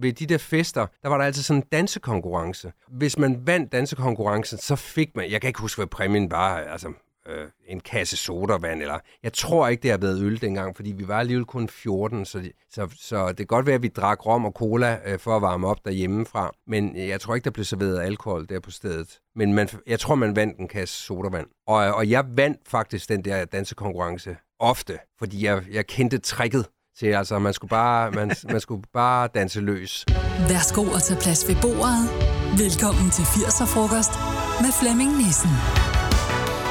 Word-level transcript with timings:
ved 0.00 0.12
de 0.12 0.26
der 0.26 0.38
fester, 0.38 0.86
der 1.02 1.08
var 1.08 1.18
der 1.18 1.24
altid 1.24 1.42
sådan 1.42 1.62
en 1.62 1.68
dansekonkurrence. 1.72 2.72
Hvis 2.88 3.18
man 3.18 3.46
vandt 3.46 3.72
dansekonkurrencen, 3.72 4.58
så 4.58 4.76
fik 4.76 5.16
man, 5.16 5.30
jeg 5.30 5.40
kan 5.40 5.48
ikke 5.48 5.60
huske, 5.60 5.78
hvad 5.78 5.86
præmien 5.86 6.30
var, 6.30 6.56
altså 6.56 6.92
øh, 7.28 7.48
en 7.66 7.80
kasse 7.80 8.16
sodavand, 8.16 8.82
eller 8.82 8.98
jeg 9.22 9.32
tror 9.32 9.68
ikke, 9.68 9.82
det 9.82 9.90
har 9.90 9.98
været 9.98 10.22
øl 10.22 10.40
dengang, 10.40 10.76
fordi 10.76 10.92
vi 10.92 11.08
var 11.08 11.18
alligevel 11.18 11.44
kun 11.44 11.68
14, 11.68 12.24
så, 12.24 12.50
så, 12.70 12.88
så 12.96 13.28
det 13.28 13.36
kan 13.36 13.46
godt 13.46 13.66
være, 13.66 13.74
at 13.74 13.82
vi 13.82 13.88
drak 13.88 14.26
rom 14.26 14.44
og 14.44 14.52
cola 14.52 15.00
øh, 15.06 15.18
for 15.18 15.36
at 15.36 15.42
varme 15.42 15.66
op 15.66 15.84
derhjemmefra, 15.84 16.52
men 16.66 16.96
jeg 16.96 17.20
tror 17.20 17.34
ikke, 17.34 17.44
der 17.44 17.50
blev 17.50 17.64
serveret 17.64 18.00
alkohol 18.00 18.48
der 18.48 18.60
på 18.60 18.70
stedet. 18.70 19.18
Men 19.34 19.54
man, 19.54 19.68
jeg 19.86 20.00
tror, 20.00 20.14
man 20.14 20.36
vandt 20.36 20.58
en 20.58 20.68
kasse 20.68 20.94
sodavand. 20.94 21.46
Og, 21.66 21.76
og 21.76 22.10
jeg 22.10 22.24
vandt 22.28 22.58
faktisk 22.68 23.08
den 23.08 23.24
der 23.24 23.44
dansekonkurrence 23.44 24.36
ofte, 24.58 24.98
fordi 25.18 25.44
jeg, 25.44 25.62
jeg 25.72 25.86
kendte 25.86 26.18
tricket 26.18 26.66
til, 26.98 27.06
altså 27.06 27.38
man 27.38 27.52
skulle 27.52 27.68
bare, 27.68 28.10
man, 28.10 28.30
man 28.50 28.60
skulle 28.60 28.82
bare 28.92 29.28
danse 29.34 29.60
løs. 29.60 30.04
Værsgo 30.48 30.94
at 30.94 31.02
tage 31.02 31.20
plads 31.20 31.48
ved 31.48 31.56
bordet. 31.62 32.10
Velkommen 32.58 33.10
til 33.10 33.22
80'er-frokost 33.22 34.12
med 34.60 34.72
Flemming 34.80 35.16
Nissen. 35.16 35.50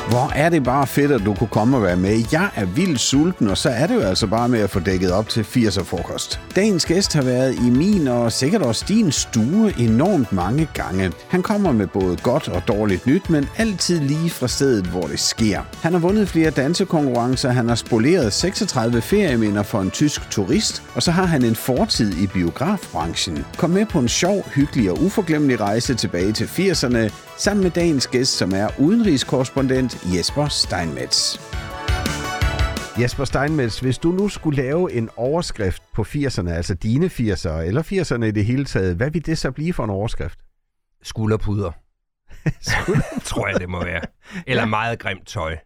Hvor 0.09 0.31
er 0.35 0.49
det 0.49 0.63
bare 0.63 0.87
fedt, 0.87 1.11
at 1.11 1.21
du 1.25 1.33
kunne 1.33 1.47
komme 1.47 1.77
og 1.77 1.83
være 1.83 1.97
med. 1.97 2.23
Jeg 2.31 2.49
er 2.55 2.65
vildt 2.65 2.99
sulten, 2.99 3.47
og 3.47 3.57
så 3.57 3.69
er 3.69 3.87
det 3.87 3.95
jo 3.95 3.99
altså 3.99 4.27
bare 4.27 4.49
med 4.49 4.59
at 4.59 4.69
få 4.69 4.79
dækket 4.79 5.11
op 5.11 5.29
til 5.29 5.41
80'er 5.41 5.83
frokost. 5.83 6.39
Dagens 6.55 6.85
gæst 6.85 7.13
har 7.13 7.21
været 7.21 7.55
i 7.55 7.69
min 7.69 8.07
og 8.07 8.31
sikkert 8.31 8.61
også 8.61 8.85
din 8.87 9.11
stue 9.11 9.73
enormt 9.79 10.31
mange 10.31 10.67
gange. 10.73 11.11
Han 11.27 11.41
kommer 11.41 11.71
med 11.71 11.87
både 11.87 12.17
godt 12.23 12.47
og 12.47 12.67
dårligt 12.67 13.07
nyt, 13.07 13.29
men 13.29 13.49
altid 13.57 13.99
lige 13.99 14.29
fra 14.29 14.47
stedet, 14.47 14.85
hvor 14.85 15.01
det 15.01 15.19
sker. 15.19 15.61
Han 15.81 15.93
har 15.93 15.99
vundet 15.99 16.29
flere 16.29 16.49
dansekonkurrencer, 16.49 17.49
han 17.49 17.67
har 17.67 17.75
spoleret 17.75 18.33
36 18.33 19.01
ferieminder 19.01 19.63
for 19.63 19.81
en 19.81 19.91
tysk 19.91 20.29
turist, 20.29 20.83
og 20.95 21.03
så 21.03 21.11
har 21.11 21.25
han 21.25 21.45
en 21.45 21.55
fortid 21.55 22.17
i 22.17 22.27
biografbranchen. 22.27 23.45
Kom 23.57 23.69
med 23.69 23.85
på 23.85 23.99
en 23.99 24.09
sjov, 24.09 24.49
hyggelig 24.55 24.91
og 24.91 25.03
uforglemmelig 25.03 25.61
rejse 25.61 25.93
tilbage 25.93 26.31
til 26.31 26.45
80'erne, 26.45 27.11
sammen 27.37 27.63
med 27.63 27.71
dagens 27.71 28.07
gæst, 28.07 28.37
som 28.37 28.51
er 28.51 28.69
udenrigskorrespondent 28.79 30.15
Jesper 30.15 30.47
Steinmetz. 30.47 31.39
Jesper 33.01 33.25
Steinmetz, 33.25 33.79
hvis 33.79 33.97
du 33.97 34.11
nu 34.11 34.29
skulle 34.29 34.63
lave 34.63 34.93
en 34.93 35.09
overskrift 35.15 35.83
på 35.93 36.01
80'erne, 36.01 36.49
altså 36.49 36.73
dine 36.73 37.05
80'ere, 37.05 37.49
eller 37.49 37.83
80'erne 37.83 38.23
i 38.25 38.31
det 38.31 38.45
hele 38.45 38.65
taget, 38.65 38.95
hvad 38.95 39.11
vil 39.11 39.25
det 39.25 39.37
så 39.37 39.51
blive 39.51 39.73
for 39.73 39.83
en 39.83 39.89
overskrift? 39.89 40.39
Skulderpuder. 41.03 41.71
tror 43.29 43.47
jeg, 43.47 43.59
det 43.59 43.69
må 43.69 43.83
være. 43.83 44.01
Eller 44.47 44.63
ja. 44.63 44.69
meget 44.69 44.99
grimt 44.99 45.27
tøj. 45.27 45.57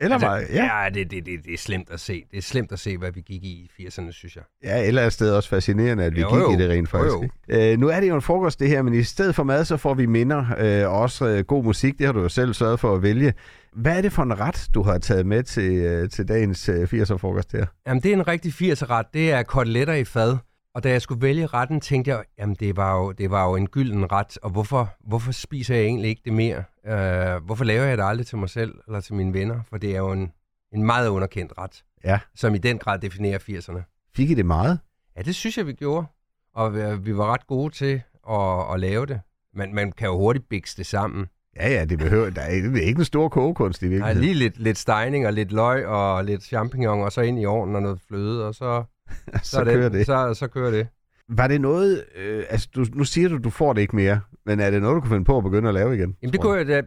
Eller 0.00 0.14
altså, 0.14 0.28
meget, 0.28 0.46
ja. 0.50 0.82
Ja, 0.82 0.88
det, 0.90 1.10
det, 1.10 1.26
det, 1.26 1.44
det 1.44 1.54
er 1.54 1.58
slemt 1.58 1.90
at 1.90 2.00
se. 2.00 2.24
Det 2.30 2.38
er 2.38 2.42
slemt 2.42 2.72
at 2.72 2.78
se, 2.78 2.98
hvad 2.98 3.12
vi 3.12 3.20
gik 3.20 3.44
i 3.44 3.70
i 3.78 3.86
80'erne, 3.86 4.12
synes 4.12 4.36
jeg. 4.36 4.44
Ja, 4.64 4.86
eller 4.86 5.02
er 5.02 5.08
stedet 5.08 5.36
også 5.36 5.48
fascinerende, 5.48 6.04
at 6.04 6.16
vi 6.16 6.20
jo, 6.20 6.34
gik 6.34 6.42
jo. 6.42 6.52
i 6.52 6.56
det 6.56 6.70
rent 6.70 6.88
faktisk. 6.88 7.14
Jo, 7.14 7.28
jo. 7.48 7.72
Øh, 7.72 7.78
nu 7.78 7.88
er 7.88 8.00
det 8.00 8.08
jo 8.08 8.14
en 8.14 8.22
frokost, 8.22 8.60
det 8.60 8.68
her, 8.68 8.82
men 8.82 8.94
i 8.94 9.02
stedet 9.02 9.34
for 9.34 9.42
mad, 9.42 9.64
så 9.64 9.76
får 9.76 9.94
vi 9.94 10.06
minder 10.06 10.44
øh, 10.58 10.92
og 10.92 11.00
også 11.00 11.26
øh, 11.26 11.44
god 11.44 11.64
musik. 11.64 11.98
Det 11.98 12.06
har 12.06 12.12
du 12.12 12.20
jo 12.20 12.28
selv 12.28 12.54
sørget 12.54 12.80
for 12.80 12.94
at 12.94 13.02
vælge. 13.02 13.32
Hvad 13.72 13.96
er 13.96 14.02
det 14.02 14.12
for 14.12 14.22
en 14.22 14.40
ret, 14.40 14.68
du 14.74 14.82
har 14.82 14.98
taget 14.98 15.26
med 15.26 15.42
til, 15.42 15.72
øh, 15.72 16.10
til 16.10 16.28
dagens 16.28 16.68
øh, 16.68 16.82
80'er-frokost 16.82 17.52
her? 17.52 17.66
Jamen, 17.86 18.02
det 18.02 18.08
er 18.08 18.14
en 18.14 18.28
rigtig 18.28 18.52
80'er-ret. 18.52 19.06
Det 19.14 19.32
er 19.32 19.42
koteletter 19.42 19.94
i 19.94 20.04
fad. 20.04 20.36
Og 20.76 20.82
da 20.82 20.90
jeg 20.90 21.02
skulle 21.02 21.22
vælge 21.22 21.46
retten, 21.46 21.80
tænkte 21.80 22.10
jeg, 22.10 22.24
jamen 22.38 22.56
det 22.60 22.76
var 22.76 22.96
jo, 22.96 23.12
det 23.12 23.30
var 23.30 23.48
jo 23.48 23.56
en 23.56 23.68
gylden 23.68 24.12
ret, 24.12 24.38
og 24.38 24.50
hvorfor, 24.50 24.94
hvorfor 25.06 25.32
spiser 25.32 25.74
jeg 25.74 25.84
egentlig 25.84 26.08
ikke 26.08 26.22
det 26.24 26.32
mere? 26.32 26.64
Uh, 26.84 27.44
hvorfor 27.44 27.64
laver 27.64 27.84
jeg 27.84 27.98
det 27.98 28.04
aldrig 28.04 28.26
til 28.26 28.38
mig 28.38 28.50
selv 28.50 28.74
eller 28.86 29.00
til 29.00 29.14
mine 29.14 29.32
venner? 29.32 29.60
For 29.68 29.78
det 29.78 29.92
er 29.92 29.98
jo 29.98 30.12
en, 30.12 30.32
en 30.72 30.82
meget 30.82 31.08
underkendt 31.08 31.52
ret, 31.58 31.84
ja. 32.04 32.18
som 32.34 32.54
i 32.54 32.58
den 32.58 32.78
grad 32.78 32.98
definerer 32.98 33.38
80'erne. 33.38 34.10
Fik 34.16 34.30
I 34.30 34.34
det 34.34 34.46
meget? 34.46 34.78
Ja, 35.16 35.22
det 35.22 35.34
synes 35.34 35.58
jeg, 35.58 35.66
vi 35.66 35.72
gjorde. 35.72 36.06
Og 36.54 36.74
vi, 36.74 36.80
vi 36.98 37.16
var 37.16 37.32
ret 37.32 37.46
gode 37.46 37.74
til 37.74 38.02
at, 38.30 38.74
at 38.74 38.80
lave 38.80 39.06
det. 39.06 39.20
Man, 39.54 39.74
man 39.74 39.92
kan 39.92 40.08
jo 40.08 40.18
hurtigt 40.18 40.48
bikse 40.48 40.76
det 40.76 40.86
sammen. 40.86 41.26
Ja, 41.56 41.68
ja, 41.68 41.84
det 41.84 41.98
behøver, 41.98 42.30
der 42.30 42.42
er, 42.42 42.50
det 42.50 42.82
er 42.82 42.86
ikke 42.86 42.98
en 42.98 43.04
stor 43.04 43.28
kogekunst 43.28 43.82
i 43.82 43.84
virkeligheden. 43.84 44.16
Nej, 44.16 44.24
lige 44.24 44.34
lidt, 44.34 44.58
lidt 44.58 44.78
stejning 44.78 45.26
og 45.26 45.32
lidt 45.32 45.52
løg 45.52 45.86
og 45.86 46.24
lidt 46.24 46.42
champignon, 46.42 47.02
og 47.02 47.12
så 47.12 47.20
ind 47.20 47.40
i 47.40 47.46
ovnen 47.46 47.76
og 47.76 47.82
noget 47.82 48.00
fløde, 48.08 48.46
og 48.46 48.54
så, 48.54 48.84
så, 49.42 49.50
så, 49.50 49.64
kører 49.64 49.88
det. 49.88 50.06
Så, 50.06 50.34
så 50.34 50.46
kører 50.46 50.70
det. 50.70 50.88
Var 51.28 51.46
det 51.46 51.60
noget, 51.60 52.04
øh, 52.16 52.44
altså 52.50 52.68
du, 52.74 52.86
nu 52.94 53.04
siger 53.04 53.28
du, 53.28 53.38
du 53.38 53.50
får 53.50 53.72
det 53.72 53.80
ikke 53.80 53.96
mere, 53.96 54.20
men 54.46 54.60
er 54.60 54.70
det 54.70 54.82
noget, 54.82 54.94
du 54.94 55.00
kunne 55.00 55.10
finde 55.10 55.24
på 55.24 55.36
at 55.36 55.44
begynde 55.44 55.68
at 55.68 55.74
lave 55.74 55.94
igen? 55.94 56.16
Jamen 56.22 56.32
det 56.32 56.40
kunne 56.40 56.56
jeg, 56.56 56.66
da, 56.66 56.82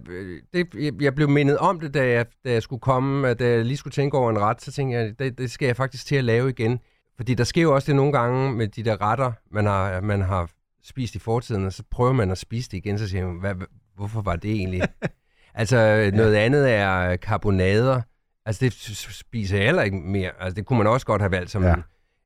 det, 0.54 0.96
jeg 1.02 1.16
blev 1.16 1.30
mindet 1.30 1.58
om 1.58 1.80
det, 1.80 1.94
da 1.94 2.08
jeg, 2.10 2.26
da 2.46 2.52
jeg 2.52 2.64
skulle 2.64 2.80
komme, 2.80 3.34
da 3.34 3.50
jeg 3.50 3.66
lige 3.66 3.78
skulle 3.78 3.92
tænke 3.92 4.18
over 4.18 4.30
en 4.30 4.40
ret, 4.40 4.62
så 4.62 4.72
tænkte 4.72 4.98
jeg, 4.98 5.20
det, 5.20 5.38
det 5.38 5.52
skal 5.52 5.66
jeg 5.66 5.76
faktisk 5.76 6.06
til 6.06 6.16
at 6.16 6.24
lave 6.24 6.50
igen. 6.50 6.80
Fordi 7.18 7.34
der 7.34 7.44
sker 7.44 7.62
jo 7.62 7.76
også 7.76 7.86
det 7.86 7.96
nogle 7.96 8.12
gange 8.12 8.54
med 8.54 8.68
de 8.68 8.84
der 8.84 9.02
retter, 9.02 9.32
man 9.52 9.66
har, 9.66 10.02
man 10.02 10.22
har 10.22 10.50
spist 10.84 11.16
i 11.16 11.20
fortiden, 11.20 11.66
og 11.66 11.74
så 11.74 11.84
prøver 11.92 12.14
man 12.14 12.32
at 12.32 12.38
spise 12.38 12.70
det 12.72 12.78
igen, 12.78 13.00
så 13.00 13.08
siger 13.08 13.28
man, 13.28 13.40
hvad, 13.40 13.56
hvorfor 13.96 14.22
var 14.22 14.36
det 14.36 14.52
egentlig? 14.52 14.82
altså 15.54 16.12
noget 16.14 16.34
ja. 16.34 16.40
andet 16.40 16.72
er 16.72 17.16
karbonader. 17.16 18.02
Altså 18.46 18.66
det 18.66 18.74
spiser 19.14 19.58
jeg 19.58 19.66
heller 19.66 19.84
ikke 19.84 19.98
mere. 19.98 20.32
Altså 20.40 20.56
det 20.56 20.66
kunne 20.66 20.78
man 20.78 20.88
også 20.88 21.06
godt 21.06 21.22
have 21.22 21.32
valgt 21.32 21.52
som 21.52 21.64
ja. 21.64 21.74
en, 21.74 21.84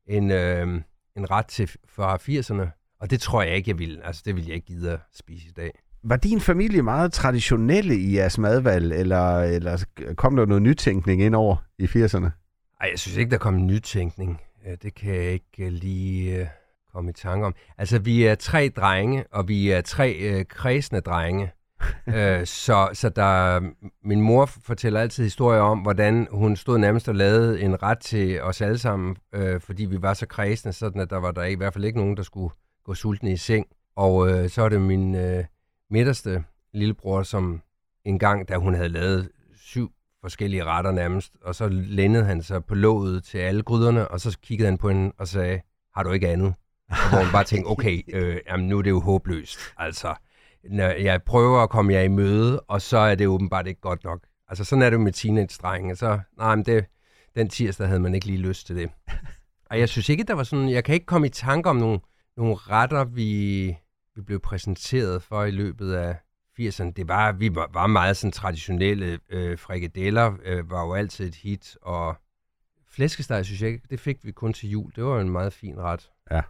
en 0.08 0.32
øh, 0.32 0.82
en 1.18 1.32
ret 1.32 1.46
til 1.46 1.72
fra 1.88 2.16
80'erne, 2.16 2.96
og 3.00 3.10
det 3.10 3.22
tror 3.22 3.44
jeg 3.44 3.56
ikke, 3.56 3.70
jeg 3.70 3.80
ville. 3.80 4.06
Altså, 4.06 4.22
det 4.26 4.36
vil 4.36 4.46
jeg 4.46 4.56
ikke 4.56 4.68
gide 4.68 4.92
at 4.92 5.00
spise 5.14 5.48
i 5.48 5.52
dag. 5.52 5.72
Var 6.04 6.16
din 6.16 6.42
familie 6.42 6.82
meget 6.82 7.14
traditionelle 7.14 7.96
i 7.96 8.16
jeres 8.16 8.38
madvalg, 8.38 8.94
eller, 8.94 9.40
eller 9.40 9.86
kom 10.16 10.36
der 10.36 10.46
noget 10.46 10.62
nytænkning 10.62 11.22
ind 11.22 11.36
over 11.36 11.56
i 11.78 11.86
80'erne? 11.86 12.20
Nej, 12.20 12.90
jeg 12.92 13.00
synes 13.00 13.18
ikke, 13.18 13.32
der 13.32 13.38
kom 13.38 13.66
nytænkning. 13.66 14.42
Det 14.82 14.96
kan 14.96 15.16
jeg 15.16 15.32
ikke 15.32 15.70
lige 15.70 16.42
uh, 16.42 16.48
komme 16.94 17.10
i 17.10 17.14
tanke 17.14 17.46
om. 17.46 17.56
Altså, 17.78 18.00
vi 18.00 18.24
er 18.24 18.36
tre 18.36 18.70
drenge, 18.76 19.26
og 19.32 19.48
vi 19.48 19.70
er 19.70 19.82
tre 19.82 20.36
uh, 20.36 20.46
kredsende 20.50 21.02
drenge 21.02 21.52
øh, 22.16 22.46
så, 22.46 22.90
så 22.94 23.10
der, 23.10 23.60
min 24.04 24.22
mor 24.22 24.46
fortæller 24.46 25.00
altid 25.00 25.24
historier 25.24 25.62
om, 25.62 25.80
hvordan 25.80 26.28
hun 26.32 26.56
stod 26.56 26.78
nærmest 26.78 27.10
og 27.10 27.16
lavede 27.16 27.62
en 27.62 27.84
ret 27.84 28.00
til 28.00 28.42
os 28.42 28.62
alle 28.62 28.78
sammen, 28.78 29.18
øh, 29.36 29.62
fordi 29.62 29.86
vi 29.86 30.02
var 30.02 30.14
så 30.14 30.26
kredsende, 30.26 30.74
sådan 30.74 31.02
at 31.02 31.10
der 31.10 31.18
var 31.18 31.32
der 31.32 31.44
i 31.44 31.56
hvert 31.56 31.74
fald 31.74 31.86
ikke 31.86 32.00
nogen, 32.00 32.18
der 32.18 32.24
skulle 32.24 32.54
gå 32.86 32.94
sultne 32.94 33.32
i 33.32 33.38
seng. 33.38 33.68
Og 33.96 34.30
øh, 34.30 34.50
så 34.50 34.62
er 34.64 34.70
det 34.70 34.82
min 34.82 35.16
øh, 35.16 35.44
midterste 35.90 36.44
lillebror, 36.74 37.24
som 37.24 37.62
en 38.06 38.20
gang, 38.20 38.48
da 38.48 38.56
hun 38.56 38.74
havde 38.74 38.90
lavet 38.90 39.30
syv 39.56 39.92
forskellige 40.22 40.64
retter 40.64 40.92
nærmest, 40.92 41.34
og 41.42 41.56
så 41.56 41.68
lændede 41.70 42.26
han 42.26 42.44
sig 42.44 42.66
på 42.66 42.76
låget 42.76 43.24
til 43.24 43.38
alle 43.38 43.64
gryderne, 43.64 44.08
og 44.08 44.20
så 44.20 44.38
kiggede 44.40 44.70
han 44.70 44.78
på 44.78 44.90
hende 44.90 45.12
og 45.18 45.28
sagde, 45.28 45.62
har 45.96 46.04
du 46.04 46.12
ikke 46.12 46.30
andet? 46.30 46.54
Og 46.90 47.10
hvor 47.10 47.20
hun 47.20 47.32
bare 47.32 47.44
tænkte, 47.44 47.68
okay, 47.68 48.02
øh, 48.14 48.38
jamen, 48.48 48.68
nu 48.68 48.78
er 48.78 48.82
det 48.82 48.90
jo 48.90 49.00
håbløst. 49.00 49.60
Altså, 49.78 50.16
når 50.70 50.90
jeg 50.90 51.24
prøver 51.24 51.60
at 51.60 51.70
komme 51.70 51.94
jer 51.94 52.02
i 52.02 52.08
møde, 52.08 52.60
og 52.60 52.82
så 52.82 52.98
er 52.98 53.16
det 53.16 53.28
åbenbart 53.28 53.68
ikke 53.68 53.82
godt 53.82 54.04
nok. 54.04 54.20
Altså 54.48 54.64
sådan 54.64 54.82
er 54.82 54.90
det 54.90 54.98
jo 54.98 55.02
med 55.02 55.12
teenage-drenge. 55.12 55.96
Så, 55.96 56.20
nej, 56.38 56.56
men 56.56 56.66
det, 56.66 56.86
den 57.36 57.50
tirsdag 57.50 57.88
havde 57.88 58.00
man 58.00 58.16
ikke 58.16 58.28
lige 58.28 58.38
lyst 58.38 58.68
til 58.68 58.76
det. 58.76 58.90
Og 59.70 59.80
jeg 59.80 59.90
synes 59.90 60.10
ikke, 60.10 60.24
der 60.24 60.34
var 60.34 60.44
sådan, 60.44 60.70
jeg 60.70 60.84
kan 60.84 60.96
ikke 60.96 61.06
komme 61.06 61.28
i 61.28 61.30
tanke 61.30 61.70
om 61.70 61.76
nogle, 61.76 62.00
nogle 62.38 62.56
retter, 62.56 63.04
vi, 63.04 63.78
vi 64.16 64.22
blev 64.22 64.40
præsenteret 64.40 65.24
for 65.24 65.44
i 65.44 65.52
løbet 65.52 65.94
af 65.94 66.16
80'erne. 66.60 66.92
Det 66.92 67.08
var, 67.08 67.32
vi 67.32 67.56
var, 67.56 67.70
var 67.74 67.88
meget 67.88 68.18
sådan 68.18 68.32
traditionelle. 68.32 69.20
Øh, 69.30 69.58
frikadeller 69.58 70.34
øh, 70.44 70.72
var 70.72 70.86
jo 70.86 70.94
altid 70.94 71.28
et 71.28 71.36
hit, 71.36 71.78
og 71.82 72.16
flæskesteg, 72.90 73.46
synes 73.46 73.62
jeg 73.62 73.70
ikke, 73.70 73.88
det 73.90 74.00
fik 74.00 74.26
vi 74.26 74.32
kun 74.32 74.54
til 74.54 74.70
jul. 74.70 74.92
Det 74.96 75.04
var 75.04 75.16
jo 75.16 75.20
en 75.20 75.30
meget 75.30 75.54
fin 75.54 75.80
ret. 75.80 76.10
Ja. 76.32 76.42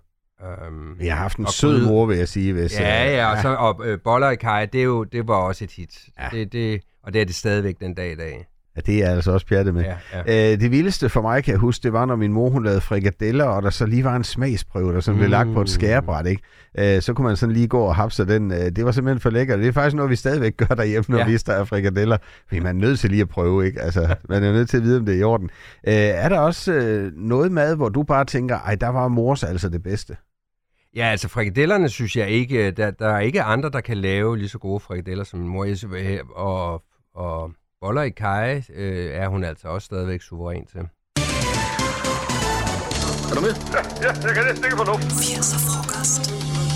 Um, 0.41 0.97
jeg 1.01 1.15
har 1.15 1.21
haft 1.21 1.37
en 1.37 1.47
sød 1.47 1.87
mor, 1.87 2.05
vil 2.05 2.17
jeg 2.17 2.27
sige. 2.27 2.53
Hvis, 2.53 2.79
ja, 2.79 3.15
ja, 3.15 3.31
og, 3.31 3.41
så, 3.41 3.49
og 3.49 3.81
øh, 3.85 3.99
boller 4.03 4.29
i 4.29 4.35
kaj, 4.35 4.65
det, 4.65 4.79
er 4.79 4.83
jo, 4.85 5.03
det 5.03 5.27
var 5.27 5.35
også 5.35 5.63
et 5.63 5.71
hit. 5.71 6.09
Ja. 6.19 6.29
Det, 6.31 6.53
det, 6.53 6.81
og 7.03 7.13
det 7.13 7.21
er 7.21 7.25
det 7.25 7.35
stadigvæk 7.35 7.79
den 7.79 7.93
dag 7.93 8.11
i 8.11 8.15
dag. 8.15 8.45
Ja, 8.75 8.81
det 8.81 9.03
er 9.03 9.09
altså 9.09 9.31
også 9.31 9.45
pjattet 9.45 9.73
med. 9.73 9.83
Ja, 9.83 9.95
ja. 10.13 10.51
Æ, 10.51 10.55
det 10.55 10.71
vildeste 10.71 11.09
for 11.09 11.21
mig, 11.21 11.43
kan 11.43 11.51
jeg 11.51 11.59
huske, 11.59 11.83
det 11.83 11.93
var, 11.93 12.05
når 12.05 12.15
min 12.15 12.33
mor 12.33 12.49
hun 12.49 12.63
lavede 12.63 12.81
frikadeller, 12.81 13.45
og 13.45 13.63
der 13.63 13.69
så 13.69 13.85
lige 13.85 14.03
var 14.03 14.15
en 14.15 14.23
smagsprøve, 14.23 14.93
der 14.93 14.99
sådan 14.99 15.15
mm. 15.15 15.19
blev 15.19 15.29
lagt 15.29 15.53
på 15.53 15.61
et 15.61 15.63
mm. 15.63 15.67
skærebræt. 15.67 16.25
Ikke? 16.25 16.41
Æ, 16.77 16.99
så 16.99 17.13
kunne 17.13 17.27
man 17.27 17.35
sådan 17.35 17.53
lige 17.53 17.67
gå 17.67 17.79
og 17.79 17.95
hapse 17.95 18.25
den. 18.25 18.51
Æ, 18.51 18.69
det 18.69 18.85
var 18.85 18.91
simpelthen 18.91 19.19
for 19.19 19.29
lækkert. 19.29 19.59
Det 19.59 19.67
er 19.67 19.71
faktisk 19.71 19.95
noget, 19.95 20.11
vi 20.11 20.15
stadigvæk 20.15 20.57
gør 20.57 20.75
derhjemme, 20.75 21.05
når 21.09 21.17
ja. 21.17 21.25
vi 21.25 21.33
er 21.33 21.65
frikadeller. 21.65 22.17
Fordi 22.47 22.59
man 22.59 22.75
er 22.75 22.81
nødt 22.87 22.99
til 22.99 23.09
lige 23.09 23.21
at 23.21 23.29
prøve. 23.29 23.65
Ikke? 23.65 23.81
Altså, 23.81 24.15
man 24.29 24.43
er 24.43 24.51
nødt 24.51 24.69
til 24.69 24.77
at 24.77 24.83
vide, 24.83 24.97
om 24.97 25.05
det 25.05 25.15
er 25.15 25.19
i 25.19 25.23
orden. 25.23 25.49
Æ, 25.87 25.93
er 25.93 26.29
der 26.29 26.39
også 26.39 26.73
øh, 26.73 27.11
noget 27.15 27.51
mad, 27.51 27.75
hvor 27.75 27.89
du 27.89 28.03
bare 28.03 28.25
tænker, 28.25 28.59
ej, 28.59 28.75
der 28.75 28.89
var 28.89 29.07
mors 29.07 29.43
altså 29.43 29.69
det 29.69 29.83
bedste? 29.83 30.17
Ja, 30.95 31.05
altså 31.05 31.27
frikadellerne 31.27 31.89
synes 31.89 32.15
jeg 32.15 32.29
ikke, 32.29 32.71
der, 32.71 32.91
der 32.91 33.07
er 33.07 33.19
ikke 33.19 33.43
andre, 33.43 33.69
der 33.69 33.81
kan 33.81 33.97
lave 33.97 34.37
lige 34.37 34.49
så 34.49 34.57
gode 34.57 34.79
frikadeller 34.79 35.23
som 35.23 35.39
min 35.39 35.49
mor. 35.49 35.67
Og, 36.35 36.83
og 37.15 37.51
boller 37.83 38.01
i 38.01 38.09
kaj 38.09 38.63
øh, 38.73 39.11
er 39.13 39.27
hun 39.27 39.43
altså 39.43 39.67
også 39.67 39.85
stadigvæk 39.85 40.21
suveræn 40.21 40.65
til. 40.65 40.79
Er 43.29 43.35
du 43.35 43.41
med? 43.41 43.53
Ja, 43.73 43.81
ja 44.01 44.11
jeg 44.27 44.33
kan 44.35 44.43
næsten 44.45 44.65
ikke 44.65 44.77
få 44.77 44.83
nu. 44.83 44.93
80'er 44.93 45.59
frokost. 45.67 46.72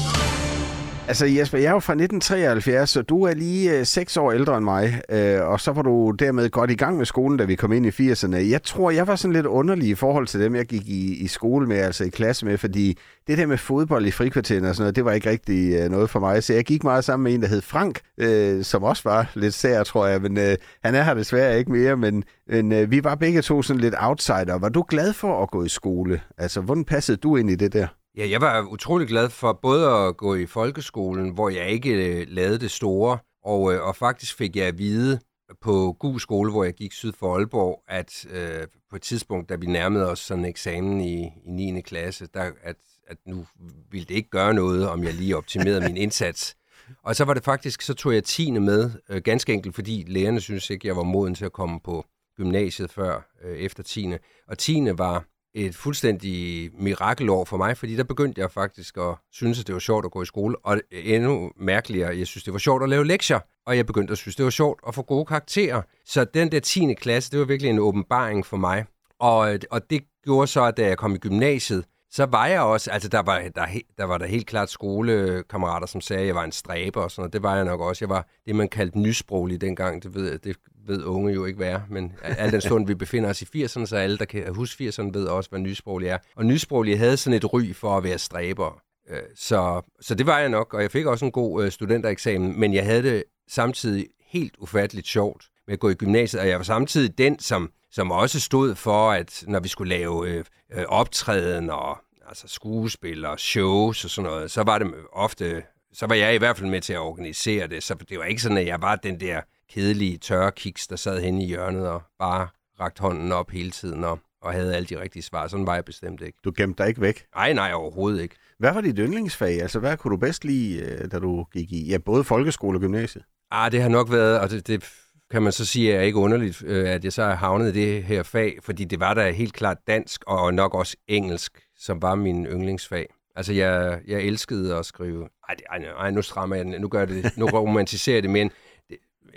Altså 1.08 1.26
Jesper, 1.26 1.58
jeg 1.58 1.68
er 1.68 1.72
jo 1.72 1.80
fra 1.80 1.94
1973, 1.94 2.90
så 2.90 3.02
du 3.02 3.24
er 3.24 3.34
lige 3.34 3.80
øh, 3.80 3.86
6 3.86 4.18
år 4.18 4.32
ældre 4.32 4.58
end 4.58 4.64
mig, 4.64 5.02
øh, 5.10 5.48
og 5.48 5.60
så 5.60 5.72
var 5.72 5.82
du 5.82 6.12
dermed 6.12 6.50
godt 6.50 6.72
i 6.72 6.76
gang 6.76 6.98
med 6.98 7.06
skolen, 7.06 7.38
da 7.38 7.44
vi 7.44 7.56
kom 7.56 7.72
ind 7.72 7.86
i 7.86 7.90
80'erne. 7.90 8.36
Jeg 8.36 8.64
tror, 8.64 8.92
jeg 8.92 9.08
var 9.08 9.16
sådan 9.16 9.34
lidt 9.34 9.46
underlig 9.46 9.90
i 9.90 9.96
forhold 9.96 10.28
til 10.28 10.40
dem, 10.40 10.56
jeg 10.56 10.66
gik 10.66 10.88
i, 10.88 11.24
i 11.24 11.28
skole 11.28 11.68
med, 11.68 11.78
altså 11.78 12.04
i 12.04 12.10
klasse 12.10 12.46
med, 12.46 12.58
fordi 12.58 12.98
det 13.28 13.38
der 13.38 13.46
med 13.46 13.58
fodbold 13.58 14.06
i 14.06 14.12
frikvarteren 14.12 14.66
og 14.66 14.76
sådan 14.76 14.84
noget, 14.84 14.96
det 14.96 15.06
var 15.06 15.12
ikke 15.12 15.30
rigtig 15.30 15.74
øh, 15.74 15.90
noget 15.92 16.10
for 16.10 16.20
mig. 16.20 16.44
Så 16.44 16.54
jeg 16.54 16.66
gik 16.66 16.84
meget 16.84 17.04
sammen 17.04 17.24
med 17.24 17.34
en, 17.34 17.42
der 17.42 17.48
hed 17.48 17.62
Frank, 17.62 18.00
øh, 18.18 18.64
som 18.64 18.84
også 18.84 19.02
var 19.06 19.32
lidt 19.36 19.54
sær, 19.54 19.84
tror 19.84 20.08
jeg, 20.08 20.22
men 20.22 20.38
øh, 20.38 20.56
han 20.84 20.96
er 20.96 21.04
her 21.04 21.14
desværre 21.14 21.60
ikke 21.60 21.72
mere, 21.72 21.98
men, 21.98 22.24
men 22.48 22.72
øh, 22.72 22.92
vi 22.92 23.04
var 23.04 23.16
begge 23.16 23.42
to 23.42 23.62
sådan 23.62 23.82
lidt 23.82 23.96
outsider. 24.00 24.58
Var 24.58 24.70
du 24.70 24.86
glad 24.90 25.14
for 25.14 25.44
at 25.44 25.52
gå 25.52 25.64
i 25.64 25.70
skole? 25.70 26.22
Altså, 26.38 26.62
hvordan 26.62 26.86
passede 26.86 27.18
du 27.18 27.36
ind 27.36 27.50
i 27.50 27.56
det 27.56 27.74
der? 27.74 27.88
Ja, 28.18 28.30
jeg 28.30 28.42
var 28.42 28.62
utrolig 28.62 29.08
glad 29.08 29.30
for 29.30 29.54
både 29.54 29.90
at 29.90 30.18
gå 30.18 30.36
i 30.36 30.46
folkeskolen, 30.46 31.30
hvor 31.30 31.50
jeg 31.50 31.70
ikke 31.70 32.20
øh, 32.20 32.28
lavede 32.30 32.60
det 32.60 32.72
store, 32.72 33.18
og, 33.44 33.74
øh, 33.74 33.88
og 33.88 33.96
faktisk 33.96 34.38
fik 34.38 34.56
jeg 34.56 34.66
at 34.66 34.78
vide 34.78 35.20
på 35.62 35.96
GU 36.00 36.18
skole, 36.18 36.52
hvor 36.52 36.64
jeg 36.64 36.74
gik 36.74 36.94
syd 36.94 37.14
for 37.20 37.36
Aalborg, 37.36 37.84
at 37.88 38.26
øh, 38.30 38.68
på 38.90 38.96
et 38.96 39.02
tidspunkt, 39.02 39.50
da 39.50 39.56
vi 39.56 39.66
nærmede 39.66 40.12
os 40.12 40.20
sådan 40.20 40.44
en 40.44 40.50
eksamen 40.50 41.02
i, 41.02 41.24
i 41.24 41.52
9. 41.52 41.82
klasse, 41.82 42.28
der, 42.34 42.52
at, 42.64 42.76
at 43.08 43.18
nu 43.26 43.46
ville 43.92 44.06
det 44.06 44.16
ikke 44.16 44.30
gøre 44.30 44.54
noget, 44.54 44.90
om 44.90 45.04
jeg 45.04 45.14
lige 45.14 45.38
optimerede 45.38 45.82
min 45.82 45.98
indsats. 45.98 46.56
Og 47.04 47.16
så 47.16 47.26
var 47.26 47.34
det 47.34 47.44
faktisk, 47.44 47.82
så 47.82 47.94
tog 47.94 48.14
jeg 48.14 48.24
10. 48.24 48.52
med, 48.52 48.92
øh, 49.10 49.22
ganske 49.22 49.54
enkelt, 49.54 49.76
fordi 49.76 50.06
lærerne 50.08 50.42
synes 50.42 50.70
ikke, 50.70 50.88
jeg 50.88 50.96
var 50.96 51.04
moden 51.04 51.36
til 51.36 51.46
at 51.46 51.54
komme 51.54 51.80
på 51.80 52.06
gymnasiet 52.38 52.92
før 52.92 53.22
øh, 53.44 53.58
efter 53.58 53.84
10. 53.84 54.14
Og 54.48 54.58
10. 54.58 54.88
var 54.98 55.26
et 55.58 55.76
fuldstændig 55.76 56.70
mirakelår 56.74 57.46
for 57.46 57.58
mig, 57.58 57.78
fordi 57.78 57.96
der 57.96 58.04
begyndte 58.04 58.42
jeg 58.42 58.52
faktisk 58.52 58.98
at 58.98 59.16
synes, 59.32 59.60
at 59.60 59.68
det 59.68 59.74
var 59.74 59.80
sjovt 59.80 60.06
at 60.06 60.12
gå 60.12 60.22
i 60.22 60.26
skole, 60.26 60.56
og 60.64 60.82
endnu 60.92 61.52
mærkeligere, 61.56 62.18
jeg 62.18 62.28
synes, 62.28 62.44
det 62.44 62.54
var 62.54 62.60
sjovt 62.60 62.84
at 62.84 62.90
lave 62.90 63.06
lektier, 63.06 63.40
og 63.66 63.78
jeg 63.78 63.86
begyndte 63.86 64.12
at 64.12 64.18
synes, 64.18 64.36
det 64.36 64.44
var 64.44 64.50
sjovt 64.50 64.80
at 64.88 64.96
få 64.96 65.02
gode 65.02 65.26
karakterer. 65.26 65.82
Så 66.06 66.26
den 66.34 66.52
der 66.52 66.60
10. 66.60 66.94
klasse, 66.94 67.32
det 67.32 67.40
var 67.40 67.46
virkelig 67.46 67.70
en 67.70 67.80
åbenbaring 67.80 68.46
for 68.46 68.58
mig. 68.58 68.86
Og, 69.20 69.60
og 69.72 69.90
det 69.90 70.04
gjorde 70.24 70.48
så, 70.48 70.64
at 70.64 70.78
da 70.78 70.88
jeg 70.88 70.98
kom 70.98 71.16
i 71.16 71.18
gymnasiet, 71.18 71.86
så 72.12 72.26
var 72.26 72.48
jeg 72.48 72.62
også, 72.62 72.92
altså 72.92 73.10
der 73.10 73.20
var 73.20 73.40
der, 73.56 73.66
der, 73.98 74.04
var 74.04 74.18
der 74.18 74.26
helt 74.26 74.48
klart 74.48 74.70
skolekammerater, 74.70 75.88
som 75.88 76.02
sagde, 76.02 76.22
at 76.22 76.28
jeg 76.28 76.36
var 76.36 76.44
en 76.44 76.52
stræber 76.52 77.02
og 77.02 77.12
sådan 77.12 77.22
noget. 77.22 77.34
Det 77.34 77.44
var 77.44 77.56
jeg 77.56 77.66
nok 77.66 77.82
også. 77.82 78.06
Jeg 78.06 78.10
var 78.10 78.28
det, 78.46 78.56
man 78.56 78.70
kaldte 78.70 79.00
nysproglig 79.00 79.62
dengang. 79.62 80.04
Det 80.04 80.16
ved, 80.16 80.40
det 80.40 80.58
ved 80.88 81.04
unge 81.04 81.34
jo 81.34 81.46
ikke, 81.46 81.58
hvad 81.58 81.68
er. 81.68 81.82
Men 81.90 82.14
al 82.22 82.52
den 82.52 82.62
stund, 82.62 82.88
vi 82.88 82.96
befinder 82.96 83.30
os 83.30 83.42
i 83.42 83.46
80'erne, 83.64 83.86
så 83.86 83.96
alle, 83.96 84.18
der 84.18 84.26
kan 84.26 84.56
huske 84.56 84.88
80'erne, 84.88 85.10
ved 85.14 85.26
også, 85.26 85.50
hvad 85.50 85.60
nysproglig 85.60 86.10
er. 86.10 86.18
Og 86.36 86.46
nysproglig 86.46 87.00
havde 87.00 87.18
sådan 87.18 87.38
et 87.38 87.54
ry 87.54 87.74
for 87.74 87.98
at 87.98 88.04
være 88.04 88.18
stræber. 88.18 88.82
Øh, 89.10 89.20
så, 89.36 89.82
så 90.02 90.16
det 90.16 90.26
var 90.26 90.40
jeg 90.40 90.50
nok, 90.50 90.74
og 90.74 90.82
jeg 90.82 90.92
fik 90.92 91.06
også 91.06 91.26
en 91.26 91.32
god 91.32 91.64
øh, 91.64 91.72
studentereksamen, 91.72 92.60
men 92.60 92.74
jeg 92.74 92.86
havde 92.86 93.04
det 93.04 93.24
samtidig 93.50 94.08
helt 94.32 94.54
ufatteligt 94.60 95.08
sjovt 95.08 95.46
med 95.68 95.74
at 95.74 95.80
gå 95.80 95.90
i 95.90 95.94
gymnasiet, 95.94 96.42
og 96.42 96.48
jeg 96.48 96.58
var 96.58 96.64
samtidig 96.64 97.18
den, 97.18 97.40
som, 97.40 97.72
som 97.92 98.12
også 98.12 98.40
stod 98.40 98.76
for, 98.76 99.12
at 99.12 99.44
når 99.48 99.60
vi 99.60 99.68
skulle 99.68 99.90
lave 99.90 100.30
øh, 100.30 100.44
øh, 100.74 100.86
optræden 100.88 101.70
og 101.70 101.98
altså 102.28 102.48
skuespil 102.48 103.26
og 103.26 103.40
shows 103.40 104.04
og 104.04 104.10
sådan 104.10 104.32
noget, 104.32 104.52
så 104.52 104.64
var 104.64 104.78
det 104.78 104.94
ofte, 105.14 105.64
så 105.94 106.06
var 106.06 106.16
jeg 106.16 106.36
i 106.36 106.38
hvert 106.38 106.58
fald 106.58 106.70
med 106.70 106.82
til 106.82 106.94
at 106.94 107.00
organisere 107.00 107.68
det, 107.68 107.84
så 107.84 107.96
det 108.10 108.20
var 108.20 108.26
ikke 108.26 108.42
sådan, 108.42 108.58
at 108.58 108.66
jeg 108.66 108.82
var 108.82 108.96
den 108.96 109.20
der 109.20 109.42
kedelige 109.70 110.18
tørre 110.18 110.52
kiks, 110.52 110.88
der 110.88 110.96
sad 110.96 111.22
henne 111.22 111.44
i 111.44 111.48
hjørnet 111.48 111.88
og 111.88 112.02
bare 112.20 112.48
rakt 112.80 113.00
hånden 113.00 113.32
op 113.32 113.52
hele 113.52 113.72
tiden 113.72 114.04
og, 114.04 114.20
og 114.42 114.54
havde 114.54 114.76
alle 114.76 114.86
de 114.86 115.02
rigtige 115.02 115.24
svar. 115.24 115.48
Sådan 115.48 115.68
var 115.68 115.76
jeg 115.76 115.86
bestemt 115.86 116.22
ikke. 116.22 116.38
Du 116.44 116.52
gemte 116.58 116.84
dig 116.84 116.90
ikke 116.90 117.02
væk? 117.02 117.26
Nej, 117.36 117.54
nej, 117.54 117.72
overhovedet 117.74 118.22
ikke. 118.22 118.36
Hvad 118.60 118.74
var 118.74 118.82
dit 118.82 118.96
yndlingsfag? 118.98 119.62
Altså, 119.62 119.80
hvad 119.80 119.98
kunne 119.98 120.12
du 120.12 120.18
bedst 120.18 120.46
lide, 120.46 120.80
øh, 120.80 121.12
da 121.12 121.20
du 121.20 121.44
gik 121.54 121.72
i 121.72 121.90
ja, 121.90 121.98
både 121.98 122.24
folkeskole 122.24 122.78
og 122.78 122.82
gymnasiet? 122.82 123.24
Ah, 123.52 123.72
det 123.72 123.82
har 123.82 123.90
nok 123.90 124.12
været, 124.12 124.40
og 124.40 124.50
det, 124.50 124.68
det 124.68 124.84
kan 125.32 125.44
man 125.44 125.52
så 125.52 125.66
sige, 125.66 125.94
er 125.94 126.02
ikke 126.02 126.18
underligt, 126.18 126.64
øh, 126.66 126.90
at 126.90 127.04
jeg 127.04 127.14
så 127.14 127.24
har 127.24 127.36
havnet 127.36 127.76
i 127.76 127.80
det 127.80 128.04
her 128.04 128.24
fag, 128.24 128.58
fordi 128.62 128.84
det 128.86 129.00
var 129.00 129.14
da 129.14 129.32
helt 129.32 129.54
klart 129.54 129.78
dansk 129.88 130.24
og 130.28 130.54
nok 130.54 130.74
også 130.74 130.98
engelsk, 131.08 131.62
som 131.80 132.02
var 132.02 132.16
min 132.16 132.46
yndlingsfag. 132.46 133.08
Altså, 133.36 133.54
jeg, 133.54 134.00
jeg 134.08 134.22
elskede 134.22 134.76
at 134.76 134.86
skrive... 134.86 135.30
Ej, 135.50 135.56
ej, 135.70 135.78
ej 135.78 136.12
nu 136.12 136.22
strammer 136.22 136.56
jeg 136.56 136.66
den. 136.66 136.82
Nu 136.82 136.88
gør 136.88 137.06
det, 137.06 137.38
nu 137.38 137.46
romantiserer 137.46 138.16
jeg 138.16 138.24
det, 138.24 138.32
men 138.32 138.52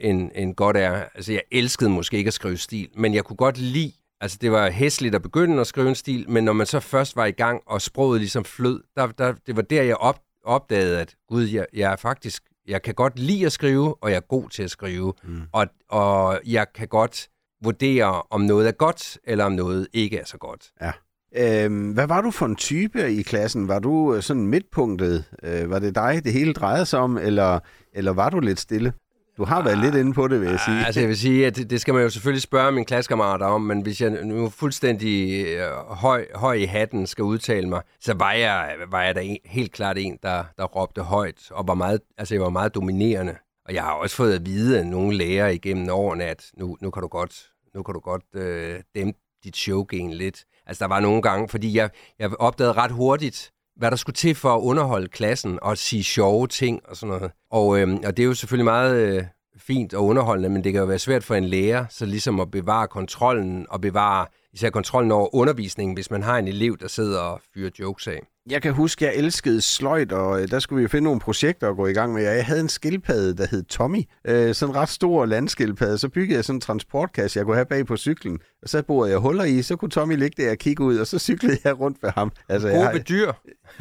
end, 0.00 0.31
end 0.35 0.55
godt 0.55 0.76
er. 0.76 1.05
Altså, 1.14 1.32
jeg 1.32 1.43
elskede 1.52 1.91
måske 1.91 2.17
ikke 2.17 2.29
at 2.29 2.35
skrive 2.35 2.56
stil, 2.56 2.88
men 2.97 3.14
jeg 3.14 3.25
kunne 3.25 3.37
godt 3.37 3.58
lide, 3.58 3.93
altså 4.20 4.38
det 4.41 4.52
var 4.52 4.70
hæsligt 4.70 5.14
at 5.14 5.23
begynde 5.23 5.61
at 5.61 5.67
skrive 5.67 5.88
en 5.88 5.94
stil, 5.94 6.31
men 6.31 6.44
når 6.44 6.52
man 6.52 6.67
så 6.67 6.81
først 6.81 7.17
var 7.17 7.26
i 7.26 7.31
gang, 7.31 7.61
og 7.67 7.82
sproget 7.82 8.20
ligesom 8.20 8.44
flød, 8.44 8.82
der, 8.97 9.06
der, 9.06 9.35
det 9.47 9.56
var 9.56 9.62
der, 9.62 9.82
jeg 9.82 9.97
op, 9.97 10.20
opdagede, 10.44 11.00
at 11.00 11.14
gud, 11.29 11.44
jeg, 11.44 11.67
jeg 11.75 11.93
er 11.93 11.97
faktisk, 11.97 12.43
jeg 12.69 12.82
kan 12.82 12.94
godt 12.94 13.19
lide 13.19 13.47
at 13.47 13.52
skrive, 13.52 13.94
og 14.02 14.11
jeg 14.11 14.17
er 14.17 14.20
god 14.29 14.49
til 14.49 14.62
at 14.62 14.70
skrive, 14.70 15.12
mm. 15.25 15.43
og, 15.52 15.67
og 15.88 16.41
jeg 16.46 16.67
kan 16.75 16.88
godt 16.88 17.29
vurdere, 17.64 18.23
om 18.31 18.41
noget 18.41 18.69
er 18.69 18.73
godt, 18.73 19.19
eller 19.25 19.44
om 19.44 19.53
noget 19.53 19.88
ikke 19.93 20.19
er 20.19 20.25
så 20.25 20.38
godt. 20.38 20.70
Ja. 20.81 20.93
Øhm, 21.37 21.91
hvad 21.93 22.06
var 22.06 22.20
du 22.20 22.31
for 22.31 22.46
en 22.46 22.56
type 22.56 23.12
i 23.12 23.23
klassen? 23.23 23.69
Var 23.69 23.79
du 23.79 24.14
øh, 24.14 24.23
sådan 24.23 24.46
midtpunktet? 24.46 25.25
Øh, 25.43 25.70
var 25.70 25.79
det 25.79 25.94
dig, 25.94 26.20
det 26.25 26.32
hele 26.32 26.53
drejede 26.53 26.87
sig 26.87 26.99
om, 26.99 27.19
eller, 27.19 27.58
eller 27.93 28.12
var 28.12 28.31
du 28.31 28.41
lidt 28.41 28.61
stille? 28.61 28.93
Du 29.37 29.44
har 29.44 29.62
været 29.62 29.77
ah, 29.77 29.82
lidt 29.82 29.94
inde 29.94 30.12
på 30.12 30.29
det, 30.29 30.41
vil 30.41 30.49
jeg 30.49 30.61
sige. 30.61 30.87
Altså, 30.87 31.00
jeg 31.00 31.09
vil 31.09 31.19
sige, 31.19 31.47
at 31.47 31.56
det, 31.56 31.81
skal 31.81 31.94
man 31.94 32.03
jo 32.03 32.11
selvfølgelig 32.11 32.43
spørge 32.43 32.73
mine 32.73 32.85
klassekammerater 32.85 33.47
om, 33.47 33.62
men 33.62 33.81
hvis 33.81 34.00
jeg 34.00 34.11
nu 34.11 34.49
fuldstændig 34.49 35.44
øh, 35.47 35.71
høj, 35.88 36.27
høj 36.35 36.53
i 36.53 36.65
hatten 36.65 37.06
skal 37.06 37.25
udtale 37.25 37.69
mig, 37.69 37.82
så 38.00 38.15
var 38.15 38.32
jeg, 38.32 38.75
var 38.91 39.03
jeg 39.03 39.15
da 39.15 39.21
en, 39.21 39.38
helt 39.44 39.73
klart 39.73 39.99
en, 39.99 40.19
der, 40.23 40.44
der 40.59 40.65
råbte 40.65 41.03
højt, 41.03 41.50
og 41.50 41.69
var 41.69 41.75
meget, 41.75 42.00
altså, 42.19 42.35
jeg 42.35 42.43
var 42.43 42.50
meget 42.50 42.75
dominerende. 42.75 43.37
Og 43.69 43.75
jeg 43.75 43.82
har 43.82 43.93
også 43.93 44.17
fået 44.17 44.35
at 44.35 44.47
vide 44.47 44.79
af 44.79 44.87
nogle 44.87 45.17
lærere 45.17 45.55
igennem 45.55 45.88
årene, 45.91 46.25
at 46.25 46.50
nu, 46.56 46.77
nu 46.81 46.91
kan 46.91 47.00
du 47.00 47.09
godt, 47.09 47.50
nu 47.75 47.82
kan 47.82 47.94
du 47.94 48.00
godt 48.00 48.25
øh, 48.35 48.81
dæmpe 48.94 49.19
dit 49.44 49.56
showgen 49.56 50.12
lidt. 50.12 50.44
Altså, 50.67 50.85
der 50.85 50.88
var 50.88 51.00
nogle 51.00 51.23
gange, 51.23 51.49
fordi 51.49 51.77
jeg, 51.77 51.91
jeg 52.19 52.41
opdagede 52.41 52.73
ret 52.73 52.91
hurtigt, 52.91 53.53
hvad 53.81 53.91
der 53.91 53.97
skulle 53.97 54.15
til 54.15 54.35
for 54.35 54.55
at 54.55 54.61
underholde 54.61 55.09
klassen 55.09 55.59
og 55.62 55.79
sige 55.79 56.05
sjove 56.05 56.47
ting 56.47 56.81
og 56.88 56.97
sådan 56.97 57.17
noget. 57.17 57.32
Og, 57.50 57.81
øh, 57.81 57.99
og 58.06 58.17
det 58.17 58.23
er 58.23 58.27
jo 58.27 58.35
selvfølgelig 58.35 58.65
meget 58.65 58.97
øh, 58.97 59.25
fint 59.56 59.94
og 59.94 60.05
underholdende, 60.05 60.49
men 60.49 60.65
det 60.65 60.73
kan 60.73 60.81
jo 60.81 60.87
være 60.87 60.99
svært 60.99 61.25
for 61.25 61.35
en 61.35 61.44
lærer, 61.44 61.85
så 61.91 62.06
ligesom 62.06 62.41
at 62.41 62.50
bevare 62.50 62.88
kontrollen 62.88 63.67
og 63.71 63.81
bevare 63.81 64.27
især 64.53 64.71
kontrollen 64.71 65.12
over 65.12 65.35
undervisningen, 65.35 65.94
hvis 65.94 66.11
man 66.11 66.23
har 66.23 66.38
en 66.38 66.49
elev, 66.49 66.77
der 66.81 66.88
sidder 66.88 67.19
og 67.19 67.41
fyrer 67.55 67.71
jokes 67.81 68.09
af. 68.09 68.27
Jeg 68.50 68.62
kan 68.62 68.73
huske, 68.73 69.05
jeg 69.05 69.15
elskede 69.15 69.61
sløjt, 69.61 70.12
og 70.12 70.43
øh, 70.43 70.50
der 70.50 70.59
skulle 70.59 70.77
vi 70.77 70.82
jo 70.82 70.88
finde 70.88 71.05
nogle 71.05 71.21
projekter 71.21 71.71
at 71.71 71.77
gå 71.77 71.87
i 71.87 71.93
gang 71.93 72.12
med. 72.12 72.23
Jeg 72.23 72.47
havde 72.47 72.61
en 72.61 72.69
skildpadde, 72.69 73.37
der 73.37 73.47
hed 73.50 73.62
Tommy. 73.62 74.03
Øh, 74.25 74.55
sådan 74.55 74.75
en 74.75 74.81
ret 74.81 74.88
stor 74.88 75.27
landskildpadde. 75.27 75.99
Så 75.99 76.09
byggede 76.09 76.37
jeg 76.37 76.44
sådan 76.44 76.56
en 76.56 76.61
transportkasse, 76.61 77.38
jeg 77.38 77.47
kunne 77.47 77.56
have 77.56 77.67
bag 77.67 77.87
på 77.87 77.97
cyklen. 77.97 78.38
Og 78.62 78.69
så 78.69 78.82
borede 78.82 79.11
jeg 79.11 79.19
huller 79.19 79.44
i, 79.44 79.62
så 79.62 79.77
kunne 79.77 79.91
Tommy 79.91 80.17
ligge 80.17 80.43
der 80.43 80.50
og 80.50 80.56
kigge 80.59 80.85
ud, 80.85 80.99
og 80.99 81.06
så 81.06 81.19
cyklede 81.19 81.59
jeg 81.65 81.81
rundt 81.81 82.03
med 82.03 82.11
ham. 82.11 82.32
Altså, 82.49 82.69
god 82.69 82.77
jeg, 82.77 82.91
ved 82.94 83.00
dyr. 83.00 83.32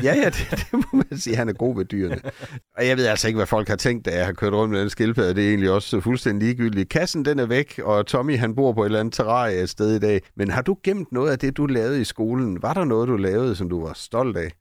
Ja, 0.03 0.15
ja, 0.15 0.25
det, 0.25 0.47
det, 0.51 0.73
må 0.73 1.03
man 1.09 1.19
sige. 1.19 1.35
Han 1.35 1.49
er 1.49 1.53
god 1.53 1.75
ved 1.75 1.85
dyrene. 1.85 2.21
og 2.77 2.87
jeg 2.87 2.97
ved 2.97 3.05
altså 3.05 3.27
ikke, 3.27 3.37
hvad 3.37 3.47
folk 3.47 3.67
har 3.67 3.75
tænkt, 3.75 4.05
da 4.05 4.17
jeg 4.17 4.25
har 4.25 4.33
kørt 4.33 4.53
rundt 4.53 4.71
med 4.71 4.81
den 4.81 4.89
skildpadde. 4.89 5.35
Det 5.35 5.43
er 5.45 5.49
egentlig 5.49 5.71
også 5.71 6.01
fuldstændig 6.01 6.47
ligegyldigt. 6.47 6.89
Kassen, 6.89 7.25
den 7.25 7.39
er 7.39 7.45
væk, 7.45 7.79
og 7.83 8.05
Tommy, 8.05 8.37
han 8.37 8.55
bor 8.55 8.73
på 8.73 8.81
et 8.81 8.85
eller 8.85 8.99
andet 8.99 9.13
terrarie 9.13 9.61
et 9.61 9.69
sted 9.69 9.95
i 9.95 9.99
dag. 9.99 10.21
Men 10.35 10.51
har 10.51 10.61
du 10.61 10.77
gemt 10.83 11.11
noget 11.11 11.31
af 11.31 11.39
det, 11.39 11.57
du 11.57 11.65
lavede 11.65 12.01
i 12.01 12.03
skolen? 12.03 12.61
Var 12.61 12.73
der 12.73 12.83
noget, 12.85 13.07
du 13.07 13.17
lavede, 13.17 13.55
som 13.55 13.69
du 13.69 13.85
var 13.85 13.93
stolt 13.93 14.37
af? 14.37 14.51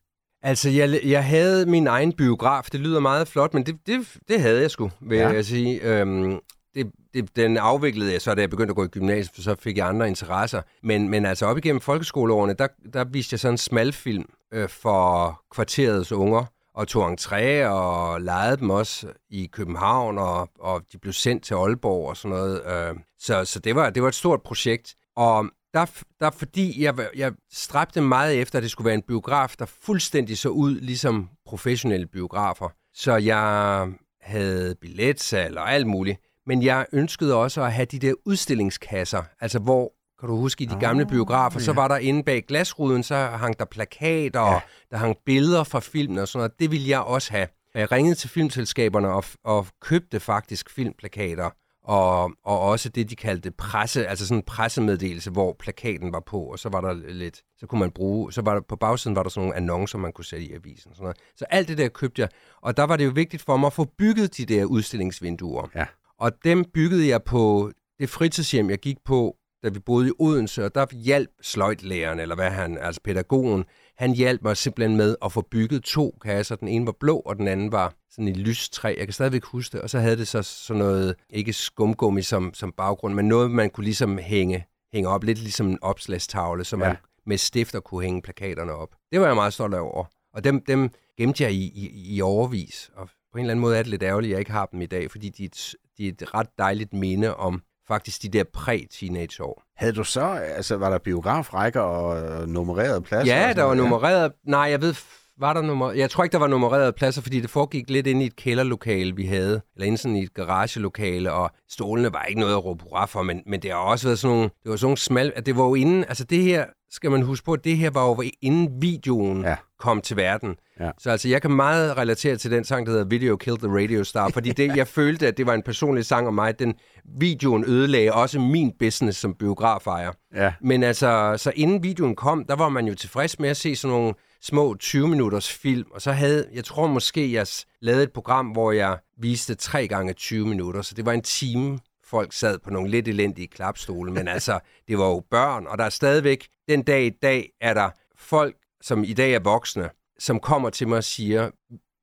Altså, 0.43 0.71
jeg, 0.71 1.01
jeg 1.05 1.25
havde 1.25 1.67
min 1.67 1.87
egen 1.87 2.13
biograf. 2.13 2.69
Det 2.73 2.81
lyder 2.81 3.01
meget 3.01 3.29
flot, 3.29 3.55
men 3.55 3.67
det, 3.67 3.77
det, 3.87 4.17
det 4.29 4.41
havde 4.41 4.61
jeg 4.61 4.71
sgu, 4.71 4.91
vil 5.01 5.19
ja. 5.19 5.29
jeg 5.29 5.45
sige. 5.45 5.83
Øhm, 5.83 6.39
det, 6.75 6.93
det, 7.15 7.37
den 7.37 7.57
afviklede 7.57 8.13
jeg 8.13 8.21
så, 8.21 8.35
da 8.35 8.41
jeg 8.41 8.51
begyndte 8.51 8.73
at 8.73 8.77
gå 8.77 8.85
i 8.85 8.89
gymnasiet, 8.89 9.35
for 9.35 9.43
så 9.43 9.55
fik 9.59 9.77
jeg 9.77 9.89
andre 9.89 10.09
interesser. 10.09 10.63
Men, 10.83 11.09
men 11.09 11.27
altså 11.27 11.47
op 11.47 11.59
igennem 11.59 11.81
folkeskoleårene, 11.81 12.55
der, 12.59 12.67
der 12.93 13.05
viste 13.05 13.35
jeg 13.35 13.41
sådan 13.41 13.55
en 13.55 13.59
smalfilm 13.59 14.25
øh, 14.53 14.69
for 14.69 15.41
kvarterets 15.51 16.13
unger, 16.13 16.45
og 16.75 16.89
tog 16.89 17.13
entré 17.13 17.67
og 17.67 18.21
lejede 18.21 18.57
dem 18.57 18.71
også 18.71 19.13
i 19.31 19.47
København, 19.47 20.19
og, 20.19 20.49
og 20.61 20.83
de 20.93 20.99
blev 20.99 21.13
sendt 21.13 21.45
til 21.45 21.55
Aalborg 21.55 22.09
og 22.09 22.17
sådan 22.17 22.37
noget. 22.37 22.63
Øh, 22.67 22.95
så 23.19 23.45
så 23.45 23.59
det, 23.59 23.75
var, 23.75 23.91
det 23.91 24.03
var 24.03 24.09
et 24.09 24.15
stort 24.15 24.43
projekt. 24.43 24.95
Og 25.17 25.47
der, 25.75 25.87
der 26.21 26.31
fordi 26.31 26.85
jeg, 26.85 26.95
jeg 27.17 27.33
stræbte 27.53 28.01
meget 28.01 28.41
efter, 28.41 28.59
at 28.59 28.63
det 28.63 28.71
skulle 28.71 28.87
være 28.87 28.95
en 28.95 29.03
biograf, 29.03 29.55
der 29.59 29.67
fuldstændig 29.67 30.39
så 30.39 30.49
ud 30.49 30.81
ligesom 30.81 31.29
professionelle 31.47 32.07
biografer. 32.07 32.69
Så 32.95 33.17
jeg 33.17 33.89
havde 34.21 34.75
billetsal 34.81 35.59
og 35.59 35.73
alt 35.73 35.87
muligt. 35.87 36.21
Men 36.47 36.63
jeg 36.63 36.87
ønskede 36.93 37.35
også 37.35 37.63
at 37.63 37.73
have 37.73 37.87
de 37.87 37.99
der 37.99 38.15
udstillingskasser, 38.25 39.23
altså 39.41 39.59
hvor, 39.59 39.93
kan 40.21 40.29
du 40.29 40.37
huske, 40.37 40.65
i 40.65 40.67
de 40.67 40.81
gamle 40.81 41.05
oh, 41.05 41.11
biografer, 41.11 41.61
ja. 41.61 41.65
så 41.65 41.73
var 41.73 41.89
der 41.89 41.97
inde 41.97 42.23
bag 42.23 42.45
glasruden, 42.49 43.03
så 43.03 43.17
hang 43.17 43.59
der 43.59 43.65
plakater, 43.65 44.41
ja. 44.41 44.55
og 44.55 44.61
der 44.91 44.97
hang 44.97 45.17
billeder 45.27 45.65
fra 45.65 45.81
filmen 45.81 46.19
og 46.19 46.29
sådan 46.29 46.39
noget. 46.39 46.61
Det 46.61 46.71
ville 46.71 46.89
jeg 46.89 47.01
også 47.01 47.33
have. 47.33 47.49
Jeg 47.75 47.93
ringede 47.93 48.15
til 48.15 48.31
filmselskaberne 48.31 49.09
og, 49.09 49.25
og 49.45 49.67
købte 49.81 50.21
faktisk 50.21 50.71
filmplakater 50.71 51.51
og, 51.89 52.33
og 52.45 52.61
også 52.61 52.89
det, 52.89 53.11
de 53.11 53.17
kaldte 53.17 53.51
presse, 53.51 54.07
altså 54.07 54.27
sådan 54.27 54.39
en 54.39 54.43
pressemeddelelse, 54.43 55.31
hvor 55.31 55.57
plakaten 55.59 56.13
var 56.13 56.21
på, 56.21 56.41
og 56.41 56.59
så 56.59 56.69
var 56.69 56.81
der 56.81 56.93
lidt, 56.93 57.43
så 57.59 57.67
kunne 57.67 57.79
man 57.79 57.91
bruge, 57.91 58.33
så 58.33 58.43
var 58.43 58.55
der, 58.55 58.61
på 58.61 58.77
bagsiden 58.77 59.17
var 59.17 59.23
der 59.23 59.31
sådan 59.31 59.43
nogle 59.43 59.57
annoncer, 59.57 59.99
man 59.99 60.13
kunne 60.13 60.25
sætte 60.25 60.47
i 60.47 60.53
avisen. 60.53 60.95
Sådan 60.95 61.03
noget. 61.03 61.17
Så 61.37 61.45
alt 61.51 61.69
det 61.69 61.79
der 61.79 61.89
købte 61.89 62.23
jeg, 62.23 62.29
og 62.61 62.77
der 62.77 62.83
var 62.83 62.97
det 62.97 63.05
jo 63.05 63.11
vigtigt 63.15 63.43
for 63.43 63.57
mig 63.57 63.67
at 63.67 63.73
få 63.73 63.85
bygget 63.99 64.37
de 64.37 64.45
der 64.45 64.65
udstillingsvinduer. 64.65 65.69
Ja. 65.75 65.87
Og 66.19 66.33
dem 66.45 66.65
byggede 66.75 67.09
jeg 67.09 67.23
på 67.23 67.73
det 67.99 68.11
fritidshjem, 68.11 68.71
jeg 68.71 68.79
gik 68.79 68.97
på, 69.05 69.37
da 69.63 69.69
vi 69.69 69.79
boede 69.79 70.09
i 70.09 70.13
Odense, 70.19 70.65
og 70.65 70.75
der 70.75 70.87
hjalp 70.97 71.31
sløjtlæreren, 71.43 72.21
eller 72.21 72.35
hvad 72.35 72.51
han, 72.51 72.79
altså 72.79 73.01
pædagogen, 73.05 73.65
han 73.97 74.13
hjalp 74.13 74.43
mig 74.43 74.57
simpelthen 74.57 74.97
med 74.97 75.17
at 75.25 75.33
få 75.33 75.41
bygget 75.51 75.83
to 75.85 76.19
kasser. 76.23 76.57
Den 76.57 76.69
ene 76.69 76.87
var 76.87 76.95
blå, 77.01 77.19
og 77.19 77.37
den 77.37 77.49
anden 77.49 77.73
var 77.73 77.95
sådan 78.11 78.29
i 78.29 78.33
lystræ. 78.33 78.95
Jeg 78.99 79.07
kan 79.07 79.15
stadigvæk 79.15 79.45
huske 79.45 79.73
det. 79.73 79.81
Og 79.81 79.91
så 79.91 79.99
havde 79.99 80.17
det 80.17 80.29
så 80.29 80.43
sådan 80.43 80.79
noget, 80.79 81.15
ikke 81.31 81.53
skumgummi 81.53 82.23
som, 82.23 82.55
som 82.55 82.73
baggrund, 82.73 83.15
men 83.15 83.29
noget, 83.29 83.51
man 83.51 83.71
kunne 83.71 83.85
ligesom 83.85 84.19
hænge, 84.19 84.67
hænge 84.93 85.09
op. 85.09 85.25
Lidt 85.25 85.39
ligesom 85.39 85.69
en 85.69 85.79
opslagstavle, 85.83 86.65
så 86.65 86.77
man 86.77 86.89
ja. 86.89 86.97
med 87.27 87.39
stifter 87.39 87.81
kunne 87.81 88.03
hænge 88.03 88.23
plakaterne 88.23 88.73
op. 88.73 88.89
Det 89.13 89.21
var 89.21 89.27
jeg 89.27 89.35
meget 89.35 89.53
stolt 89.53 89.75
over. 89.75 90.05
Og 90.35 90.45
dem, 90.45 90.65
dem 90.65 90.91
gemte 91.17 91.45
jeg 91.45 91.53
i, 91.53 91.65
i, 91.75 92.17
i 92.17 92.21
overvis. 92.21 92.91
Og 92.97 93.09
på 93.09 93.39
en 93.39 93.41
eller 93.41 93.51
anden 93.51 93.61
måde 93.61 93.79
er 93.79 93.83
det 93.83 93.91
lidt 93.91 94.03
ærgerligt, 94.03 94.31
at 94.31 94.33
jeg 94.33 94.39
ikke 94.39 94.53
har 94.53 94.67
dem 94.67 94.83
i 94.83 94.87
dag, 94.87 95.11
fordi 95.11 95.29
de 95.29 95.43
er 95.43 95.47
et, 95.47 95.75
de 95.99 96.09
er 96.09 96.13
et 96.13 96.35
ret 96.35 96.49
dejligt 96.59 96.93
minde 96.93 97.37
om 97.37 97.63
faktisk 97.89 98.23
de 98.23 98.29
der 98.29 98.45
præ-teenageår. 98.53 99.63
Havde 99.77 99.93
du 99.93 100.05
så, 100.05 100.41
altså 100.57 100.77
var 100.77 100.91
der 100.91 100.99
biografrækker 100.99 101.81
og 101.81 102.49
nummererede 102.49 103.01
pladser? 103.01 103.37
Ja, 103.37 103.53
der 103.53 103.63
var 103.63 103.75
nummereret, 103.75 104.33
nej, 104.47 104.61
jeg 104.61 104.83
ved, 104.83 104.95
var 105.41 105.53
der 105.53 105.63
nummer... 105.63 105.93
Jeg 105.93 106.11
tror 106.11 106.25
ikke, 106.25 106.33
der 106.33 106.39
var 106.39 106.47
nummererede 106.47 106.93
pladser, 106.93 107.23
fordi 107.23 107.41
det 107.41 107.51
foregik 107.51 107.91
lidt 107.91 108.07
ind 108.07 108.23
i 108.23 108.27
et 108.27 108.37
kælderlokale, 108.37 109.17
vi 109.17 109.27
havde. 109.27 109.61
Eller 109.75 109.87
inde 109.87 109.99
sådan 109.99 110.17
i 110.17 110.23
et 110.23 110.35
garagelokale, 110.35 111.33
og 111.33 111.51
stolene 111.71 112.13
var 112.13 112.23
ikke 112.23 112.41
noget 112.41 112.53
at 112.53 112.65
råbe 112.65 112.85
hurra 112.85 113.07
for, 113.07 113.23
men, 113.23 113.43
men 113.47 113.63
det 113.63 113.71
har 113.71 113.79
også 113.79 114.09
været 114.09 114.19
sådan 114.19 114.37
nogle... 114.37 114.51
Det 114.63 114.71
var 114.71 114.77
sådan 114.77 114.87
nogle 114.87 114.97
smal... 114.97 115.33
At 115.37 115.47
det 115.47 115.57
var 115.57 115.65
jo 115.65 115.75
inden... 115.75 116.05
Altså 116.05 116.25
det 116.25 116.43
her, 116.43 116.65
skal 116.91 117.11
man 117.11 117.23
huske 117.23 117.45
på, 117.45 117.53
at 117.53 117.65
det 117.65 117.77
her 117.77 117.91
var 117.91 118.07
jo 118.07 118.23
inden 118.43 118.83
videoen 118.83 119.43
ja. 119.43 119.57
kom 119.79 120.01
til 120.01 120.17
verden. 120.17 120.57
Ja. 120.81 120.91
Så 120.99 121.11
altså, 121.11 121.29
jeg 121.29 121.43
kan 121.43 121.51
meget 121.51 121.97
relatere 121.97 122.37
til 122.37 122.51
den 122.51 122.65
sang, 122.65 122.87
der 122.87 122.93
hedder 122.93 123.05
Video 123.05 123.37
Killed 123.37 123.59
the 123.59 123.83
Radio 123.83 124.05
Star, 124.05 124.29
fordi 124.29 124.51
det, 124.51 124.77
jeg 124.77 124.87
følte, 124.87 125.27
at 125.27 125.37
det 125.37 125.47
var 125.47 125.55
en 125.55 125.63
personlig 125.63 126.05
sang 126.05 126.29
om 126.29 126.35
mig. 126.35 126.59
Den 126.59 126.75
videoen 127.19 127.65
ødelagde 127.65 128.13
også 128.13 128.41
min 128.41 128.73
business 128.79 129.19
som 129.19 129.35
biograferejer. 129.35 130.13
Ja. 130.35 130.53
Men 130.61 130.83
altså, 130.83 131.35
så 131.37 131.53
inden 131.57 131.83
videoen 131.83 132.17
kom, 132.17 132.45
der 132.45 132.57
var 132.57 132.69
man 132.69 132.87
jo 132.87 132.95
tilfreds 132.95 133.39
med 133.39 133.49
at 133.49 133.57
se 133.57 133.77
sådan 133.77 133.97
nogle 133.97 134.15
små 134.43 134.77
20-minutters 134.83 135.53
film, 135.53 135.87
og 135.91 136.03
så 136.03 136.13
havde, 136.13 136.47
jeg 136.55 136.65
tror 136.65 136.87
måske, 136.87 137.33
jeg 137.33 137.47
lavede 137.81 138.03
et 138.03 138.13
program, 138.13 138.47
hvor 138.47 138.73
jeg 138.73 138.99
viste 139.21 139.55
3 139.55 139.89
gange 139.89 140.13
20 140.13 140.47
minutter, 140.47 140.83
så 140.83 140.95
det 140.95 141.07
var 141.07 141.13
en 141.13 141.23
time, 141.23 141.79
folk 142.11 142.33
sad 142.33 142.59
på 142.59 142.71
nogle 142.71 142.91
lidt 142.91 143.09
elendige 143.09 143.47
klapstole, 143.47 144.13
men 144.13 144.29
altså, 144.29 144.61
det 144.89 144.99
var 144.99 145.09
jo 145.09 145.23
børn, 145.31 145.67
og 145.67 145.79
der 145.79 145.85
er 145.85 145.91
stadigvæk, 145.91 146.49
den 146.69 146.83
dag 146.83 147.05
i 147.05 147.11
dag, 147.11 147.51
er 147.61 147.75
der 147.75 147.91
folk, 148.17 148.57
som 148.81 149.05
i 149.05 149.13
dag 149.13 149.33
er 149.33 149.41
voksne, 149.41 149.91
som 150.19 150.41
kommer 150.41 150.71
til 150.71 150.89
mig 150.89 150.99
og 150.99 151.05
siger, 151.05 151.51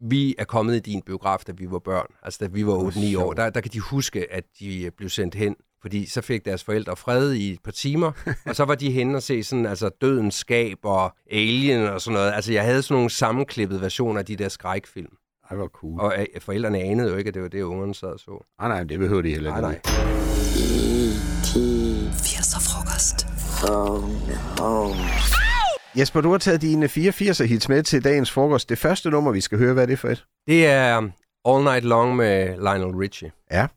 vi 0.02 0.36
er 0.38 0.46
kommet 0.46 0.76
i 0.76 0.80
din 0.80 1.02
biograf, 1.02 1.40
da 1.48 1.52
vi 1.52 1.72
var 1.72 1.80
børn, 1.80 2.08
altså 2.24 2.38
da 2.42 2.48
vi 2.48 2.66
var 2.66 2.92
8-9 2.92 3.20
år, 3.20 3.34
der, 3.34 3.50
der 3.50 3.62
kan 3.62 3.72
de 3.72 3.80
huske, 3.80 4.34
at 4.34 4.44
de 4.60 4.92
blev 4.98 5.10
sendt 5.10 5.36
hen 5.36 5.56
fordi 5.86 6.06
så 6.06 6.22
fik 6.22 6.46
deres 6.46 6.64
forældre 6.64 6.96
fred 6.96 7.34
i 7.34 7.52
et 7.52 7.60
par 7.64 7.72
timer, 7.72 8.12
og 8.50 8.56
så 8.56 8.66
var 8.66 8.76
de 8.76 8.92
henne 8.92 9.18
og 9.18 9.24
se 9.24 9.44
sådan, 9.44 9.66
altså 9.66 9.90
dødens 10.02 10.36
skab 10.36 10.78
og 10.84 11.16
Alien 11.32 11.82
og 11.82 12.02
sådan 12.02 12.14
noget. 12.14 12.32
Altså 12.34 12.54
jeg 12.54 12.64
havde 12.64 12.82
sådan 12.82 12.96
nogle 12.96 13.10
sammenklippede 13.10 13.82
versioner 13.82 14.20
af 14.20 14.26
de 14.26 14.36
der 14.36 14.50
skrækfilm. 14.50 15.18
Ej, 15.50 15.58
var 15.58 15.68
cool. 15.68 16.00
Og 16.00 16.16
øh, 16.20 16.26
forældrene 16.42 16.80
anede 16.80 17.12
jo 17.12 17.18
ikke, 17.18 17.28
at 17.28 17.34
det 17.34 17.42
var 17.42 17.48
det, 17.48 17.62
ungerne 17.62 17.96
sad 17.96 18.08
og 18.08 18.20
så. 18.20 18.46
Nej, 18.60 18.68
nej, 18.68 18.84
det 18.84 19.00
behøver 19.00 19.22
de 19.22 19.30
heller 19.30 19.50
ikke. 19.50 19.62
Nej, 19.62 19.72
nej. 19.72 19.80
80'er 22.12 22.60
frokost. 22.70 23.28
Phone 23.60 24.36
home. 24.60 24.96
Jesper, 25.98 26.22
du 26.22 26.32
har 26.32 26.38
taget 26.38 26.62
dine 26.62 26.86
84'er 26.86 27.44
hits 27.44 27.70
med 27.70 27.84
til 27.84 28.04
dagens 28.04 28.32
frokost. 28.32 28.70
Det 28.70 28.78
første 28.78 29.10
nummer, 29.10 29.32
vi 29.32 29.42
skal 29.42 29.58
høre, 29.58 29.74
hvad 29.74 29.84
er 29.84 29.88
det 29.88 30.00
for 30.00 30.08
et? 30.10 30.26
Det 30.48 30.68
er 30.68 30.98
um, 30.98 31.12
All 31.46 31.64
Night 31.64 31.84
Long 31.86 32.16
med 32.16 32.48
Lionel 32.58 32.96
Richie. 32.96 33.32
Ja, 33.52 33.68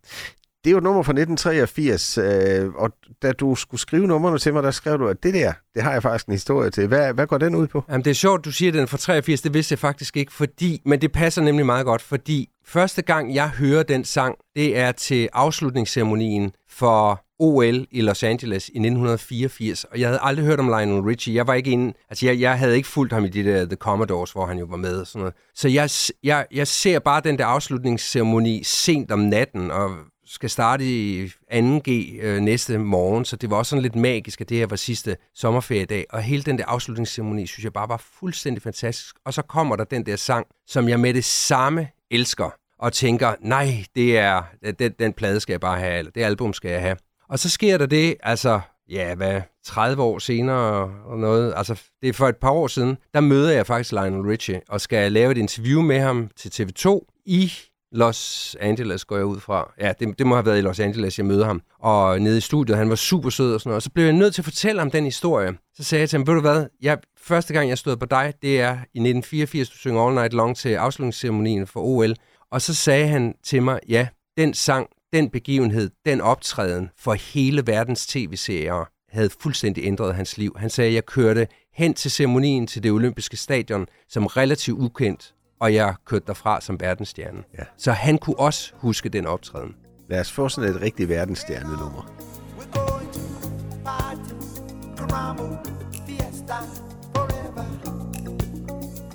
det 0.65 0.71
er 0.71 0.73
jo 0.73 0.79
et 0.79 0.85
nummer 0.85 1.03
fra 1.03 1.12
1983, 1.12 2.19
øh, 2.19 2.75
og 2.75 2.91
da 3.23 3.33
du 3.33 3.55
skulle 3.55 3.81
skrive 3.81 4.07
nummerne 4.07 4.38
til 4.38 4.53
mig, 4.53 4.62
der 4.62 4.71
skrev 4.71 4.99
du, 4.99 5.09
at 5.09 5.23
det 5.23 5.35
der, 5.35 5.53
det 5.75 5.83
har 5.83 5.93
jeg 5.93 6.03
faktisk 6.03 6.27
en 6.27 6.33
historie 6.33 6.71
til. 6.71 6.87
Hvad, 6.87 7.15
hvad 7.15 7.27
går 7.27 7.38
den 7.38 7.55
ud 7.55 7.67
på? 7.67 7.85
Jamen, 7.88 8.05
det 8.05 8.11
er 8.11 8.15
sjovt, 8.15 8.45
du 8.45 8.53
siger, 8.53 8.71
at 8.71 8.75
den 8.75 8.83
er 8.83 8.87
fra 8.87 8.97
83. 8.97 9.41
Det 9.41 9.55
vidste 9.55 9.73
jeg 9.73 9.79
faktisk 9.79 10.17
ikke, 10.17 10.33
fordi, 10.33 10.83
men 10.85 11.00
det 11.00 11.12
passer 11.12 11.43
nemlig 11.43 11.67
meget 11.67 11.87
godt, 11.87 12.03
fordi 12.03 12.49
første 12.67 13.03
gang, 13.03 13.35
jeg 13.35 13.49
hører 13.49 13.83
den 13.83 14.05
sang, 14.05 14.35
det 14.57 14.79
er 14.79 14.93
til 14.93 15.29
afslutningsceremonien 15.33 16.53
for 16.71 17.25
OL 17.41 17.87
i 17.91 18.00
Los 18.00 18.23
Angeles 18.23 18.69
i 18.69 18.79
1984, 18.79 19.85
og 19.85 20.00
jeg 20.00 20.09
havde 20.09 20.21
aldrig 20.23 20.47
hørt 20.47 20.61
om 20.61 20.67
Lionel 20.67 21.03
Richie. 21.03 21.35
Jeg 21.35 21.47
var 21.47 21.55
ikke 21.55 21.71
inde, 21.71 21.95
altså 22.11 22.27
jeg, 22.27 22.41
jeg 22.41 22.59
havde 22.59 22.77
ikke 22.77 22.88
fulgt 22.88 23.12
ham 23.12 23.25
i 23.25 23.29
de 23.29 23.45
der 23.45 23.65
The 23.65 23.77
Commodores, 23.77 24.33
hvor 24.33 24.47
han 24.47 24.59
jo 24.59 24.67
var 24.71 24.77
med 24.77 25.00
og 25.00 25.07
sådan 25.07 25.21
noget. 25.21 25.35
Så 25.55 25.69
jeg, 25.69 25.91
jeg, 26.25 26.47
jeg 26.53 26.67
ser 26.67 26.99
bare 26.99 27.21
den 27.25 27.38
der 27.38 27.47
afslutningsceremoni 27.47 28.62
sent 28.65 29.12
om 29.12 29.19
natten, 29.19 29.71
og 29.71 29.91
skal 30.28 30.50
starte 30.50 30.85
i 30.85 31.26
2G 31.52 31.90
øh, 32.23 32.40
næste 32.40 32.78
morgen, 32.78 33.25
så 33.25 33.37
det 33.37 33.50
var 33.50 33.56
også 33.56 33.70
sådan 33.70 33.82
lidt 33.82 33.97
magisk, 33.97 34.40
at 34.40 34.49
det 34.49 34.56
her 34.56 34.66
var 34.66 34.76
sidste 34.76 35.16
sommerferiedag. 35.35 36.06
Og 36.11 36.23
hele 36.23 36.42
den 36.42 36.58
der 36.58 36.64
afslutningsceremoni, 36.66 37.47
synes 37.47 37.64
jeg 37.64 37.73
bare 37.73 37.88
var 37.88 38.02
fuldstændig 38.20 38.62
fantastisk. 38.62 39.16
Og 39.25 39.35
så 39.35 39.42
kommer 39.42 39.76
der 39.76 39.85
den 39.85 40.06
der 40.06 40.16
sang, 40.16 40.47
som 40.66 40.88
jeg 40.88 41.00
med 41.00 41.14
det 41.14 41.25
samme 41.25 41.88
elsker, 42.11 42.50
og 42.78 42.92
tænker, 42.92 43.35
nej, 43.40 43.85
det 43.94 44.18
er, 44.18 44.42
den, 44.78 44.92
den 44.99 45.12
plade 45.12 45.40
skal 45.40 45.52
jeg 45.52 45.61
bare 45.61 45.78
have, 45.78 45.99
eller 45.99 46.11
det 46.11 46.23
album 46.23 46.52
skal 46.52 46.70
jeg 46.70 46.80
have. 46.80 46.97
Og 47.28 47.38
så 47.38 47.50
sker 47.50 47.78
der 47.78 47.87
det, 47.87 48.16
altså, 48.23 48.61
ja, 48.88 49.14
hvad, 49.14 49.42
30 49.64 50.02
år 50.02 50.18
senere 50.18 50.90
og 51.04 51.18
noget, 51.18 51.52
altså 51.56 51.82
det 52.02 52.08
er 52.08 52.12
for 52.12 52.28
et 52.28 52.37
par 52.37 52.50
år 52.50 52.66
siden, 52.66 52.97
der 53.14 53.20
møder 53.20 53.52
jeg 53.52 53.66
faktisk 53.66 53.92
Lionel 53.92 54.26
Richie, 54.26 54.61
og 54.68 54.80
skal 54.80 55.12
lave 55.12 55.32
et 55.32 55.38
interview 55.38 55.82
med 55.82 56.00
ham 56.00 56.30
til 56.37 56.49
TV2 56.49 57.00
i 57.26 57.52
Los 57.92 58.57
Angeles 58.61 59.04
går 59.04 59.16
jeg 59.16 59.25
ud 59.25 59.40
fra. 59.40 59.73
Ja, 59.80 59.92
det, 60.00 60.18
det 60.18 60.26
må 60.26 60.35
have 60.35 60.47
været 60.47 60.59
i 60.59 60.61
Los 60.61 60.80
Angeles, 60.80 61.18
jeg 61.18 61.26
møder 61.26 61.47
ham. 61.47 61.62
Og 61.78 62.21
nede 62.21 62.38
i 62.38 62.40
studiet, 62.40 62.78
han 62.78 62.90
var 62.90 62.95
super 62.97 63.30
sød 63.30 63.54
og 63.54 63.61
sådan 63.61 63.71
noget. 63.71 63.76
Og 63.76 63.83
så 63.83 63.90
blev 63.90 64.04
jeg 64.04 64.12
nødt 64.12 64.35
til 64.35 64.40
at 64.40 64.45
fortælle 64.45 64.78
ham 64.78 64.90
den 64.90 65.04
historie. 65.04 65.52
Så 65.75 65.85
sagde 65.85 66.00
jeg 66.00 66.11
til 66.11 66.16
ham, 66.16 66.26
ved 66.26 66.35
du 66.35 66.40
hvad, 66.40 66.66
jeg, 66.83 66.99
første 67.18 67.52
gang 67.52 67.68
jeg 67.68 67.78
stod 67.78 67.97
på 67.97 68.07
dig, 68.07 68.33
det 68.42 68.61
er 68.61 68.73
i 68.73 68.99
1984, 68.99 69.71
du 69.71 69.76
synger 69.76 70.02
All 70.07 70.14
Night 70.14 70.33
Long 70.33 70.57
til 70.57 70.68
afslutningsceremonien 70.68 71.66
for 71.66 71.80
OL. 71.80 72.14
Og 72.50 72.62
så 72.62 72.75
sagde 72.75 73.09
han 73.09 73.35
til 73.45 73.62
mig, 73.62 73.80
ja, 73.88 74.09
den 74.37 74.54
sang, 74.54 74.87
den 75.12 75.30
begivenhed, 75.30 75.90
den 76.07 76.21
optræden 76.21 76.90
for 76.99 77.12
hele 77.12 77.66
verdens 77.66 78.07
tv-serier 78.07 78.88
havde 79.09 79.30
fuldstændig 79.40 79.85
ændret 79.85 80.14
hans 80.14 80.38
liv. 80.38 80.57
Han 80.59 80.71
sagde, 80.71 80.95
jeg 80.95 81.07
kørte 81.07 81.47
hen 81.73 81.95
til 81.95 82.11
ceremonien 82.11 82.66
til 82.66 82.83
det 82.83 82.92
olympiske 82.92 83.37
stadion 83.37 83.87
som 84.09 84.26
relativt 84.26 84.78
ukendt 84.78 85.35
og 85.61 85.75
jeg 85.75 85.95
kørte 86.05 86.27
derfra 86.27 86.61
som 86.61 86.81
verdensstjerne. 86.81 87.43
Ja. 87.59 87.65
Så 87.77 87.93
han 87.93 88.19
kunne 88.19 88.38
også 88.38 88.73
huske 88.75 89.09
den 89.09 89.27
optræden. 89.27 89.77
Lad 90.09 90.21
os 90.21 90.33
få 90.33 90.49
sådan 90.49 90.71
et 90.71 90.81
rigtigt 90.81 91.09
verdensstjerne-nummer. 91.09 92.12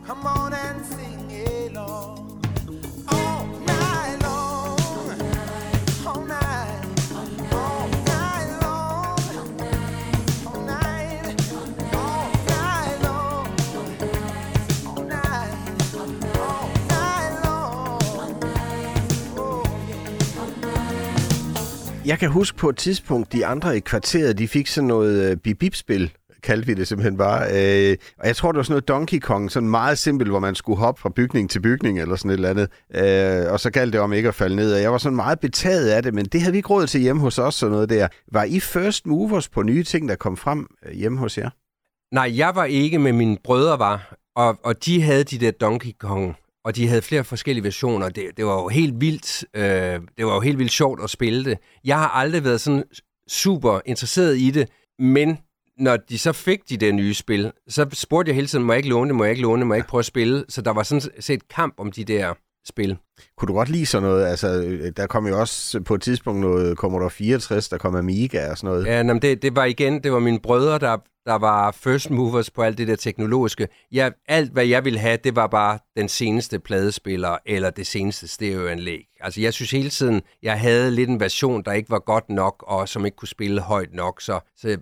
Come 0.08 0.30
on 0.30 0.54
and 0.54 0.86
sing 0.86 1.03
Jeg 22.06 22.20
kan 22.20 22.30
huske 22.30 22.58
på 22.58 22.70
et 22.70 22.78
tidspunkt, 22.78 23.34
de 23.34 23.46
andre 23.46 23.78
i 23.78 23.80
kvarteret, 23.80 24.38
de 24.38 24.48
fik 24.48 24.68
sådan 24.68 24.88
noget 24.88 25.32
uh, 25.32 25.38
bip-bip-spil, 25.38 26.12
kaldte 26.44 26.68
vi 26.68 26.74
det 26.74 26.88
simpelthen 26.88 27.18
bare. 27.18 27.42
Øh, 27.42 27.98
og 28.20 28.28
jeg 28.28 28.36
tror, 28.36 28.52
det 28.52 28.58
var 28.58 28.64
sådan 28.64 28.74
noget 28.74 28.88
Donkey 28.88 29.20
Kong, 29.20 29.52
sådan 29.52 29.70
meget 29.70 29.98
simpelt, 29.98 30.30
hvor 30.30 30.40
man 30.40 30.56
skulle 30.56 30.80
hoppe 30.80 31.02
fra 31.02 31.10
bygning 31.10 31.50
til 31.50 31.60
bygning 31.60 32.00
eller 32.00 32.16
sådan 32.16 32.32
et 32.32 32.34
eller 32.34 32.50
andet. 32.50 32.70
Øh, 33.46 33.52
og 33.52 33.60
så 33.60 33.70
galt 33.72 33.94
det 33.94 34.02
om 34.02 34.14
ikke 34.14 34.28
at 34.28 34.36
falde 34.36 34.56
ned. 34.56 34.74
Og 34.74 34.82
jeg 34.82 34.92
var 34.92 34.98
sådan 34.98 35.16
meget 35.16 35.40
betaget 35.40 35.90
af 35.90 36.04
det, 36.04 36.14
men 36.14 36.26
det 36.26 36.42
havde 36.42 36.52
vi 36.52 36.58
ikke 36.58 36.70
råd 36.70 36.88
til 36.88 37.02
hjemme 37.02 37.22
hos 37.22 37.40
os, 37.40 37.56
sådan 37.56 37.72
noget 37.72 37.90
der. 37.90 38.08
Var 38.32 38.44
I 38.44 38.60
first 38.60 39.08
movers 39.08 39.50
på 39.50 39.64
nye 39.64 39.84
ting, 39.84 40.10
der 40.10 40.16
kom 40.16 40.38
frem 40.38 40.68
øh, 40.86 40.94
hjemme 40.94 41.18
hos 41.18 41.38
jer? 41.38 41.50
Nej, 42.16 42.38
jeg 42.38 42.52
var 42.56 42.66
ikke, 42.66 43.00
men 43.00 43.18
mine 43.18 43.38
brødre 43.44 43.80
var. 43.80 44.16
Og, 44.36 44.58
og 44.64 44.86
de 44.86 45.02
havde 45.02 45.24
de 45.24 45.38
der 45.38 45.52
Donkey 45.52 45.92
Kong 46.00 46.36
og 46.66 46.76
de 46.76 46.88
havde 46.88 47.02
flere 47.02 47.24
forskellige 47.24 47.64
versioner. 47.64 48.10
Det, 48.10 48.38
det 48.38 48.46
var 48.46 48.62
jo 48.62 48.68
helt 48.68 49.02
vildt. 49.02 49.46
Øh, 49.56 50.02
det 50.18 50.26
var 50.26 50.34
jo 50.34 50.40
helt 50.40 50.58
vildt 50.58 50.72
sjovt 50.72 51.04
at 51.04 51.10
spille 51.10 51.46
det. 51.46 51.58
Jeg 51.86 51.98
har 51.98 52.10
aldrig 52.10 52.44
været 52.44 52.62
sådan 52.62 52.84
super 53.28 53.80
interesseret 53.86 54.38
i 54.38 54.52
det, 54.52 54.70
men 55.00 55.38
når 55.78 55.98
de 55.98 56.18
så 56.18 56.32
fik 56.32 56.70
de 56.70 56.78
der 56.78 56.92
nye 56.92 57.14
spil, 57.14 57.52
så 57.68 57.90
spurgte 57.94 58.30
jeg 58.30 58.36
hele 58.36 58.48
tiden, 58.48 58.66
må 58.66 58.74
jeg 58.74 58.78
ikke 58.78 58.90
låne 58.90 59.08
det, 59.08 59.16
må 59.16 59.24
jeg 59.24 59.32
ikke 59.32 59.42
låne 59.42 59.60
det, 59.60 59.68
må 59.68 59.74
jeg 59.74 59.80
ikke 59.80 59.90
prøve 59.90 60.00
at 60.00 60.06
spille? 60.06 60.46
Så 60.50 60.62
der 60.62 60.72
var 60.72 60.84
sådan 60.84 61.10
set 61.20 61.48
kamp 61.48 61.74
om 61.78 61.92
de 61.92 62.04
der 62.04 62.34
spil. 62.66 62.98
Kunne 63.38 63.48
du 63.48 63.54
godt 63.54 63.70
lide 63.70 63.86
sådan 63.86 64.10
noget? 64.10 64.26
Altså, 64.26 64.48
øh, 64.48 64.92
der 64.98 65.08
kom 65.08 65.28
jo 65.28 65.40
også 65.40 65.82
på 65.82 65.96
et 65.96 66.02
tidspunkt 66.02 66.42
noget 66.42 66.78
Commodore 66.78 67.10
64, 67.10 67.70
der 67.70 67.78
kom 67.78 67.96
Amiga 67.96 68.52
og 68.52 68.58
sådan 68.58 68.74
noget. 68.74 68.86
Ja, 68.86 68.98
jamen 68.98 69.22
det, 69.22 69.42
det 69.42 69.56
var 69.56 69.66
igen, 69.66 70.04
det 70.04 70.12
var 70.12 70.20
mine 70.20 70.40
brødre, 70.40 70.80
der, 70.80 70.98
der 71.26 71.36
var 71.36 71.72
first 71.72 72.10
movers 72.10 72.52
på 72.52 72.62
alt 72.62 72.78
det 72.78 72.88
der 72.88 72.96
teknologiske. 72.96 73.68
Jeg, 73.92 74.12
alt, 74.28 74.52
hvad 74.52 74.66
jeg 74.66 74.86
ville 74.86 75.00
have, 75.00 75.18
det 75.24 75.36
var 75.36 75.48
bare 75.48 75.80
den 75.98 76.10
seneste 76.10 76.60
pladespiller 76.60 77.38
eller 77.46 77.70
det 77.70 77.88
seneste 77.88 78.28
stereoanlæg. 78.28 79.06
Altså, 79.20 79.42
jeg 79.42 79.54
synes 79.54 79.72
hele 79.72 79.90
tiden, 79.90 80.22
jeg 80.44 80.60
havde 80.60 80.92
lidt 80.92 81.10
en 81.10 81.20
version, 81.20 81.64
der 81.64 81.72
ikke 81.72 81.90
var 81.90 82.00
godt 82.00 82.30
nok, 82.30 82.64
og 82.68 82.90
som 82.90 83.06
ikke 83.06 83.18
kunne 83.18 83.28
spille 83.28 83.62
højt 83.62 83.94
nok. 83.94 84.22
Så, 84.22 84.40
så 84.58 84.68
øh, 84.68 84.78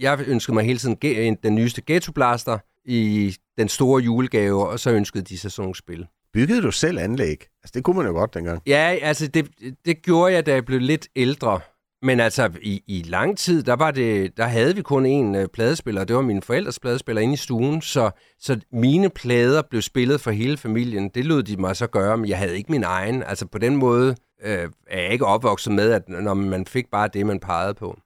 jeg 0.00 0.24
ønskede 0.26 0.54
mig 0.54 0.64
hele 0.64 0.78
tiden 0.78 1.36
den 1.42 1.54
nyeste 1.54 1.82
Ghetto 1.86 2.12
Blaster 2.12 2.58
i 2.84 3.36
den 3.58 3.68
store 3.68 4.02
julegave, 4.02 4.68
og 4.68 4.80
så 4.80 4.90
ønskede 4.90 5.24
de 5.24 5.38
sig 5.38 5.52
sådan 5.52 5.62
nogle 5.62 5.76
spil. 5.76 6.06
Byggede 6.32 6.62
du 6.62 6.70
selv 6.70 6.98
anlæg? 6.98 7.46
Altså, 7.62 7.72
det 7.74 7.84
kunne 7.84 7.96
man 7.96 8.06
jo 8.06 8.12
godt 8.12 8.34
dengang. 8.34 8.62
Ja, 8.66 8.96
altså, 9.02 9.26
det, 9.26 9.48
det 9.84 10.02
gjorde 10.02 10.34
jeg, 10.34 10.46
da 10.46 10.52
jeg 10.52 10.64
blev 10.64 10.80
lidt 10.80 11.08
ældre. 11.16 11.60
Men 12.02 12.20
altså, 12.20 12.50
i, 12.62 12.82
i 12.86 13.04
lang 13.08 13.38
tid, 13.38 13.62
der, 13.62 13.76
var 13.76 13.90
det, 13.90 14.36
der 14.36 14.46
havde 14.46 14.74
vi 14.74 14.82
kun 14.82 15.06
én 15.06 15.36
øh, 15.36 15.48
pladespiller, 15.48 16.04
det 16.04 16.16
var 16.16 16.22
min 16.22 16.42
forældres 16.42 16.78
pladespiller 16.78 17.22
inde 17.22 17.34
i 17.34 17.36
stuen, 17.36 17.82
så, 17.82 18.10
så 18.38 18.60
mine 18.72 19.10
plader 19.10 19.62
blev 19.70 19.82
spillet 19.82 20.20
for 20.20 20.30
hele 20.30 20.56
familien. 20.56 21.08
Det 21.08 21.24
lod 21.24 21.42
de 21.42 21.56
mig 21.56 21.76
så 21.76 21.86
gøre, 21.86 22.16
men 22.16 22.28
jeg 22.28 22.38
havde 22.38 22.56
ikke 22.56 22.72
min 22.72 22.84
egen. 22.84 23.22
Altså 23.22 23.46
på 23.46 23.58
den 23.58 23.76
måde 23.76 24.16
øh, 24.44 24.68
er 24.86 25.00
jeg 25.00 25.12
ikke 25.12 25.26
opvokset 25.26 25.72
med, 25.72 25.90
at 25.92 26.08
når 26.08 26.34
man 26.34 26.66
fik 26.66 26.84
bare 26.92 27.08
det, 27.12 27.26
man 27.26 27.40
pegede 27.40 27.74
på. 27.74 27.98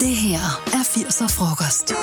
Det 0.00 0.16
her 0.16 0.38
er 0.66 0.73
80'er 0.94 1.38
frokost. 1.38 1.94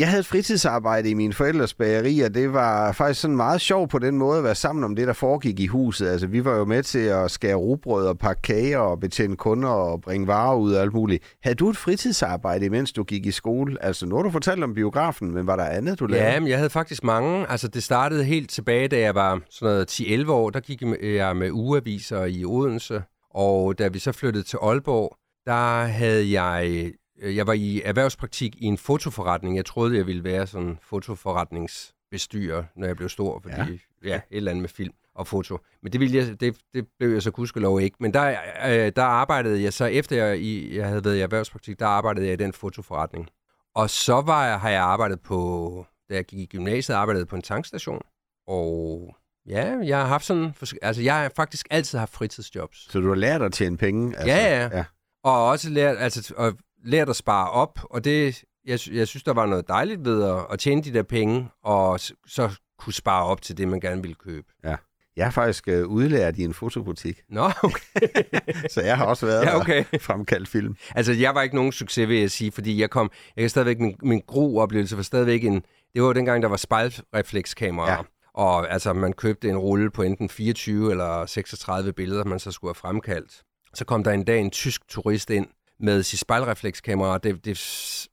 Jeg 0.00 0.08
havde 0.08 0.20
et 0.20 0.26
fritidsarbejde 0.26 1.10
i 1.10 1.14
min 1.14 1.32
forældres 1.32 1.74
bageri, 1.74 2.20
og 2.20 2.34
det 2.34 2.52
var 2.52 2.92
faktisk 2.92 3.20
sådan 3.20 3.36
meget 3.36 3.60
sjovt 3.60 3.90
på 3.90 3.98
den 3.98 4.18
måde 4.18 4.38
at 4.38 4.44
være 4.44 4.54
sammen 4.54 4.84
om 4.84 4.96
det, 4.96 5.06
der 5.06 5.12
foregik 5.12 5.60
i 5.60 5.66
huset. 5.66 6.08
Altså, 6.08 6.26
vi 6.26 6.44
var 6.44 6.56
jo 6.56 6.64
med 6.64 6.82
til 6.82 6.98
at 6.98 7.30
skære 7.30 7.54
rugbrød 7.54 8.06
og 8.06 8.18
pakke 8.18 8.42
kager 8.42 8.78
og 8.78 9.00
betjene 9.00 9.36
kunder 9.36 9.68
og 9.68 10.00
bringe 10.00 10.26
varer 10.26 10.56
ud 10.56 10.72
og 10.72 10.82
alt 10.82 10.92
muligt. 10.92 11.24
Havde 11.42 11.54
du 11.54 11.70
et 11.70 11.76
fritidsarbejde, 11.76 12.70
mens 12.70 12.92
du 12.92 13.04
gik 13.04 13.26
i 13.26 13.30
skole? 13.30 13.84
Altså, 13.84 14.06
nu 14.06 14.16
har 14.16 14.22
du 14.22 14.30
fortalt 14.30 14.64
om 14.64 14.74
biografen, 14.74 15.34
men 15.34 15.46
var 15.46 15.56
der 15.56 15.64
andet, 15.64 16.00
du 16.00 16.06
lavede? 16.06 16.28
Ja, 16.28 16.40
men 16.40 16.48
jeg 16.48 16.58
havde 16.58 16.70
faktisk 16.70 17.04
mange. 17.04 17.50
Altså, 17.50 17.68
det 17.68 17.82
startede 17.82 18.24
helt 18.24 18.50
tilbage, 18.50 18.88
da 18.88 19.00
jeg 19.00 19.14
var 19.14 19.40
sådan 19.50 19.74
noget 19.74 20.00
10-11 20.00 20.30
år. 20.30 20.50
Der 20.50 20.60
gik 20.60 20.82
jeg 21.02 21.36
med 21.36 21.50
ugeaviser 21.50 22.24
i 22.24 22.44
Odense, 22.44 23.02
og 23.34 23.78
da 23.78 23.88
vi 23.88 23.98
så 23.98 24.12
flyttede 24.12 24.44
til 24.44 24.58
Aalborg, 24.62 25.16
der 25.46 25.84
havde 25.84 26.40
jeg 26.40 26.92
jeg 27.22 27.46
var 27.46 27.52
i 27.52 27.82
erhvervspraktik 27.84 28.56
i 28.58 28.64
en 28.64 28.78
fotoforretning. 28.78 29.56
Jeg 29.56 29.64
troede, 29.64 29.96
jeg 29.96 30.06
ville 30.06 30.24
være 30.24 30.46
sådan 30.46 30.78
fotoforretningsbestyrer, 30.82 32.64
når 32.76 32.86
jeg 32.86 32.96
blev 32.96 33.08
stor, 33.08 33.40
fordi 33.40 33.56
ja, 34.04 34.08
ja 34.08 34.14
et 34.14 34.22
eller 34.30 34.50
andet 34.50 34.62
med 34.62 34.68
film 34.68 34.94
og 35.14 35.26
foto. 35.26 35.58
Men 35.82 35.92
det, 35.92 36.00
ville 36.00 36.18
jeg, 36.18 36.40
det, 36.40 36.56
det 36.74 36.86
blev 36.98 37.10
jeg 37.10 37.22
så 37.22 37.30
gudskelov 37.30 37.80
ikke. 37.80 37.96
Men 38.00 38.14
der, 38.14 38.36
øh, 38.66 38.92
der 38.96 39.02
arbejdede 39.02 39.62
jeg 39.62 39.72
så, 39.72 39.84
efter 39.84 40.24
jeg, 40.24 40.38
i, 40.38 40.76
jeg 40.76 40.88
havde 40.88 41.04
været 41.04 41.16
i 41.16 41.20
erhvervspraktik, 41.20 41.78
der 41.78 41.86
arbejdede 41.86 42.26
jeg 42.26 42.32
i 42.32 42.36
den 42.36 42.52
fotoforretning. 42.52 43.28
Og 43.74 43.90
så 43.90 44.20
var 44.20 44.46
jeg, 44.46 44.60
har 44.60 44.70
jeg 44.70 44.82
arbejdet 44.82 45.20
på, 45.20 45.86
da 46.10 46.14
jeg 46.14 46.24
gik 46.24 46.38
i 46.38 46.46
gymnasiet, 46.46 46.96
arbejdede 46.96 47.26
på 47.26 47.36
en 47.36 47.42
tankstation. 47.42 48.02
Og 48.46 49.16
ja, 49.46 49.78
jeg 49.84 49.98
har 49.98 50.06
haft 50.06 50.24
sådan, 50.24 50.54
altså 50.82 51.02
jeg 51.02 51.14
har 51.14 51.32
faktisk 51.36 51.66
altid 51.70 51.98
haft 51.98 52.12
fritidsjobs. 52.12 52.92
Så 52.92 53.00
du 53.00 53.08
har 53.08 53.14
lært 53.14 53.42
at 53.42 53.52
tjene 53.52 53.76
penge? 53.76 54.16
Altså, 54.16 54.28
ja, 54.28 54.60
ja, 54.60 54.76
ja. 54.76 54.84
Og 55.24 55.48
også 55.48 55.70
lært, 55.70 55.96
altså, 55.98 56.34
og 56.36 56.52
lært 56.84 57.08
at 57.08 57.16
spare 57.16 57.50
op, 57.50 57.78
og 57.84 58.04
det, 58.04 58.44
jeg, 58.66 58.78
jeg 58.92 59.08
synes, 59.08 59.22
der 59.22 59.32
var 59.32 59.46
noget 59.46 59.68
dejligt 59.68 60.04
ved 60.04 60.22
at, 60.22 60.46
at 60.50 60.58
tjene 60.58 60.82
de 60.82 60.92
der 60.92 61.02
penge, 61.02 61.48
og 61.64 62.00
så 62.26 62.50
kunne 62.78 62.92
spare 62.92 63.24
op 63.24 63.42
til 63.42 63.56
det, 63.56 63.68
man 63.68 63.80
gerne 63.80 64.02
ville 64.02 64.14
købe. 64.14 64.46
Ja. 64.64 64.76
Jeg 65.16 65.26
har 65.26 65.30
faktisk 65.30 65.68
øh, 65.68 65.86
udlært 65.86 66.38
i 66.38 66.44
en 66.44 66.54
fotobutik. 66.54 67.20
Nå, 67.28 67.50
okay. 67.62 68.12
så 68.74 68.80
jeg 68.80 68.96
har 68.96 69.04
også 69.04 69.26
været 69.26 69.44
ja, 69.44 69.60
okay. 69.60 69.84
fremkaldt 70.00 70.48
film. 70.48 70.76
Altså, 70.94 71.12
jeg 71.12 71.34
var 71.34 71.42
ikke 71.42 71.56
nogen 71.56 71.72
succes, 71.72 72.08
vil 72.08 72.20
jeg 72.20 72.30
sige, 72.30 72.52
fordi 72.52 72.80
jeg 72.80 72.90
kom, 72.90 73.10
jeg 73.36 73.42
kan 73.42 73.50
stadigvæk, 73.50 73.80
min, 73.80 73.96
min 74.02 74.22
gro-oplevelse 74.26 74.96
var 74.96 75.02
stadigvæk 75.02 75.44
en, 75.44 75.64
det 75.94 76.02
var 76.02 76.12
dengang, 76.12 76.42
der 76.42 76.48
var 76.48 76.56
spejlreflekskameraer. 76.56 77.92
Ja. 77.92 78.02
Og 78.34 78.70
altså, 78.72 78.92
man 78.92 79.12
købte 79.12 79.48
en 79.48 79.58
rulle 79.58 79.90
på 79.90 80.02
enten 80.02 80.28
24 80.28 80.90
eller 80.90 81.26
36 81.26 81.92
billeder, 81.92 82.24
man 82.24 82.38
så 82.38 82.50
skulle 82.50 82.68
have 82.68 82.74
fremkaldt. 82.74 83.42
Så 83.74 83.84
kom 83.84 84.04
der 84.04 84.10
en 84.10 84.24
dag 84.24 84.40
en 84.40 84.50
tysk 84.50 84.88
turist 84.88 85.30
ind, 85.30 85.46
med 85.82 86.02
sit 86.02 86.18
spejlreflekskamera. 86.18 87.18
Det, 87.18 87.44
det, 87.44 87.58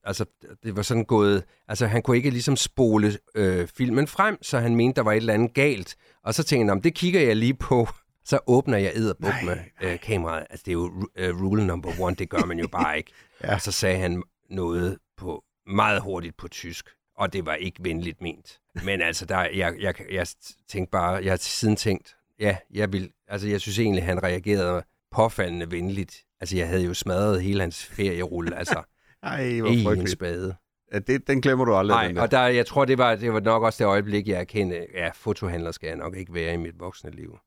altså, 0.03 0.25
det 0.63 0.75
var 0.75 0.81
sådan 0.81 1.05
gået... 1.05 1.43
Altså, 1.67 1.87
han 1.87 2.01
kunne 2.01 2.17
ikke 2.17 2.29
ligesom 2.29 2.55
spole 2.55 3.17
øh, 3.35 3.67
filmen 3.67 4.07
frem, 4.07 4.43
så 4.43 4.59
han 4.59 4.75
mente, 4.75 4.95
der 4.95 5.01
var 5.01 5.11
et 5.11 5.17
eller 5.17 5.33
andet 5.33 5.53
galt. 5.53 5.95
Og 6.23 6.33
så 6.33 6.43
tænkte 6.43 6.71
han, 6.73 6.83
det 6.83 6.95
kigger 6.95 7.21
jeg 7.21 7.35
lige 7.35 7.53
på. 7.53 7.87
Så 8.25 8.39
åbner 8.47 8.77
jeg 8.77 8.91
edderbuk 8.95 9.33
med 9.45 9.57
øh, 9.81 9.99
kameraet. 9.99 10.47
Altså, 10.49 10.63
det 10.65 10.71
er 10.71 10.73
jo 10.73 10.85
uh, 11.29 11.41
rule 11.41 11.67
number 11.67 11.91
one, 11.99 12.15
det 12.15 12.29
gør 12.29 12.45
man 12.45 12.59
jo 12.59 12.67
bare 12.67 12.97
ikke. 12.97 13.11
ja. 13.43 13.53
Og 13.53 13.61
så 13.61 13.71
sagde 13.71 13.97
han 13.97 14.23
noget 14.49 14.97
på 15.17 15.43
meget 15.67 16.01
hurtigt 16.01 16.37
på 16.37 16.47
tysk, 16.47 16.89
og 17.17 17.33
det 17.33 17.45
var 17.45 17.55
ikke 17.55 17.83
venligt 17.83 18.21
ment. 18.21 18.59
Men 18.83 19.01
altså, 19.01 19.25
der, 19.25 19.37
jeg, 19.37 19.75
jeg, 19.79 19.93
jeg 20.11 20.27
tænkte 20.67 20.91
bare, 20.91 21.23
jeg 21.23 21.31
har 21.31 21.37
siden 21.37 21.75
tænkt, 21.75 22.15
ja, 22.39 22.57
jeg 22.73 22.93
vil, 22.93 23.11
altså 23.27 23.47
jeg 23.47 23.61
synes 23.61 23.79
egentlig, 23.79 24.03
han 24.03 24.23
reagerede 24.23 24.83
påfaldende 25.11 25.71
venligt. 25.71 26.23
Altså, 26.41 26.57
jeg 26.57 26.67
havde 26.67 26.83
jo 26.83 26.93
smadret 26.93 27.41
hele 27.41 27.61
hans 27.61 27.85
ferierulle, 27.85 28.57
altså. 28.57 28.81
Ej, 29.23 29.59
hvor 29.59 29.73
frygteligt. 29.83 30.11
spade. 30.11 30.55
Ja, 30.93 30.99
det, 30.99 31.27
den 31.27 31.41
glemmer 31.41 31.65
du 31.65 31.75
aldrig. 31.75 31.95
Nej, 31.95 32.07
den 32.07 32.15
der. 32.15 32.21
og 32.21 32.31
der, 32.31 32.41
jeg 32.41 32.65
tror, 32.65 32.85
det 32.85 32.97
var, 32.97 33.15
det 33.15 33.33
var 33.33 33.39
nok 33.39 33.63
også 33.63 33.83
det 33.83 33.89
øjeblik, 33.89 34.27
jeg 34.27 34.39
erkendte, 34.39 34.77
ja, 34.93 35.09
fotohandler 35.15 35.71
skal 35.71 35.87
jeg 35.87 35.97
nok 35.97 36.17
ikke 36.17 36.33
være 36.33 36.53
i 36.53 36.57
mit 36.57 36.79
voksne 36.79 37.11
liv. 37.11 37.37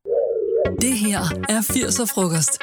Det 0.80 0.92
her 0.92 1.18
er 1.48 1.60
80'er 1.60 2.14
frokost. 2.14 2.58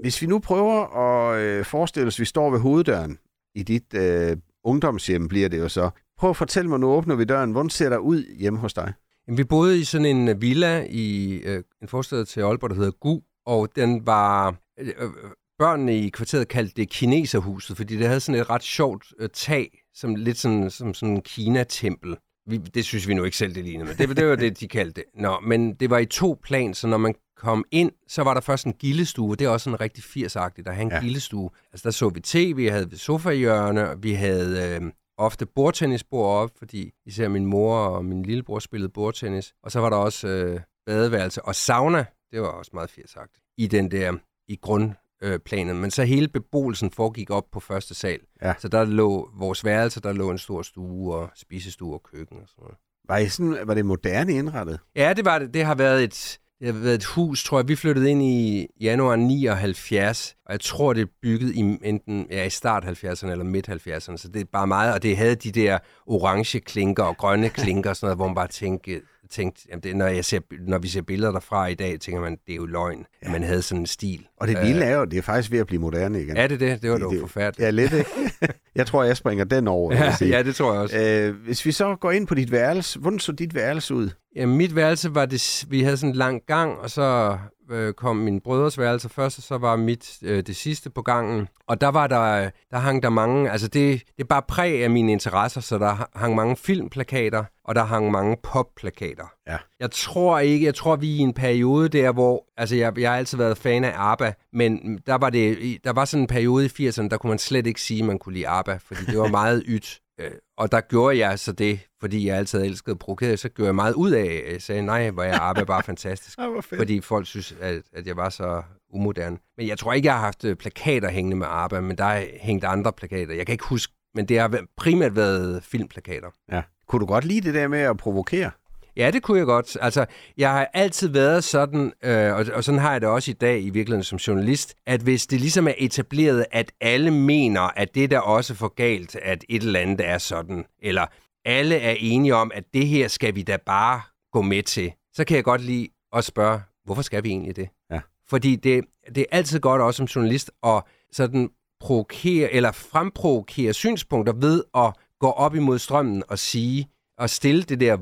Hvis 0.00 0.22
vi 0.22 0.26
nu 0.26 0.38
prøver 0.38 0.96
at 0.96 1.40
øh, 1.40 1.64
forestille 1.64 2.06
os, 2.06 2.16
at 2.16 2.20
vi 2.20 2.24
står 2.24 2.50
ved 2.50 2.60
hoveddøren 2.60 3.18
i 3.54 3.62
dit 3.62 3.94
øh, 3.94 4.36
ungdomshjem, 4.64 5.28
bliver 5.28 5.48
det 5.48 5.58
jo 5.58 5.68
så. 5.68 5.90
Prøv 6.18 6.30
at 6.30 6.36
fortælle 6.36 6.70
mig, 6.70 6.80
nu 6.80 6.86
åbner 6.90 7.14
vi 7.14 7.24
døren. 7.24 7.52
Hvordan 7.52 7.70
ser 7.70 7.88
der 7.88 7.98
ud 7.98 8.36
hjemme 8.38 8.58
hos 8.58 8.74
dig? 8.74 8.92
Jamen, 9.26 9.38
vi 9.38 9.44
boede 9.44 9.80
i 9.80 9.84
sådan 9.84 10.06
en 10.06 10.40
villa 10.40 10.86
i 10.90 11.34
øh, 11.44 11.62
en 11.82 11.88
forstad 11.88 12.24
til 12.24 12.40
Aalborg, 12.40 12.70
der 12.70 12.76
hedder 12.76 12.90
Gu, 12.90 13.20
og 13.46 13.68
den 13.76 14.06
var... 14.06 14.54
Øh, 14.80 14.88
øh, 14.98 15.10
børnene 15.58 15.98
i 15.98 16.08
kvarteret 16.08 16.48
kaldte 16.48 16.74
det 16.76 16.90
kineserhuset, 16.90 17.76
fordi 17.76 17.96
det 17.96 18.06
havde 18.06 18.20
sådan 18.20 18.40
et 18.40 18.50
ret 18.50 18.62
sjovt 18.62 19.06
øh, 19.18 19.28
tag, 19.28 19.82
som 19.94 20.14
lidt 20.14 20.38
sådan, 20.38 20.70
som 20.70 20.94
sådan 20.94 21.14
en 21.14 21.22
Kina-tempel. 21.22 22.16
Vi, 22.46 22.56
det 22.56 22.84
synes 22.84 23.08
vi 23.08 23.14
nu 23.14 23.24
ikke 23.24 23.36
selv, 23.36 23.54
det 23.54 23.64
lignede, 23.64 23.88
men 23.88 24.08
det, 24.08 24.16
det 24.16 24.26
var 24.26 24.36
det, 24.36 24.60
de 24.60 24.68
kaldte 24.68 25.00
det. 25.00 25.04
Nå, 25.20 25.40
men 25.40 25.74
det 25.74 25.90
var 25.90 25.98
i 25.98 26.06
to 26.06 26.40
plan, 26.42 26.74
så 26.74 26.86
når 26.86 26.96
man 26.96 27.14
kom 27.36 27.64
ind, 27.70 27.92
så 28.08 28.22
var 28.22 28.34
der 28.34 28.40
først 28.40 28.66
en 28.66 28.72
gildestue. 28.72 29.36
Det 29.36 29.44
er 29.44 29.48
også 29.48 29.64
sådan 29.64 29.80
rigtig 29.80 30.04
80-agtigt 30.04 30.68
at 30.68 30.74
have 30.74 30.82
en 30.82 30.90
ja. 30.90 31.00
gildestue. 31.00 31.50
Altså 31.72 31.84
der 31.84 31.90
så 31.90 32.08
vi 32.08 32.20
tv, 32.20 32.56
vi 32.56 32.66
havde 32.66 32.98
sofa-hjørne, 32.98 34.02
vi 34.02 34.12
havde 34.12 34.78
øh, 34.82 34.92
ofte 35.18 35.46
bordtennisbord 35.46 36.42
op, 36.42 36.50
fordi 36.58 36.92
især 37.06 37.28
min 37.28 37.46
mor 37.46 37.76
og 37.76 38.04
min 38.04 38.22
lillebror 38.22 38.58
spillede 38.58 38.92
bordtennis. 38.92 39.54
Og 39.62 39.70
så 39.70 39.80
var 39.80 39.90
der 39.90 39.96
også 39.96 40.28
øh, 40.28 40.60
badeværelse 40.86 41.42
og 41.42 41.54
sauna. 41.54 42.04
Det 42.32 42.40
var 42.40 42.48
også 42.48 42.70
meget 42.74 42.90
80-agtigt. 42.90 43.54
I 43.58 43.66
den 43.66 43.90
der, 43.90 44.12
i 44.48 44.56
grundplanen. 44.62 45.80
Men 45.80 45.90
så 45.90 46.04
hele 46.04 46.28
beboelsen 46.28 46.90
foregik 46.90 47.30
op 47.30 47.44
på 47.52 47.60
første 47.60 47.94
sal. 47.94 48.18
Ja. 48.42 48.54
Så 48.58 48.68
der 48.68 48.84
lå 48.84 49.30
vores 49.38 49.64
værelse, 49.64 50.00
der 50.00 50.12
lå 50.12 50.30
en 50.30 50.38
stor 50.38 50.62
stue 50.62 51.14
og 51.14 51.30
spisestue 51.36 51.94
og 51.94 52.02
køkken 52.02 52.36
og 52.36 52.48
sådan 52.48 52.62
noget. 52.62 52.76
Var, 53.08 53.18
I 53.18 53.28
sådan, 53.28 53.58
var 53.64 53.74
det 53.74 53.86
moderne 53.86 54.32
indrettet? 54.32 54.80
Ja, 54.96 55.12
det 55.12 55.24
var 55.24 55.38
det. 55.38 55.54
Det 55.54 55.64
har 55.64 55.74
været 55.74 56.04
et, 56.04 56.38
det 56.58 56.74
har 56.74 56.80
været 56.80 56.94
et 56.94 57.04
hus, 57.04 57.44
tror 57.44 57.58
jeg. 57.58 57.68
Vi 57.68 57.76
flyttede 57.76 58.10
ind 58.10 58.22
i 58.22 58.66
januar 58.80 59.16
79, 59.16 60.36
og 60.46 60.52
jeg 60.52 60.60
tror, 60.60 60.92
det 60.92 61.02
er 61.02 61.06
bygget 61.22 61.54
i 61.54 61.58
enten 61.82 62.26
ja, 62.30 62.44
i 62.44 62.50
start 62.50 62.84
70'erne 62.84 63.30
eller 63.30 63.44
midt 63.44 63.68
70'erne, 63.68 64.16
så 64.16 64.28
det 64.34 64.40
er 64.40 64.44
bare 64.52 64.66
meget, 64.66 64.94
og 64.94 65.02
det 65.02 65.16
havde 65.16 65.34
de 65.34 65.52
der 65.52 65.78
orange 66.06 66.60
klinker 66.60 67.02
og 67.02 67.16
grønne 67.16 67.48
klinker 67.48 67.90
og 67.90 67.96
sådan 67.96 68.06
noget, 68.06 68.18
hvor 68.18 68.26
man 68.26 68.34
bare 68.34 68.48
tænkte, 68.48 69.00
tænkt, 69.34 69.66
jamen 69.70 69.82
det, 69.82 69.96
når, 69.96 70.06
jeg 70.06 70.24
ser, 70.24 70.40
når 70.60 70.78
vi 70.78 70.88
ser 70.88 71.02
billeder 71.02 71.32
derfra 71.32 71.66
i 71.66 71.74
dag, 71.74 72.00
tænker 72.00 72.20
man, 72.20 72.32
det 72.46 72.52
er 72.52 72.56
jo 72.56 72.66
løgn, 72.66 72.98
ja. 72.98 73.26
at 73.26 73.32
man 73.32 73.42
havde 73.42 73.62
sådan 73.62 73.82
en 73.82 73.86
stil. 73.86 74.26
Og 74.36 74.48
det 74.48 74.58
vilde 74.62 74.84
er 74.84 74.96
jo, 74.96 75.04
det 75.04 75.18
er 75.18 75.22
faktisk 75.22 75.50
ved 75.50 75.58
at 75.58 75.66
blive 75.66 75.80
moderne 75.80 76.22
igen. 76.22 76.36
Er 76.36 76.46
det 76.46 76.60
det? 76.60 76.82
Det 76.82 76.90
var 76.90 76.98
jo 76.98 77.16
forfærdeligt. 77.20 77.66
Ja, 77.66 77.70
lidt 77.70 77.92
ikke? 77.92 78.10
Jeg 78.74 78.86
tror, 78.86 79.04
jeg 79.04 79.16
springer 79.16 79.44
den 79.44 79.68
over. 79.68 79.94
Ja, 79.94 80.26
ja, 80.26 80.42
det 80.42 80.54
tror 80.54 80.72
jeg 80.72 80.82
også. 80.82 80.98
Øh, 80.98 81.34
hvis 81.44 81.66
vi 81.66 81.72
så 81.72 81.96
går 81.96 82.10
ind 82.10 82.26
på 82.26 82.34
dit 82.34 82.52
værelse, 82.52 82.98
hvordan 82.98 83.18
så 83.18 83.32
dit 83.32 83.54
værelse 83.54 83.94
ud? 83.94 84.10
Ja, 84.36 84.46
mit 84.46 84.76
værelse 84.76 85.14
var 85.14 85.26
det, 85.26 85.64
vi 85.68 85.82
havde 85.82 85.96
sådan 85.96 86.10
en 86.10 86.16
lang 86.16 86.42
gang, 86.46 86.78
og 86.78 86.90
så 86.90 87.38
øh, 87.70 87.92
kom 87.92 88.16
min 88.16 88.40
brødres 88.40 88.78
værelse 88.78 89.08
først, 89.08 89.38
og 89.38 89.42
så 89.42 89.58
var 89.58 89.76
mit 89.76 90.18
øh, 90.22 90.42
det 90.46 90.56
sidste 90.56 90.90
på 90.90 91.02
gangen. 91.02 91.48
Og 91.66 91.80
der 91.80 91.88
var 91.88 92.06
der, 92.06 92.50
der 92.70 92.78
hang 92.78 93.02
der 93.02 93.08
mange, 93.08 93.50
altså 93.50 93.68
det, 93.68 94.02
det 94.16 94.22
er 94.22 94.28
bare 94.28 94.42
præg 94.48 94.84
af 94.84 94.90
mine 94.90 95.12
interesser, 95.12 95.60
så 95.60 95.78
der 95.78 96.18
hang 96.18 96.34
mange 96.34 96.56
filmplakater, 96.56 97.44
og 97.64 97.74
der 97.74 97.84
hang 97.84 98.10
mange 98.10 98.36
popplakater. 98.42 99.32
Ja. 99.46 99.56
Jeg 99.80 99.90
tror 99.90 100.38
ikke, 100.38 100.66
jeg 100.66 100.74
tror 100.74 100.96
vi 100.96 101.12
er 101.12 101.16
i 101.16 101.18
en 101.18 101.32
periode 101.32 101.88
der, 101.88 102.12
hvor, 102.12 102.44
altså 102.56 102.76
jeg, 102.76 102.98
jeg 102.98 103.10
har 103.10 103.18
altid 103.18 103.38
været 103.38 103.58
fan 103.58 103.84
af 103.84 103.92
ABBA, 103.96 104.32
men 104.52 104.98
der 105.06 105.14
var, 105.14 105.30
det, 105.30 105.78
der 105.84 105.92
var 105.92 106.04
sådan 106.04 106.22
en 106.22 106.26
periode 106.26 106.64
i 106.66 106.88
80'erne, 106.88 107.08
der 107.08 107.16
kunne 107.16 107.28
man 107.28 107.38
slet 107.38 107.66
ikke 107.66 107.80
sige, 107.80 108.00
at 108.00 108.06
man 108.06 108.18
kunne 108.18 108.34
lide 108.34 108.48
ABBA, 108.48 108.78
fordi 108.82 109.04
det 109.04 109.18
var 109.18 109.28
meget 109.28 109.62
ydt. 109.74 110.00
Øh, 110.20 110.30
og 110.56 110.72
der 110.72 110.80
gjorde 110.80 111.18
jeg 111.18 111.38
så 111.38 111.52
det, 111.52 111.80
fordi 112.00 112.26
jeg 112.26 112.36
altid 112.36 112.62
elskede 112.62 112.90
at 112.94 112.98
provokere, 112.98 113.36
så 113.36 113.48
gjorde 113.48 113.66
jeg 113.66 113.74
meget 113.74 113.94
ud 113.94 114.10
af, 114.10 114.44
jeg 114.52 114.62
sagde, 114.62 114.82
nej, 114.82 115.10
hvor 115.10 115.22
jeg 115.22 115.34
arbejder 115.34 115.66
bare 115.66 115.82
fantastisk. 115.82 116.38
Ej, 116.38 116.48
hvor 116.48 116.60
fedt. 116.60 116.80
fordi 116.80 117.00
folk 117.00 117.26
synes, 117.26 117.54
at, 117.60 117.82
at 117.92 118.06
jeg 118.06 118.16
var 118.16 118.28
så 118.28 118.62
umoderne. 118.92 119.38
Men 119.56 119.68
jeg 119.68 119.78
tror 119.78 119.92
ikke, 119.92 120.06
jeg 120.06 120.14
har 120.14 120.20
haft 120.24 120.44
øh, 120.44 120.56
plakater 120.56 121.10
hængende 121.10 121.36
med 121.36 121.46
ABBA, 121.50 121.80
men 121.80 121.98
der 121.98 122.04
er 122.04 122.26
hængt 122.40 122.64
andre 122.64 122.92
plakater. 122.92 123.34
Jeg 123.34 123.46
kan 123.46 123.52
ikke 123.52 123.64
huske, 123.64 123.92
men 124.14 124.26
det 124.26 124.40
har 124.40 124.60
primært 124.76 125.16
været 125.16 125.64
filmplakater. 125.64 126.30
Ja. 126.52 126.62
Kunne 126.88 127.00
du 127.00 127.06
godt 127.06 127.24
lide 127.24 127.40
det 127.40 127.54
der 127.54 127.68
med 127.68 127.80
at 127.80 127.96
provokere? 127.96 128.50
Ja, 128.96 129.10
det 129.10 129.22
kunne 129.22 129.38
jeg 129.38 129.46
godt. 129.46 129.76
Altså, 129.80 130.06
jeg 130.36 130.50
har 130.50 130.70
altid 130.74 131.08
været 131.08 131.44
sådan, 131.44 131.92
øh, 132.04 132.34
og, 132.34 132.46
og 132.54 132.64
sådan 132.64 132.80
har 132.80 132.92
jeg 132.92 133.00
det 133.00 133.08
også 133.08 133.30
i 133.30 133.34
dag 133.34 133.62
i 133.62 133.70
virkeligheden 133.70 134.04
som 134.04 134.18
journalist, 134.18 134.74
at 134.86 135.00
hvis 135.00 135.26
det 135.26 135.40
ligesom 135.40 135.68
er 135.68 135.74
etableret, 135.78 136.44
at 136.50 136.72
alle 136.80 137.10
mener, 137.10 137.60
at 137.60 137.94
det 137.94 138.10
der 138.10 138.18
også 138.18 138.54
for 138.54 138.68
galt, 138.68 139.16
at 139.16 139.44
et 139.48 139.62
eller 139.62 139.80
andet 139.80 140.06
er 140.06 140.18
sådan, 140.18 140.64
eller 140.82 141.06
alle 141.44 141.76
er 141.76 141.96
enige 141.98 142.34
om, 142.34 142.50
at 142.54 142.64
det 142.74 142.86
her 142.86 143.08
skal 143.08 143.34
vi 143.34 143.42
da 143.42 143.56
bare 143.66 144.00
gå 144.32 144.42
med 144.42 144.62
til, 144.62 144.92
så 145.12 145.24
kan 145.24 145.36
jeg 145.36 145.44
godt 145.44 145.60
lide 145.60 145.88
at 146.12 146.24
spørge, 146.24 146.60
hvorfor 146.84 147.02
skal 147.02 147.24
vi 147.24 147.28
egentlig 147.28 147.56
det? 147.56 147.68
Ja. 147.90 148.00
Fordi 148.28 148.56
det, 148.56 148.84
det 149.14 149.18
er 149.18 149.36
altid 149.36 149.60
godt 149.60 149.82
også 149.82 149.96
som 149.96 150.06
journalist 150.06 150.50
at 150.66 150.82
sådan 151.12 151.50
provokere 151.80 152.52
eller 152.52 152.72
fremprovokere 152.72 153.72
synspunkter 153.72 154.32
ved 154.32 154.64
at 154.74 154.92
gå 155.20 155.30
op 155.30 155.54
imod 155.54 155.78
strømmen 155.78 156.22
og 156.28 156.38
sige 156.38 156.88
og 157.18 157.30
stille 157.30 157.62
det 157.62 157.80
der 157.80 157.96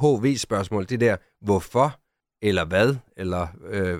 HV-spørgsmål, 0.00 0.86
det 0.88 1.00
der 1.00 1.16
hvorfor, 1.40 2.00
eller 2.42 2.64
hvad, 2.64 2.96
eller, 3.16 3.46
øh, 3.66 3.98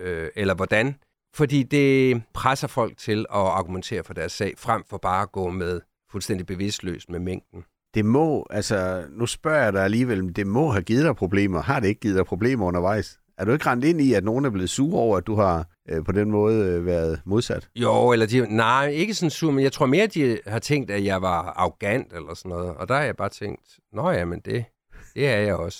øh, 0.00 0.28
eller 0.36 0.54
hvordan. 0.54 0.94
Fordi 1.34 1.62
det 1.62 2.22
presser 2.34 2.68
folk 2.68 2.96
til 2.98 3.18
at 3.18 3.40
argumentere 3.40 4.04
for 4.04 4.14
deres 4.14 4.32
sag, 4.32 4.54
frem 4.58 4.82
for 4.90 4.98
bare 4.98 5.22
at 5.22 5.32
gå 5.32 5.50
med 5.50 5.80
fuldstændig 6.10 6.46
bevidstløst 6.46 7.10
med 7.10 7.20
mængden. 7.20 7.64
Det 7.94 8.04
må, 8.04 8.46
altså, 8.50 9.04
nu 9.10 9.26
spørger 9.26 9.62
jeg 9.62 9.72
dig 9.72 9.84
alligevel, 9.84 10.36
det 10.36 10.46
må 10.46 10.70
have 10.70 10.82
givet 10.82 11.04
dig 11.04 11.16
problemer. 11.16 11.62
Har 11.62 11.80
det 11.80 11.88
ikke 11.88 12.00
givet 12.00 12.16
dig 12.16 12.26
problemer 12.26 12.66
undervejs? 12.66 13.18
Er 13.38 13.44
du 13.44 13.52
ikke 13.52 13.66
rent 13.66 13.84
ind 13.84 14.00
i, 14.00 14.14
at 14.14 14.24
nogen 14.24 14.44
er 14.44 14.50
blevet 14.50 14.70
sure 14.70 15.00
over, 15.00 15.16
at 15.16 15.26
du 15.26 15.34
har 15.34 15.66
øh, 15.90 16.04
på 16.04 16.12
den 16.12 16.30
måde 16.30 16.66
øh, 16.66 16.86
været 16.86 17.20
modsat? 17.24 17.68
Jo, 17.76 18.12
eller 18.12 18.26
de, 18.26 18.56
nej, 18.56 18.86
ikke 18.88 19.14
sådan 19.14 19.30
sur, 19.30 19.50
men 19.50 19.64
jeg 19.64 19.72
tror 19.72 19.86
mere, 19.86 20.06
de 20.06 20.38
har 20.46 20.58
tænkt, 20.58 20.90
at 20.90 21.04
jeg 21.04 21.22
var 21.22 21.42
arrogant 21.42 22.12
eller 22.12 22.34
sådan 22.34 22.48
noget. 22.48 22.74
Og 22.74 22.88
der 22.88 22.94
har 22.94 23.02
jeg 23.02 23.16
bare 23.16 23.28
tænkt, 23.28 23.78
nå 23.92 24.10
ja, 24.10 24.24
men 24.24 24.40
det, 24.40 24.64
det 25.14 25.28
er 25.28 25.36
jeg 25.36 25.54
også. 25.54 25.78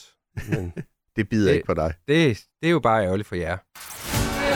Men 0.48 0.72
Det 1.16 1.28
bider 1.28 1.48
Det- 1.48 1.54
ikke 1.54 1.66
på 1.66 1.74
dig. 1.74 1.94
det, 2.08 2.38
det 2.62 2.66
er 2.66 2.70
jo 2.70 2.80
bare 2.80 3.04
ærgerligt 3.04 3.28
for 3.28 3.36
jer. 3.36 3.56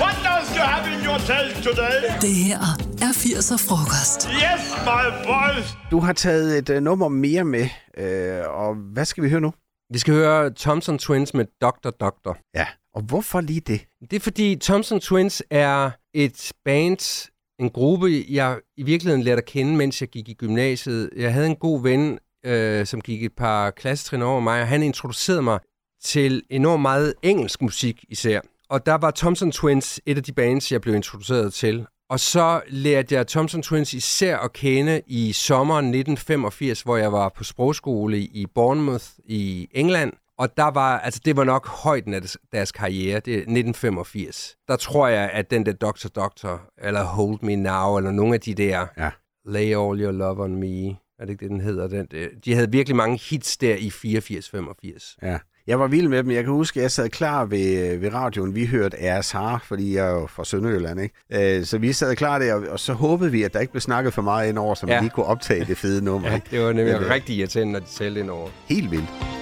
What 0.02 0.16
does 0.28 0.48
you 0.56 0.62
have 0.64 0.98
in 0.98 1.06
your 1.06 1.18
tail 1.18 1.54
today? 1.64 2.02
Det 2.20 2.34
her 2.34 2.58
er 3.02 3.12
80'er 3.12 3.58
frokost. 3.68 4.28
Yes, 4.30 4.62
my 4.90 5.04
boys. 5.26 5.76
Du 5.90 6.00
har 6.00 6.12
taget 6.12 6.58
et 6.58 6.68
øh, 6.70 6.82
nummer 6.82 7.08
mere 7.08 7.44
med, 7.44 7.68
øh, 7.98 8.42
og 8.48 8.74
hvad 8.74 9.04
skal 9.04 9.24
vi 9.24 9.28
høre 9.30 9.40
nu? 9.40 9.52
Vi 9.92 9.98
skal 9.98 10.14
høre 10.14 10.50
Thompson 10.58 10.98
Twins 10.98 11.34
med 11.34 11.44
Dr. 11.62 11.90
Doctor. 11.90 12.38
Ja, 12.54 12.66
og 12.94 13.02
hvorfor 13.02 13.40
lige 13.40 13.60
det? 13.60 13.80
Det 14.10 14.16
er 14.16 14.20
fordi 14.20 14.56
Thompson 14.62 15.00
Twins 15.00 15.42
er 15.50 15.90
et 16.14 16.52
band, 16.64 17.30
en 17.60 17.70
gruppe, 17.70 18.24
jeg 18.28 18.58
i 18.76 18.82
virkeligheden 18.82 19.22
lærte 19.24 19.38
at 19.42 19.44
kende, 19.48 19.76
mens 19.76 20.00
jeg 20.00 20.08
gik 20.08 20.28
i 20.28 20.34
gymnasiet. 20.34 21.10
Jeg 21.16 21.32
havde 21.32 21.46
en 21.46 21.56
god 21.56 21.82
ven, 21.82 22.18
øh, 22.46 22.86
som 22.86 23.00
gik 23.00 23.24
et 23.24 23.32
par 23.32 23.70
klassetrin 23.70 24.22
over 24.22 24.40
mig, 24.40 24.60
og 24.60 24.68
han 24.68 24.82
introducerede 24.82 25.42
mig 25.42 25.58
til 26.04 26.42
enormt 26.50 26.82
meget 26.82 27.14
engelsk 27.22 27.62
musik 27.62 28.04
især. 28.08 28.40
Og 28.70 28.86
der 28.86 28.94
var 28.94 29.10
Thompson 29.10 29.52
Twins 29.52 30.00
et 30.06 30.16
af 30.16 30.22
de 30.22 30.32
bands, 30.32 30.72
jeg 30.72 30.80
blev 30.80 30.94
introduceret 30.94 31.54
til. 31.54 31.86
Og 32.10 32.20
så 32.20 32.60
lærte 32.68 33.14
jeg 33.14 33.26
Thompson 33.26 33.62
Twins 33.62 33.94
især 33.94 34.38
at 34.38 34.52
kende 34.52 35.02
i 35.06 35.32
sommeren 35.32 35.84
1985, 35.84 36.82
hvor 36.82 36.96
jeg 36.96 37.12
var 37.12 37.28
på 37.28 37.44
sprogskole 37.44 38.18
i 38.18 38.46
Bournemouth 38.54 39.04
i 39.24 39.68
England. 39.70 40.12
Og 40.38 40.56
der 40.56 40.70
var, 40.70 40.98
altså 40.98 41.20
det 41.24 41.36
var 41.36 41.44
nok 41.44 41.68
højden 41.68 42.14
af 42.14 42.20
deres, 42.20 42.38
deres 42.52 42.72
karriere, 42.72 43.20
det 43.20 43.32
er 43.34 43.38
1985. 43.38 44.56
Der 44.68 44.76
tror 44.76 45.08
jeg, 45.08 45.30
at 45.30 45.50
den 45.50 45.66
der 45.66 45.72
Dr. 45.72 46.08
Doctor, 46.08 46.62
eller 46.82 47.04
Hold 47.04 47.38
Me 47.42 47.56
Now, 47.56 47.96
eller 47.96 48.10
nogle 48.10 48.34
af 48.34 48.40
de 48.40 48.54
der 48.54 48.86
Ja. 48.96 49.10
Lay 49.46 49.66
All 49.66 50.02
Your 50.02 50.12
Love 50.12 50.42
On 50.42 50.56
Me, 50.56 50.96
er 51.20 51.24
det 51.24 51.30
ikke 51.32 51.42
det, 51.42 51.50
den 51.50 51.60
hedder? 51.60 51.88
Den, 51.88 52.06
øh, 52.14 52.28
de 52.44 52.54
havde 52.54 52.70
virkelig 52.70 52.96
mange 52.96 53.20
hits 53.30 53.56
der 53.56 53.74
i 53.76 53.88
84-85. 53.88 55.16
Ja. 55.22 55.38
Jeg 55.66 55.80
var 55.80 55.86
vild 55.86 56.08
med 56.08 56.18
dem. 56.22 56.30
Jeg 56.30 56.44
kan 56.44 56.52
huske, 56.52 56.80
at 56.80 56.82
jeg 56.82 56.90
sad 56.90 57.08
klar 57.08 57.44
ved, 57.44 57.92
øh, 57.94 58.02
ved 58.02 58.14
radioen. 58.14 58.54
Vi 58.54 58.66
hørte 58.66 58.96
RSH, 59.20 59.36
fordi 59.68 59.94
jeg 59.96 60.06
er 60.06 60.10
jo 60.12 60.26
fra 60.26 60.44
Sønderjylland, 60.44 61.00
ikke? 61.00 61.58
Øh, 61.58 61.64
Så 61.64 61.78
vi 61.78 61.92
sad 61.92 62.16
klar 62.16 62.38
der, 62.38 62.54
og- 62.54 62.68
og 62.68 62.80
så 62.80 62.92
håbede 62.92 63.30
vi, 63.30 63.42
at 63.42 63.52
der 63.54 63.60
ikke 63.60 63.72
blev 63.72 63.80
snakket 63.80 64.14
for 64.14 64.22
meget 64.22 64.48
indover, 64.48 64.74
så 64.74 64.86
vi 64.86 64.92
Ja. 64.92 65.00
lige 65.00 65.10
kunne 65.10 65.26
optage 65.26 65.64
det 65.64 65.76
fede 65.76 66.04
nummer. 66.04 66.28
Ja, 66.32 66.40
det 66.50 66.60
var 66.60 66.72
nemlig 66.72 66.94
Men, 66.94 67.04
øh, 67.04 67.10
rigtig 67.10 67.36
irriterende, 67.36 67.72
når 67.72 67.80
de 67.80 67.86
talte 67.86 68.20
ind 68.20 68.30
over. 68.30 68.48
Helt 68.68 68.90
vildt. 68.90 69.35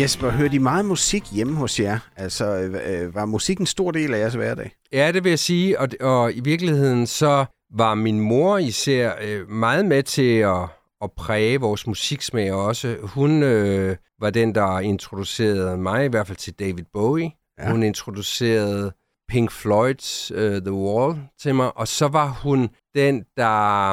Jesper, 0.00 0.30
hørte 0.30 0.54
I 0.54 0.58
meget 0.58 0.84
musik 0.84 1.24
hjemme 1.32 1.56
hos 1.56 1.80
jer? 1.80 1.98
Altså, 2.16 2.44
øh, 2.44 3.02
øh, 3.02 3.14
var 3.14 3.24
musik 3.24 3.58
en 3.58 3.66
stor 3.66 3.90
del 3.90 4.14
af 4.14 4.18
jeres 4.18 4.34
hverdag? 4.34 4.72
Ja, 4.92 5.12
det 5.12 5.24
vil 5.24 5.30
jeg 5.30 5.38
sige, 5.38 5.80
og, 5.80 5.88
og 6.00 6.32
i 6.32 6.40
virkeligheden 6.40 7.06
så 7.06 7.44
var 7.74 7.94
min 7.94 8.20
mor 8.20 8.58
især 8.58 9.12
øh, 9.22 9.48
meget 9.48 9.84
med 9.84 10.02
til 10.02 10.38
at, 10.38 10.62
at 11.02 11.12
præge 11.16 11.60
vores 11.60 11.86
musiksmag 11.86 12.52
også. 12.52 12.96
Hun 13.02 13.42
øh, 13.42 13.96
var 14.20 14.30
den, 14.30 14.54
der 14.54 14.78
introducerede 14.78 15.76
mig 15.76 16.04
i 16.04 16.08
hvert 16.08 16.26
fald 16.26 16.38
til 16.38 16.52
David 16.52 16.84
Bowie. 16.92 17.30
Ja. 17.58 17.70
Hun 17.70 17.82
introducerede 17.82 18.92
Pink 19.28 19.50
Floyd's 19.50 20.34
uh, 20.34 20.62
The 20.62 20.72
Wall 20.72 21.18
til 21.40 21.54
mig, 21.54 21.76
og 21.76 21.88
så 21.88 22.08
var 22.08 22.38
hun 22.42 22.68
den, 22.94 23.24
der 23.36 23.92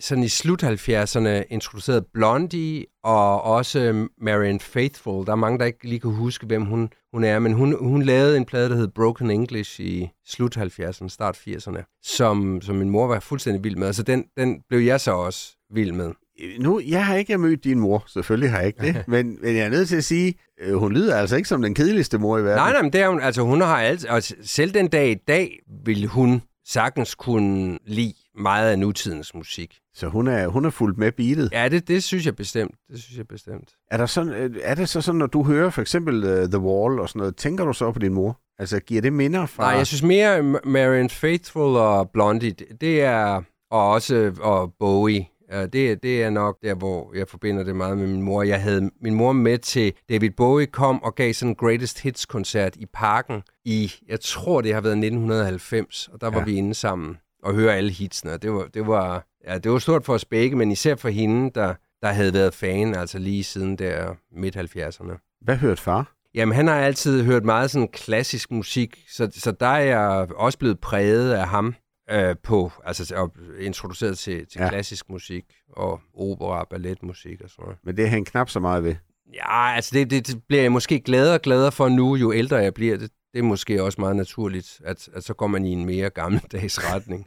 sådan 0.00 0.24
i 0.24 0.28
slut 0.28 0.62
70'erne 0.64 1.28
introducerede 1.50 2.04
Blondie 2.14 2.84
og 3.04 3.42
også 3.42 4.08
Marian 4.20 4.60
Faithful. 4.60 5.26
Der 5.26 5.32
er 5.32 5.36
mange, 5.36 5.58
der 5.58 5.64
ikke 5.64 5.88
lige 5.88 6.00
kan 6.00 6.10
huske, 6.10 6.46
hvem 6.46 6.64
hun, 6.64 6.90
hun 7.12 7.24
er, 7.24 7.38
men 7.38 7.52
hun, 7.52 7.76
hun 7.88 8.02
lavede 8.02 8.36
en 8.36 8.44
plade, 8.44 8.68
der 8.68 8.76
hed 8.76 8.88
Broken 8.88 9.30
English 9.30 9.80
i 9.80 10.08
slut 10.26 10.56
70'erne, 10.56 11.08
start 11.08 11.36
80'erne, 11.36 12.00
som, 12.02 12.60
som 12.62 12.76
min 12.76 12.90
mor 12.90 13.06
var 13.06 13.20
fuldstændig 13.20 13.64
vild 13.64 13.76
med. 13.76 13.92
Så 13.92 14.02
den, 14.02 14.24
den 14.36 14.60
blev 14.68 14.80
jeg 14.80 15.00
så 15.00 15.12
også 15.12 15.56
vild 15.74 15.92
med. 15.92 16.10
Øh, 16.42 16.58
Nu, 16.60 16.80
jeg 16.88 17.06
har 17.06 17.16
ikke 17.16 17.38
mødt 17.38 17.64
din 17.64 17.80
mor, 17.80 18.04
selvfølgelig 18.08 18.50
har 18.50 18.58
jeg 18.58 18.66
ikke 18.66 18.82
det, 18.82 19.04
men, 19.08 19.38
men 19.42 19.56
jeg 19.56 19.64
er 19.64 19.70
nødt 19.70 19.88
til 19.88 19.96
at 19.96 20.04
sige, 20.04 20.34
øh, 20.60 20.74
hun 20.74 20.92
lyder 20.92 21.16
altså 21.16 21.36
ikke 21.36 21.48
som 21.48 21.62
den 21.62 21.74
kedeligste 21.74 22.18
mor 22.18 22.38
i 22.38 22.42
verden. 22.44 22.56
Nej, 22.56 22.72
nej, 22.72 22.82
men 22.82 22.92
det 22.92 23.00
er 23.00 23.08
hun, 23.08 23.20
altså 23.20 23.42
hun 23.42 23.60
har 23.60 23.80
altid, 23.80 24.08
og 24.08 24.22
selv 24.42 24.74
den 24.74 24.88
dag 24.88 25.10
i 25.10 25.14
dag, 25.28 25.58
vil 25.84 26.06
hun 26.06 26.42
sagtens 26.66 27.14
kunne 27.14 27.78
lide 27.86 28.14
meget 28.38 28.70
af 28.70 28.78
nutidens 28.78 29.34
musik. 29.34 29.78
Så 29.94 30.08
hun 30.08 30.28
er, 30.28 30.46
hun 30.48 30.64
er 30.64 30.70
fuldt 30.70 30.98
med 30.98 31.12
beatet. 31.12 31.48
Ja, 31.52 31.68
det, 31.68 31.88
det 31.88 32.02
synes 32.04 32.26
jeg 32.26 32.36
bestemt. 32.36 32.74
Det 32.92 33.02
synes 33.02 33.18
jeg 33.18 33.28
bestemt. 33.28 33.68
Er, 33.90 33.96
der 33.96 34.06
sådan, 34.06 34.32
øh, 34.32 34.56
er 34.62 34.74
det 34.74 34.88
så 34.88 35.00
sådan, 35.00 35.18
når 35.18 35.26
du 35.26 35.42
hører 35.44 35.70
for 35.70 35.80
eksempel 35.80 36.24
uh, 36.24 36.48
The 36.48 36.58
Wall 36.58 37.00
og 37.00 37.08
sådan 37.08 37.18
noget, 37.18 37.36
tænker 37.36 37.64
du 37.64 37.72
så 37.72 37.92
på 37.92 37.98
din 37.98 38.14
mor? 38.14 38.40
Altså, 38.58 38.80
giver 38.80 39.02
det 39.02 39.12
minder 39.12 39.46
fra... 39.46 39.62
Nej, 39.62 39.72
jeg 39.76 39.86
synes 39.86 40.02
mere 40.02 40.38
M- 40.38 40.68
Marian 40.68 41.10
Faithful 41.10 41.76
og 41.76 42.10
Blondie, 42.10 42.50
det, 42.80 43.02
er, 43.02 43.42
og 43.70 43.90
også 43.90 44.32
og 44.40 44.72
Bowie, 44.78 45.26
øh, 45.52 45.62
det, 45.72 46.02
det 46.02 46.22
er 46.22 46.30
nok 46.30 46.56
der, 46.62 46.74
hvor 46.74 47.16
jeg 47.16 47.28
forbinder 47.28 47.64
det 47.64 47.76
meget 47.76 47.98
med 47.98 48.06
min 48.06 48.22
mor. 48.22 48.42
Jeg 48.42 48.62
havde 48.62 48.90
min 49.02 49.14
mor 49.14 49.32
med 49.32 49.58
til 49.58 49.92
David 50.08 50.30
Bowie 50.30 50.66
kom 50.66 51.02
og 51.02 51.14
gav 51.14 51.32
sådan 51.32 51.50
en 51.50 51.54
Greatest 51.56 52.00
Hits-koncert 52.02 52.76
i 52.76 52.86
parken 52.94 53.42
i, 53.64 53.92
jeg 54.08 54.20
tror 54.20 54.60
det 54.60 54.74
har 54.74 54.80
været 54.80 54.92
1990, 54.96 56.08
og 56.12 56.20
der 56.20 56.30
var 56.30 56.38
Ja. 56.38 56.44
vi 56.44 56.54
inde 56.54 56.74
sammen 56.74 57.16
og 57.44 57.54
høre 57.54 57.76
alle 57.76 57.90
hitsene. 57.90 58.32
og 58.32 58.42
Det 58.42 58.52
var, 58.52 58.66
det 58.74 58.86
var, 58.86 59.26
ja, 59.46 59.58
det 59.58 59.72
var 59.72 59.78
stort 59.78 60.04
for 60.04 60.14
os 60.14 60.24
begge, 60.24 60.56
men 60.56 60.70
især 60.70 60.94
for 60.94 61.08
hende, 61.08 61.50
der, 61.54 61.74
der 62.02 62.08
havde 62.08 62.34
været 62.34 62.54
fan, 62.54 62.94
altså 62.94 63.18
lige 63.18 63.44
siden 63.44 63.76
der 63.76 64.14
midt-70'erne. 64.36 65.38
Hvad 65.40 65.56
hørte 65.56 65.82
far? 65.82 66.12
Jamen, 66.34 66.54
han 66.54 66.66
har 66.66 66.74
altid 66.74 67.24
hørt 67.24 67.44
meget 67.44 67.70
sådan 67.70 67.88
klassisk 67.88 68.50
musik, 68.50 69.04
så, 69.08 69.30
så 69.34 69.52
der 69.52 69.66
er 69.66 69.78
jeg 69.78 70.28
også 70.36 70.58
blevet 70.58 70.80
præget 70.80 71.32
af 71.32 71.48
ham 71.48 71.74
øh, 72.10 72.36
på, 72.42 72.72
altså 72.84 73.14
og 73.16 73.32
introduceret 73.60 74.18
til, 74.18 74.46
til 74.46 74.58
Ja. 74.58 74.64
ja. 74.64 74.70
klassisk 74.70 75.10
musik 75.10 75.44
og 75.76 76.00
opera, 76.14 76.66
balletmusik 76.70 77.40
og 77.40 77.50
sådan 77.50 77.62
noget. 77.62 77.78
Men 77.84 77.96
det 77.96 78.04
er 78.04 78.08
han 78.08 78.24
knap 78.24 78.50
så 78.50 78.60
meget 78.60 78.84
ved. 78.84 78.94
Ja, 79.34 79.74
altså 79.74 79.90
det, 79.94 80.10
det, 80.10 80.26
det 80.26 80.42
bliver 80.48 80.62
jeg 80.62 80.72
måske 80.72 81.00
gladere 81.00 81.34
og 81.34 81.42
gladere 81.42 81.72
for 81.72 81.88
nu, 81.88 82.16
jo 82.16 82.32
ældre 82.32 82.56
jeg 82.56 82.74
bliver. 82.74 82.96
Det, 82.96 83.10
det 83.34 83.40
er 83.40 83.44
måske 83.44 83.82
også 83.82 84.00
meget 84.00 84.16
naturligt, 84.16 84.80
at, 84.84 85.08
at 85.14 85.24
så 85.24 85.34
går 85.34 85.46
man 85.46 85.64
i 85.64 85.72
en 85.72 85.84
mere 85.84 86.10
gammeldags 86.10 86.84
retning. 86.84 87.26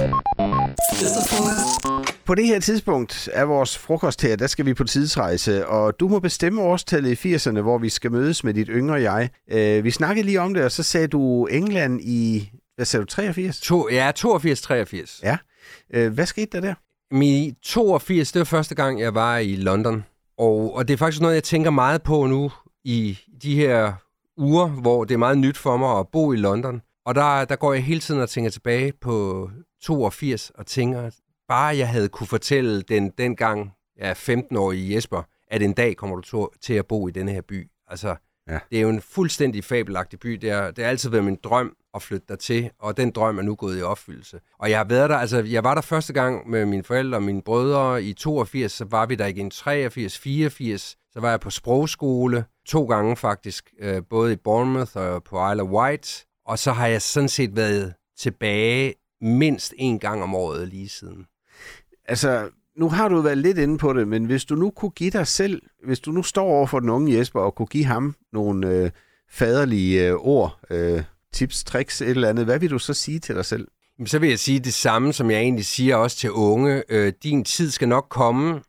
80'er-frokost. 0.00 2.16
På 2.26 2.34
det 2.34 2.46
her 2.46 2.60
tidspunkt 2.60 3.28
af 3.32 3.48
vores 3.48 3.78
frokost 3.78 4.22
her, 4.22 4.36
der 4.36 4.46
skal 4.46 4.66
vi 4.66 4.74
på 4.74 4.84
tidsrejse, 4.84 5.66
og 5.66 6.00
du 6.00 6.08
må 6.08 6.18
bestemme 6.18 6.62
årstallet 6.62 7.24
i 7.24 7.34
80'erne, 7.34 7.60
hvor 7.60 7.78
vi 7.78 7.88
skal 7.88 8.12
mødes 8.12 8.44
med 8.44 8.54
dit 8.54 8.68
yngre 8.70 8.94
jeg. 8.94 9.30
Øh, 9.50 9.84
vi 9.84 9.90
snakkede 9.90 10.26
lige 10.26 10.40
om 10.40 10.54
det, 10.54 10.64
og 10.64 10.72
så 10.72 10.82
sagde 10.82 11.06
du 11.06 11.46
England 11.46 12.00
i, 12.02 12.50
hvad 12.76 12.86
sagde 12.86 13.04
du, 13.04 13.06
83? 13.06 13.60
To, 13.60 13.88
ja, 13.90 14.12
82-83. 14.18 15.20
Ja. 15.22 15.36
Øh, 15.94 16.12
hvad 16.12 16.26
skete 16.26 16.48
der 16.52 16.60
der? 16.60 16.74
I 17.22 17.54
82, 17.62 18.32
det 18.32 18.38
var 18.38 18.44
første 18.44 18.74
gang, 18.74 19.00
jeg 19.00 19.14
var 19.14 19.38
i 19.38 19.56
London. 19.56 20.04
Og, 20.38 20.74
og 20.74 20.88
det 20.88 20.94
er 20.94 20.98
faktisk 20.98 21.22
noget, 21.22 21.34
jeg 21.34 21.44
tænker 21.44 21.70
meget 21.70 22.02
på 22.02 22.26
nu 22.26 22.52
i 22.84 23.18
de 23.42 23.56
her 23.56 23.92
uger, 24.36 24.66
hvor 24.68 25.04
det 25.04 25.14
er 25.14 25.18
meget 25.18 25.38
nyt 25.38 25.56
for 25.56 25.76
mig 25.76 25.98
at 25.98 26.08
bo 26.08 26.32
i 26.32 26.36
London. 26.36 26.82
Og 27.06 27.14
der, 27.14 27.44
der 27.44 27.56
går 27.56 27.72
jeg 27.72 27.84
hele 27.84 28.00
tiden 28.00 28.20
og 28.20 28.28
tænker 28.28 28.50
tilbage 28.50 28.92
på 29.00 29.50
82 29.82 30.50
og 30.50 30.66
tænker, 30.66 31.10
bare 31.48 31.76
jeg 31.76 31.88
havde 31.88 32.08
kunne 32.08 32.26
fortælle 32.26 32.82
den 32.82 33.10
dengang, 33.18 33.72
jeg 33.96 34.10
er 34.10 34.14
15 34.14 34.56
år 34.56 34.72
i 34.72 34.94
Jesper, 34.94 35.22
at 35.48 35.62
en 35.62 35.72
dag 35.72 35.96
kommer 35.96 36.16
du 36.16 36.48
til 36.62 36.74
at 36.74 36.86
bo 36.86 37.08
i 37.08 37.10
denne 37.10 37.32
her 37.32 37.42
by. 37.48 37.70
Altså, 37.88 38.16
ja. 38.48 38.58
det 38.70 38.78
er 38.78 38.82
jo 38.82 38.88
en 38.88 39.00
fuldstændig 39.00 39.64
fabelagtig 39.64 40.20
by. 40.20 40.32
Det, 40.32 40.50
er, 40.50 40.70
det 40.70 40.84
har 40.84 40.90
altid 40.90 41.10
været 41.10 41.24
min 41.24 41.38
drøm 41.44 41.76
at 41.94 42.02
flytte 42.02 42.26
der 42.28 42.36
til, 42.36 42.70
og 42.78 42.96
den 42.96 43.10
drøm 43.10 43.38
er 43.38 43.42
nu 43.42 43.54
gået 43.54 43.78
i 43.78 43.82
opfyldelse. 43.82 44.40
Og 44.58 44.70
jeg 44.70 44.78
har 44.78 44.84
været 44.84 45.10
der, 45.10 45.16
altså 45.16 45.42
jeg 45.42 45.64
var 45.64 45.74
der 45.74 45.82
første 45.82 46.12
gang 46.12 46.50
med 46.50 46.66
mine 46.66 46.82
forældre 46.82 47.18
og 47.18 47.22
mine 47.22 47.42
brødre 47.42 48.02
i 48.02 48.12
82, 48.12 48.72
så 48.72 48.84
var 48.84 49.06
vi 49.06 49.14
der 49.14 49.26
igen 49.26 49.50
83, 49.50 50.18
84, 50.18 50.96
så 51.12 51.20
var 51.20 51.30
jeg 51.30 51.40
på 51.40 51.50
sprogskole 51.50 52.44
to 52.66 52.84
gange 52.84 53.16
faktisk, 53.16 53.72
øh, 53.80 54.02
både 54.10 54.32
i 54.32 54.36
Bournemouth 54.36 54.96
og 54.96 55.24
på 55.24 55.50
Isle 55.50 55.62
of 55.62 55.68
Wight, 55.68 56.26
og 56.46 56.58
så 56.58 56.72
har 56.72 56.86
jeg 56.86 57.02
sådan 57.02 57.28
set 57.28 57.56
været 57.56 57.94
tilbage 58.18 58.94
mindst 59.20 59.74
en 59.76 59.98
gang 59.98 60.22
om 60.22 60.34
året 60.34 60.68
lige 60.68 60.88
siden. 60.88 61.26
Altså, 62.08 62.48
nu 62.76 62.88
har 62.88 63.08
du 63.08 63.20
været 63.20 63.38
lidt 63.38 63.58
inde 63.58 63.78
på 63.78 63.92
det, 63.92 64.08
men 64.08 64.24
hvis 64.24 64.44
du 64.44 64.54
nu 64.54 64.70
kunne 64.70 64.90
give 64.90 65.10
dig 65.10 65.26
selv, 65.26 65.62
hvis 65.84 66.00
du 66.00 66.10
nu 66.12 66.22
står 66.22 66.44
over 66.44 66.66
for 66.66 66.80
den 66.80 66.88
unge 66.88 67.18
Jesper 67.18 67.40
og 67.40 67.54
kunne 67.54 67.66
give 67.66 67.84
ham 67.84 68.14
nogle 68.32 68.68
øh, 68.68 68.90
faderlige 69.30 70.08
øh, 70.08 70.14
ord, 70.14 70.58
øh, 70.70 71.02
tips, 71.32 71.64
tricks, 71.64 72.00
et 72.00 72.08
eller 72.08 72.28
andet, 72.28 72.44
hvad 72.44 72.58
vil 72.58 72.70
du 72.70 72.78
så 72.78 72.94
sige 72.94 73.18
til 73.18 73.34
dig 73.34 73.44
selv? 73.44 73.68
Jamen, 73.98 74.06
så 74.06 74.18
vil 74.18 74.28
jeg 74.28 74.38
sige 74.38 74.60
det 74.60 74.74
samme, 74.74 75.12
som 75.12 75.30
jeg 75.30 75.40
egentlig 75.40 75.66
siger 75.66 75.96
også 75.96 76.16
til 76.16 76.30
unge. 76.30 76.82
Øh, 76.88 77.12
din 77.22 77.44
tid 77.44 77.70
skal 77.70 77.88
nok 77.88 78.06
komme, 78.10 78.60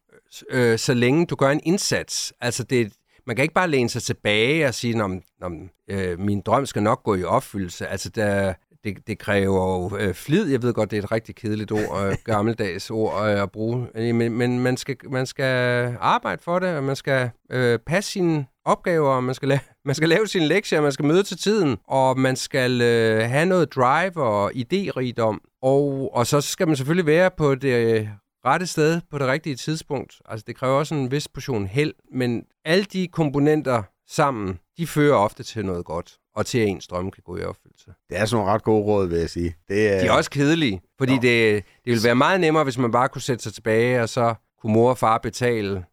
øh, 0.49 0.79
så 0.79 0.93
længe 0.93 1.25
du 1.25 1.35
gør 1.35 1.49
en 1.49 1.61
indsats. 1.63 2.33
Altså, 2.41 2.63
det, 2.63 2.93
man 3.27 3.35
kan 3.35 3.43
ikke 3.43 3.53
bare 3.53 3.69
læne 3.69 3.89
sig 3.89 4.03
tilbage 4.03 4.67
og 4.67 4.73
sige, 4.73 5.03
at 5.03 5.51
øh, 5.89 6.19
min 6.19 6.41
drøm 6.41 6.65
skal 6.65 6.83
nok 6.83 7.03
gå 7.03 7.15
i 7.15 7.23
opfyldelse. 7.23 7.87
Altså, 7.87 8.09
der, 8.09 8.53
det, 8.83 9.07
det 9.07 9.19
kræver 9.19 9.91
jo 9.91 9.97
øh, 9.97 10.13
flid. 10.13 10.51
Jeg 10.51 10.61
ved 10.61 10.73
godt, 10.73 10.91
det 10.91 10.97
er 10.97 11.03
et 11.03 11.11
rigtig 11.11 11.35
kedeligt 11.35 11.71
ord, 11.71 12.05
øh, 12.05 12.15
gammeldags 12.33 12.89
ord 12.89 13.25
øh, 13.25 13.41
at 13.41 13.51
bruge. 13.51 13.87
Øh, 13.95 14.15
Men, 14.15 14.33
men 14.33 14.59
man, 14.59 14.77
skal, 14.77 14.95
man 15.09 15.25
skal 15.25 15.95
arbejde 15.99 16.41
for 16.43 16.59
det, 16.59 16.69
og 16.69 16.83
man 16.83 16.95
skal 16.95 17.29
øh, 17.51 17.79
passe 17.79 18.11
sine 18.11 18.45
opgaver, 18.65 19.09
og 19.09 19.23
man 19.23 19.35
skal, 19.35 19.51
la- 19.51 19.81
man 19.85 19.95
skal 19.95 20.09
lave 20.09 20.27
sine 20.27 20.47
lektier, 20.47 20.81
man 20.81 20.91
skal 20.91 21.05
møde 21.05 21.23
til 21.23 21.37
tiden, 21.37 21.77
og 21.87 22.19
man 22.19 22.35
skal 22.35 22.81
øh, 22.81 23.29
have 23.29 23.45
noget 23.45 23.75
drive 23.75 24.23
og 24.23 24.51
idérigdom. 24.51 25.59
Og, 25.61 26.09
og 26.13 26.27
så 26.27 26.41
skal 26.41 26.67
man 26.67 26.75
selvfølgelig 26.75 27.05
være 27.05 27.31
på 27.37 27.55
det 27.55 28.09
rette 28.47 28.67
sted 28.67 29.01
på 29.11 29.17
det 29.17 29.27
rigtige 29.27 29.55
tidspunkt. 29.55 30.21
Altså, 30.25 30.43
det 30.47 30.55
kræver 30.55 30.73
også 30.73 30.95
en 30.95 31.11
vis 31.11 31.27
portion 31.27 31.67
held, 31.67 31.93
men 32.13 32.43
alle 32.65 32.83
de 32.83 33.07
komponenter 33.07 33.83
sammen, 34.09 34.59
de 34.77 34.87
fører 34.87 35.15
ofte 35.15 35.43
til 35.43 35.65
noget 35.65 35.85
godt, 35.85 36.17
og 36.35 36.45
til 36.45 36.59
at 36.59 36.67
ens 36.67 36.87
drømme 36.87 37.11
kan 37.11 37.23
gå 37.25 37.37
i 37.37 37.41
opfyldelse. 37.43 37.91
Det 38.09 38.17
er 38.17 38.25
sådan 38.25 38.39
nogle 38.41 38.53
ret 38.53 38.63
gode 38.63 38.83
råd, 38.83 39.07
vil 39.07 39.19
jeg 39.19 39.29
sige. 39.29 39.55
Det 39.67 39.87
er, 39.93 39.99
De 39.99 40.05
er 40.07 40.11
også 40.11 40.29
kedelige, 40.29 40.81
fordi 40.97 41.15
Nå. 41.15 41.21
det, 41.21 41.63
det 41.63 41.91
ville 41.91 42.03
være 42.03 42.15
meget 42.15 42.39
nemmere, 42.41 42.63
hvis 42.63 42.77
man 42.77 42.91
bare 42.91 43.09
kunne 43.09 43.21
sætte 43.21 43.43
sig 43.43 43.53
tilbage, 43.53 44.01
og 44.01 44.09
så 44.09 44.33
kunne 44.61 44.73
mor 44.73 44.89
og 44.89 44.97
far 44.97 45.17
betale 45.17 45.85